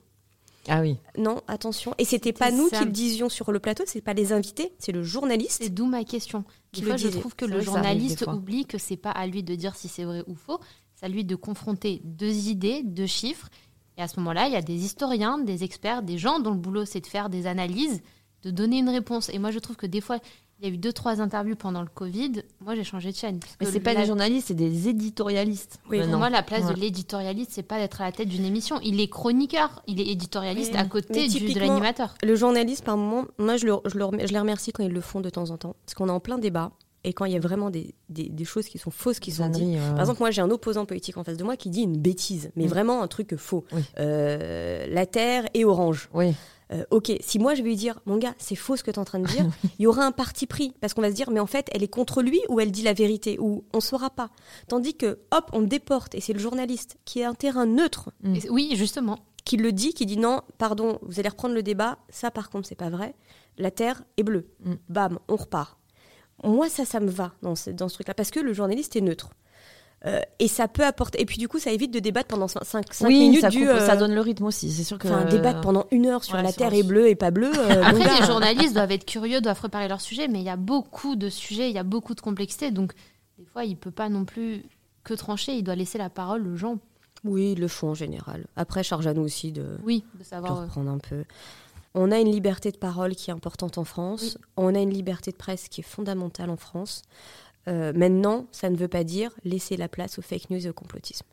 [0.67, 0.97] Ah oui.
[1.15, 1.93] Non, attention.
[1.99, 2.79] Et c'était pas nous ça.
[2.79, 5.61] qui le disions sur le plateau, c'est pas les invités, c'est le journaliste.
[5.61, 6.43] C'est d'où ma question.
[6.71, 9.53] Qui Des fois, je trouve que le journaliste oublie que c'est pas à lui de
[9.53, 10.59] dire si c'est vrai ou faux.
[11.05, 13.47] C'est à lui de confronter deux idées, deux chiffres.
[13.97, 16.57] Et à ce moment-là, il y a des historiens, des experts, des gens dont le
[16.57, 18.01] boulot c'est de faire des analyses,
[18.41, 19.29] de donner une réponse.
[19.29, 20.17] Et moi, je trouve que des fois,
[20.59, 22.41] il y a eu deux, trois interviews pendant le Covid.
[22.59, 23.39] Moi, j'ai changé de chaîne.
[23.61, 25.79] Mais c'est pas la- des journalistes, c'est des éditorialistes.
[25.91, 26.73] Oui, Pour moi, la place Ouais.
[26.73, 28.79] de l'éditorialiste, c'est pas d'être à la tête d'une émission.
[28.83, 30.79] Il est chroniqueur, il est éditorialiste Oui.
[30.79, 32.15] à côté du, de typiquement, l'animateur.
[32.23, 35.01] Le journaliste, par moment, moi, je, le- je, le je les remercie quand ils le
[35.01, 35.75] font de temps en temps.
[35.85, 36.71] Parce qu'on est en plein débat.
[37.07, 39.47] Et quand il y a vraiment des, des, des choses qui sont fausses qui sont
[39.49, 39.63] dites.
[39.63, 39.77] Ouais.
[39.91, 42.51] Par exemple, moi, j'ai un opposant politique en face de moi qui dit une bêtise,
[42.55, 42.69] mais Mm.
[42.69, 43.63] vraiment un truc faux.
[43.71, 43.81] Oui.
[43.99, 46.09] Euh, la Terre est orange.
[46.13, 46.33] Oui.
[46.73, 48.95] Euh, ok, si moi je vais lui dire, mon gars, c'est faux ce que tu
[48.95, 49.45] es en train de dire,
[49.77, 50.73] il y aura un parti pris.
[50.81, 52.81] Parce qu'on va se dire, mais en fait, elle est contre lui ou elle dit
[52.81, 54.31] la vérité, ou on saura pas.
[54.67, 58.37] Tandis que, hop, on déporte, et c'est le journaliste qui est un terrain neutre Mm.
[58.49, 59.19] Oui, justement.
[59.45, 62.67] qui le dit, qui dit non, pardon, vous allez reprendre le débat, ça par contre,
[62.67, 63.13] c'est pas vrai.
[63.59, 64.47] La Terre est bleue.
[64.63, 64.73] Mm.
[64.89, 65.77] Bam, on repart.
[66.43, 69.01] Moi, ça, ça me va dans ce, dans ce truc-là, parce que le journaliste est
[69.01, 69.29] neutre.
[70.05, 71.19] Euh, et ça peut apporter.
[71.21, 73.59] Et puis du coup, ça évite de débattre pendant 5, oui, minutes ça, du.
[73.59, 74.71] coupe- euh, ça donne le rythme aussi.
[74.71, 75.07] C'est sûr que.
[75.07, 77.51] Enfin, débattre pendant une heure sur Ouais, la Terre est bleue et pas bleue.
[77.57, 80.49] euh, Après, gars, les journalistes doivent être curieux, doivent préparer leur sujet, mais il y
[80.49, 82.69] a beaucoup de sujets, il y a beaucoup de complexité.
[82.69, 82.91] Donc,
[83.39, 84.63] des fois, il peut pas non plus
[85.03, 86.77] que trancher, il doit laisser la parole aux gens.
[87.23, 88.45] Oui, ils le font en général.
[88.55, 90.59] Après, charge à nous aussi de, Oui, de de savoir.
[90.59, 91.23] euh, reprendre un peu.
[91.95, 94.37] On a une liberté de parole qui est importante en France.
[94.57, 97.01] On a une liberté de presse qui est fondamentale en France.
[97.67, 100.73] Euh, maintenant, ça ne veut pas dire laisser la place aux fake news et au
[100.73, 101.25] complotisme.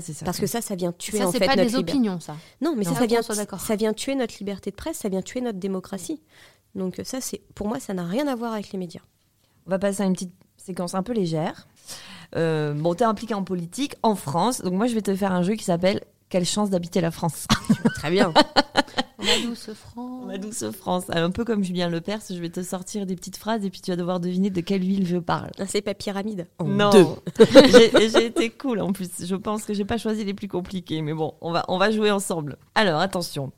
[0.00, 0.24] Ça.
[0.24, 1.92] Parce que ça, ça vient tuer ça, en fait pas notre des liberté.
[1.92, 2.36] opinions, ça.
[2.62, 2.94] Non, mais Non.
[2.94, 3.60] ça, ça vient, Qu'on soit d'accord.
[3.60, 6.22] ça vient tuer notre liberté de presse, ça vient tuer notre démocratie.
[6.74, 9.02] Donc ça, c'est pour moi, ça n'a rien à voir avec les médias.
[9.66, 11.68] On va passer à une petite séquence un peu légère.
[12.36, 15.42] Euh, bon, t'es impliqué en politique en France, donc moi je vais te faire un
[15.42, 16.00] jeu qui s'appelle
[16.34, 17.46] Quelle chance d'habiter la France.
[17.94, 18.34] Très bien.
[19.20, 20.22] On a douce franc.
[20.26, 21.04] Ma douce France.
[21.10, 23.92] Un peu comme Julien Lepers, je vais te sortir des petites phrases et puis tu
[23.92, 25.52] vas devoir deviner de quelle ville je parle.
[25.68, 26.48] c'est pas pyramide.
[26.58, 27.06] En non, deux.
[28.12, 29.10] j'ai été cool en plus.
[29.24, 31.92] Je pense que j'ai pas choisi les plus compliqués, mais bon, on va on va
[31.92, 32.56] jouer ensemble.
[32.74, 33.52] Alors attention.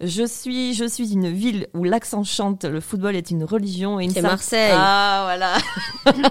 [0.00, 4.04] Je suis je suis une ville où l'accent chante, le football est une religion et
[4.06, 4.72] une C'est Marseille.
[4.74, 5.58] Ah voilà.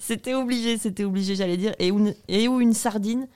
[0.00, 1.74] c'était obligé, c'était obligé, j'allais dire.
[1.78, 3.28] Et où, une- et où une sardine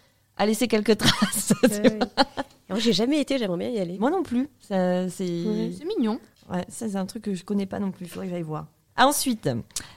[0.43, 1.53] a laissé quelques traces.
[2.69, 3.99] Alors, j'ai jamais été, j'aimerais bien y aller.
[3.99, 4.49] Moi non plus.
[4.61, 4.75] C'est
[5.21, 5.71] Ouais.
[5.97, 6.19] Mignon.
[6.53, 8.43] Ouais, ça c'est un truc que je connais pas non plus, il faudrait que j'aille
[8.43, 8.67] voir.
[8.99, 9.49] Ensuite,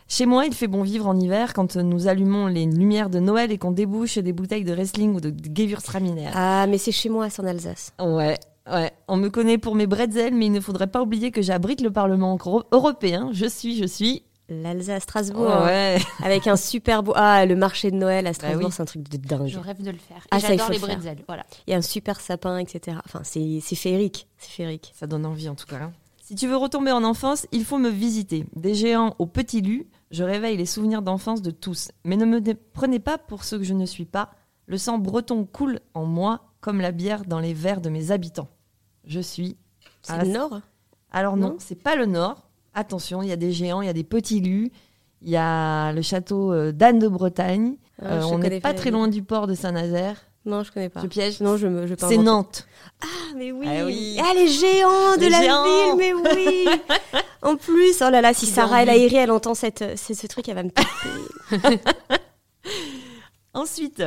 [0.07, 3.51] chez moi, il fait bon vivre en hiver quand nous allumons les lumières de Noël
[3.51, 6.29] et qu'on débouche des bouteilles de Wrestling ou de Gewürztraminer.
[6.33, 7.91] Ah, mais c'est chez moi, c'est en Alsace.
[7.99, 8.37] Ouais,
[8.71, 8.91] ouais.
[9.09, 11.91] On me connaît pour mes bretzels, mais il ne faudrait pas oublier que j'abrite le
[11.91, 13.29] Parlement euro- européen.
[13.33, 14.23] Je suis, je suis.
[14.49, 15.49] L'Alsace, Strasbourg.
[15.49, 15.65] hein.
[15.65, 15.97] Ouais.
[16.23, 17.13] Avec un super beau.
[17.15, 18.73] Ah, le marché de Noël à Strasbourg, Bah oui.
[18.75, 19.47] c'est un truc de dingue.
[19.47, 20.25] Je rêve de le faire.
[20.31, 21.23] Ah, j'adore les le bretzels.
[21.27, 21.45] Voilà.
[21.67, 22.97] Il y a un super sapin, etc.
[23.05, 24.27] Enfin, c'est c'est féerique.
[24.37, 24.93] C'est féerique.
[24.95, 25.77] Ça donne envie en tout cas.
[25.77, 25.93] hein.
[26.23, 28.45] Si tu veux retomber en enfance, il faut me visiter.
[28.55, 31.91] Des géants au petit lu, je réveille les souvenirs d'enfance de tous.
[32.03, 32.39] Mais ne me
[32.73, 34.31] prenez pas pour ce que je ne suis pas.
[34.67, 38.47] Le sang breton coule en moi comme la bière dans les verres de mes habitants.
[39.05, 39.57] Je suis.
[40.01, 40.59] C'est Ah, le Nord
[41.11, 42.44] Alors non, Non c'est pas le nord.
[42.75, 44.71] Attention, il y a des géants, il y a des petits lus.
[45.21, 47.77] Il y a le château euh, d'Anne de Bretagne.
[48.01, 50.17] Ah, Euh, on n'est pas très loin du port de Saint-Nazaire.
[50.45, 51.01] Non, je connais pas.
[51.01, 51.39] Je piège.
[51.41, 51.87] Non, je me.
[51.87, 52.17] Je C'est.
[52.17, 52.67] Nantes.
[53.01, 53.65] Ah, mais oui.
[53.67, 54.17] Ah oui.
[54.21, 55.63] Ah, les géants de Les la géants.
[55.63, 56.67] ville, mais oui.
[57.41, 58.91] en plus, oh là là, si Sarah ont El vu.
[58.91, 61.79] Haïry, elle entend cette, c'est ce truc, elle va me taper.
[63.53, 64.03] Ensuite,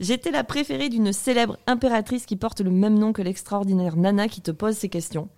[0.00, 4.42] j'étais la préférée d'une célèbre impératrice qui porte le même nom que l'extraordinaire Nana qui
[4.42, 5.28] te pose ces questions.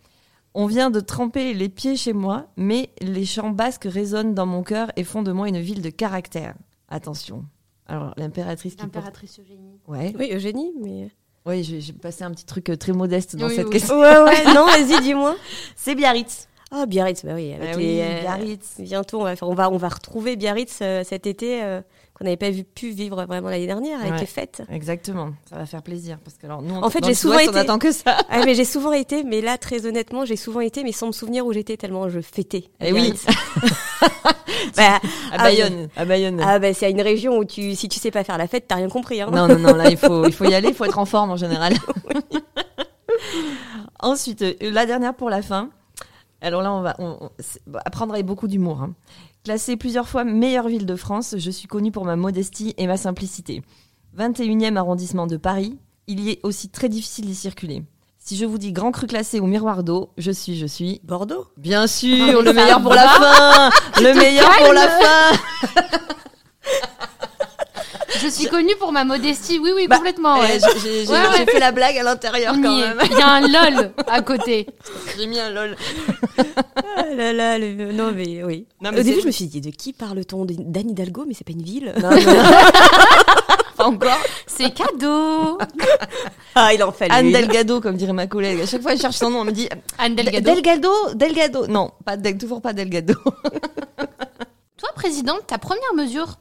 [0.55, 4.63] On vient de tremper les pieds chez moi, mais les chants basques résonnent dans mon
[4.63, 6.55] cœur et font de moi une ville de caractère.
[6.89, 7.45] Attention.
[7.87, 8.95] Alors, l'impératrice qui porte...
[8.95, 9.81] L'impératrice Eugénie.
[9.89, 11.11] Ouais, oui, Eugénie, mais.
[11.45, 13.73] ouais j'ai passé un petit truc euh, très modeste dans Oui, cette oui.
[13.73, 13.99] question.
[14.01, 15.35] Ouais, ouais, non, vas-y, dis-moi.
[15.77, 16.49] C'est Biarritz.
[16.71, 17.53] Ah, Biarritz, bah oui.
[17.53, 18.75] Avec Ah les, oui, euh, Biarritz.
[18.81, 21.81] Bientôt, on va, faire, on, va, on va retrouver Biarritz euh, cet été, euh,
[22.17, 24.21] qu'on n'avait pas vu, pu vivre vraiment l'année dernière avec Ouais.
[24.21, 24.63] les fêtes.
[24.71, 27.57] Exactement, ça va faire plaisir parce que alors nous, En fait, j'ai souvent été- on
[27.57, 28.17] attend que ça.
[28.31, 31.13] Ah, mais j'ai souvent été, mais là, très honnêtement, j'ai souvent été, mais sans me
[31.13, 32.65] souvenir où j'étais tellement je fêtais.
[32.81, 33.13] à Eh oui.
[34.77, 35.01] Bah, à
[35.33, 36.41] ah, Bayonne, à Bayonne.
[36.43, 38.77] Ah bah c'est une région où tu si tu sais pas faire la fête, t'as
[38.77, 39.29] rien compris hein.
[39.31, 41.31] Non, non, non, là, il faut, il faut y aller, il faut être en forme
[41.31, 41.75] en général.
[44.01, 45.71] Ensuite, euh, la dernière pour la fin.
[46.41, 47.31] Alors là, on va on-
[47.85, 48.83] apprendre avec beaucoup d'humour.
[48.83, 48.95] hein.
[49.45, 52.97] Classée plusieurs fois meilleure ville de France, je suis connue pour ma modestie et ma
[52.97, 53.61] simplicité.
[54.17, 55.77] 21e arrondissement de Paris,
[56.07, 57.83] il y est aussi très difficile d'y circuler.
[58.19, 61.03] Si je vous dis grand cru classé au miroir d'eau, je suis, je suis.
[61.05, 61.45] Bordeaux.
[61.59, 63.71] Bien sûr, Ah, le meilleur pour la fin
[64.01, 65.37] Le meilleur pour la fin
[68.23, 69.59] Je suis connue pour ma modestie.
[69.59, 70.39] Oui, oui, Bah, complètement.
[70.41, 70.59] ouais.
[70.59, 72.99] Eh, j'ai- Ouais, fait la blague à l'intérieur quand même.
[73.11, 74.67] Il y a un lol à côté.
[75.19, 75.77] J'ai mis un lol.
[76.97, 78.67] Ah là là, le- non mais oui.
[78.81, 80.45] Non, mais Au début, je me suis dit, de qui parle-t-on?
[80.47, 81.93] D'Anne Hidalgo, mais c'est pas une ville.
[82.01, 82.43] Non, non.
[83.77, 84.19] Pas encore.
[84.47, 85.59] C'est cadeau.
[86.57, 87.13] Ah, il en fallait.
[87.13, 87.33] Anne.
[87.33, 88.61] Delgado, comme dirait ma collègue.
[88.61, 90.53] À chaque fois, elle cherche son nom, elle me dit Anne Delgado.
[90.55, 91.67] Delgado, Delgado.
[91.67, 93.15] Non, pas Del- toujours pas Delgado.
[94.95, 96.39] Présidente, ta première mesure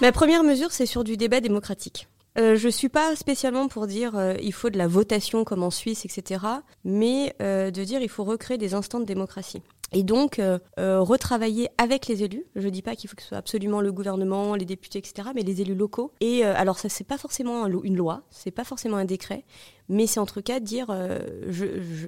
[0.00, 2.08] Ma première mesure, c'est sur du débat démocratique.
[2.38, 5.70] Euh, je suis pas spécialement pour dire euh, il faut de la votation comme en
[5.70, 6.44] Suisse, etc.
[6.84, 9.62] Mais euh, de dire il faut recréer des instants de démocratie.
[9.92, 12.44] Et donc euh, euh, retravailler avec les élus.
[12.54, 15.30] Je dis pas qu'il faut que ce soit absolument le gouvernement, les députés, etc.
[15.34, 16.12] Mais les élus locaux.
[16.20, 19.44] Et alors ça c'est pas forcément une loi, c'est pas forcément un décret,
[19.88, 20.86] mais c'est en tout cas de dire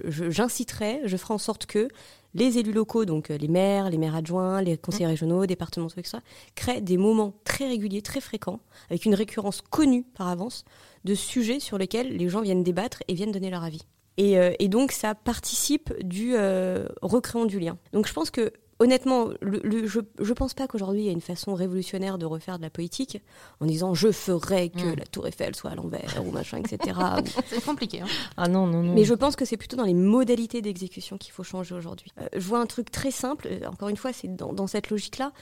[0.08, 1.88] j'inciterai, je ferai en sorte que
[2.34, 6.18] les élus locaux, donc euh, les maires, les maires adjoints, les conseillers régionaux, départementaux, etc.,
[6.54, 8.60] créent des moments très réguliers, très fréquents,
[8.90, 10.64] avec une récurrence connue par avance,
[11.04, 13.82] de sujets sur lesquels les gens viennent débattre et viennent donner leur avis.
[14.18, 17.78] Et, euh, et donc ça participe du euh, recréant du lien.
[17.92, 18.52] Donc je pense que
[18.82, 22.26] honnêtement, le, le- je ne pense pas qu'aujourd'hui il y a une façon révolutionnaire de
[22.26, 23.20] refaire de la politique
[23.60, 24.96] en disant je ferai que Mm.
[24.98, 26.98] la tour Eiffel soit à l'envers ou machin, etc.
[27.46, 28.00] C'est compliqué.
[28.02, 28.06] hein.
[28.36, 28.94] Ah non, non, non.
[28.94, 32.10] Mais je pense que c'est plutôt dans les modalités d'exécution qu'il faut changer aujourd'hui.
[32.20, 34.90] Euh, je vois un truc très simple, euh, encore une fois, c'est dans, dans cette
[34.90, 35.32] logique-là,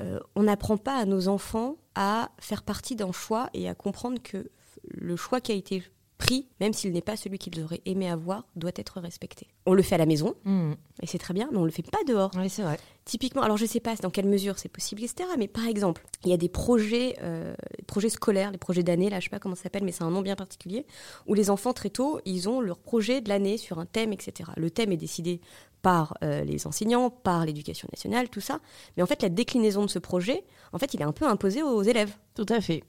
[0.00, 4.18] euh, on n'apprend pas à nos enfants à faire partie d'un choix et à comprendre
[4.22, 4.50] que
[4.92, 5.82] le choix qui a été
[6.20, 9.48] pris, même s'il n'est pas celui qu'ils auraient aimé avoir, doit être respecté.
[9.66, 10.72] On le fait à la maison, Mmh.
[11.02, 12.30] et c'est très bien, mais on le fait pas dehors.
[12.36, 12.78] Oui, c'est vrai.
[13.04, 15.28] Typiquement, alors je sais pas dans quelle mesure c'est possible, etc.
[15.38, 19.08] Mais par exemple, il y a des projets, euh, des projets scolaires, les projets d'année,
[19.10, 20.86] là, je sais pas comment ça s'appelle, mais c'est un nom bien particulier,
[21.26, 24.50] où les enfants très tôt, ils ont leur projet de l'année sur un thème, etc.
[24.56, 25.40] Le thème est décidé
[25.82, 28.60] par euh, les enseignants, par l'éducation nationale, tout ça.
[28.98, 30.44] Mais en fait, la déclinaison de ce projet,
[30.74, 32.14] en fait, il est un peu imposé aux élèves.
[32.34, 32.84] Tout à fait.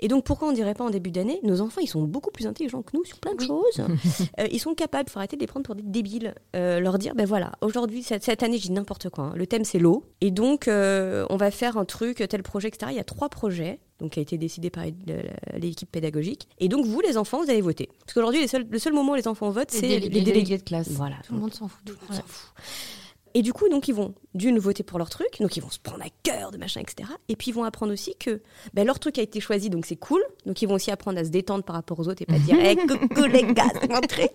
[0.00, 2.46] Et donc, pourquoi on dirait pas en début d'année, nos enfants, ils sont beaucoup plus
[2.46, 3.46] intelligents que nous sur plein de Oui.
[3.48, 3.84] choses.
[4.40, 6.34] Euh, ils sont capables, il faut arrêter de les prendre pour des débiles.
[6.54, 9.24] Euh, leur dire, ben voilà, aujourd'hui, cette, cette année, j'ai n'importe quoi.
[9.24, 9.32] hein.
[9.34, 10.04] Le thème, c'est l'eau.
[10.20, 12.90] Et donc, euh, on va faire un truc, tel projet, etc.
[12.92, 14.84] Il y a trois projets, donc qui a été décidé par
[15.56, 16.48] l'équipe pédagogique.
[16.58, 17.88] Et donc, vous, les enfants, vous allez voter.
[18.00, 20.08] Parce qu'aujourd'hui, les le seul moment où les enfants votent, Les c'est délégués.
[20.18, 20.58] les délégués.
[20.58, 20.88] de classe.
[20.90, 21.16] Voilà.
[21.26, 21.80] Tout le monde s'en fout.
[21.84, 22.52] Tout le monde s'en fout.
[23.38, 25.78] Et du coup, donc ils vont d'une voter pour leur truc, donc ils vont se
[25.78, 27.10] prendre à cœur de machin, etc.
[27.28, 28.40] Et puis ils vont apprendre aussi que
[28.72, 30.22] ben, leur truc a été choisi, donc c'est cool.
[30.46, 32.58] Donc ils vont aussi apprendre à se détendre par rapport aux autres et pas dire
[32.58, 34.30] hey, coucou les gars, c'est mon truc.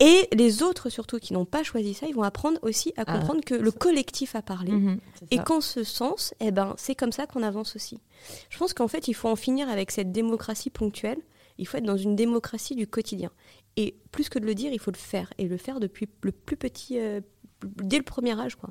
[0.00, 3.18] Et les autres surtout qui n'ont pas choisi ça, ils vont apprendre aussi à Ah,
[3.18, 4.72] comprendre que le collectif a parlé.
[4.72, 4.98] Mhm,
[5.30, 8.00] Et qu'en ce sens, eh ben, c'est comme ça qu'on avance aussi.
[8.48, 11.18] Je pense qu'en fait, il faut en finir avec cette démocratie ponctuelle.
[11.58, 13.30] Il faut être dans une démocratie du quotidien.
[13.78, 15.30] Et plus que de le dire, il faut le faire.
[15.36, 17.20] Et le faire depuis le plus petit, euh,
[17.62, 18.70] dès le premier âge, quoi.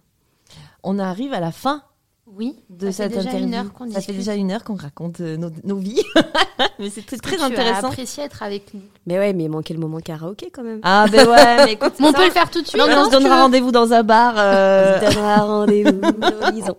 [0.83, 1.83] On arrive à la fin
[2.27, 2.55] Oui.
[2.69, 3.47] de ça fait déjà interview.
[3.47, 6.01] une heure qu'on Ça fait déjà une heure qu'on raconte euh, nos, nos vies.
[6.79, 7.87] mais c'est très, très Tu as intéressant.
[7.89, 8.81] apprécié être avec nous.
[9.05, 10.79] Mais ouais, mais il manquait le moment karaoké quand même.
[10.83, 12.79] Ah ben ouais, mais écoute, Mais on ça, peut le faire tout de suite.
[12.81, 14.33] Non, mais on se donnera rendez-vous dans un bar.
[14.37, 15.91] euh, On se donnera rendez-vous
[16.41, 16.77] dans 10 ans.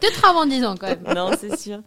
[0.00, 1.14] Peut-être avant 10 ans quand même.
[1.14, 1.78] non, c'est sûr.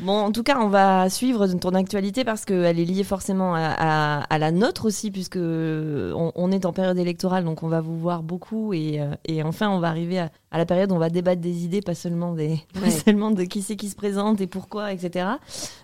[0.00, 3.60] Bon, en tout cas, on va suivre ton actualité parce qu'elle est liée forcément à,
[3.76, 7.80] à- à la nôtre aussi, puisque on, on est en période électorale, donc on va
[7.80, 10.94] vous voir beaucoup et, euh, et enfin, on va arriver à, à la période où
[10.94, 12.90] on va débattre des idées, pas seulement des, pas Ouais.
[12.90, 15.26] seulement de qui c'est qui se présente et pourquoi, etc.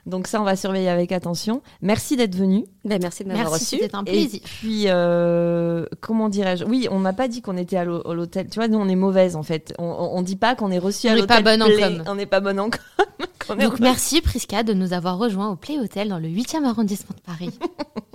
[0.06, 1.60] Donc ça, on va surveiller avec attention.
[1.82, 2.66] Merci d'être venu.
[2.84, 3.64] Ben, merci de m'avoir reçu.
[3.78, 4.40] c'était un Et plaisir.
[4.42, 6.64] puis, euh, comment dirais-je?
[6.64, 8.48] Oui, on m'a pas dit qu'on était à l'hô- à l'hôtel.
[8.48, 9.74] Tu vois, nous, on est mauvaise en fait.
[9.78, 11.36] On, on, on dit pas qu'on est reçu On à n'est l'hôtel.
[11.44, 11.96] pas bonne en Play.
[11.98, 12.04] com.
[12.06, 12.80] On n'est pas bonne en com.
[13.58, 17.20] Donc merci Prisca de nous avoir rejoints au Play Hotel dans le 8e arrondissement de
[17.22, 17.50] Paris.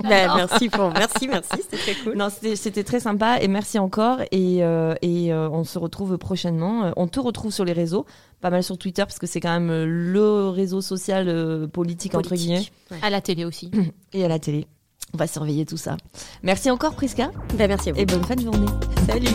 [0.04, 0.92] Ben, merci, pour...
[0.92, 2.16] merci, merci, c'était très cool.
[2.16, 4.20] Non, c'était très sympa et merci encore.
[4.32, 6.92] Et, euh, et euh, on se retrouve prochainement.
[6.96, 8.06] On te retrouve sur les réseaux,
[8.46, 12.14] pas mal sur Twitter parce que c'est quand même euh, le réseau social euh, politique,
[12.14, 12.98] entre guillemets Ouais.
[13.02, 13.72] À la télé aussi.
[14.14, 14.68] et à la télé.
[15.16, 15.98] On va surveiller tout ça.
[16.44, 18.00] Merci encore Prisca Ben, merci à vous.
[18.02, 18.68] et bonne fin de journée.
[19.08, 19.30] Salut.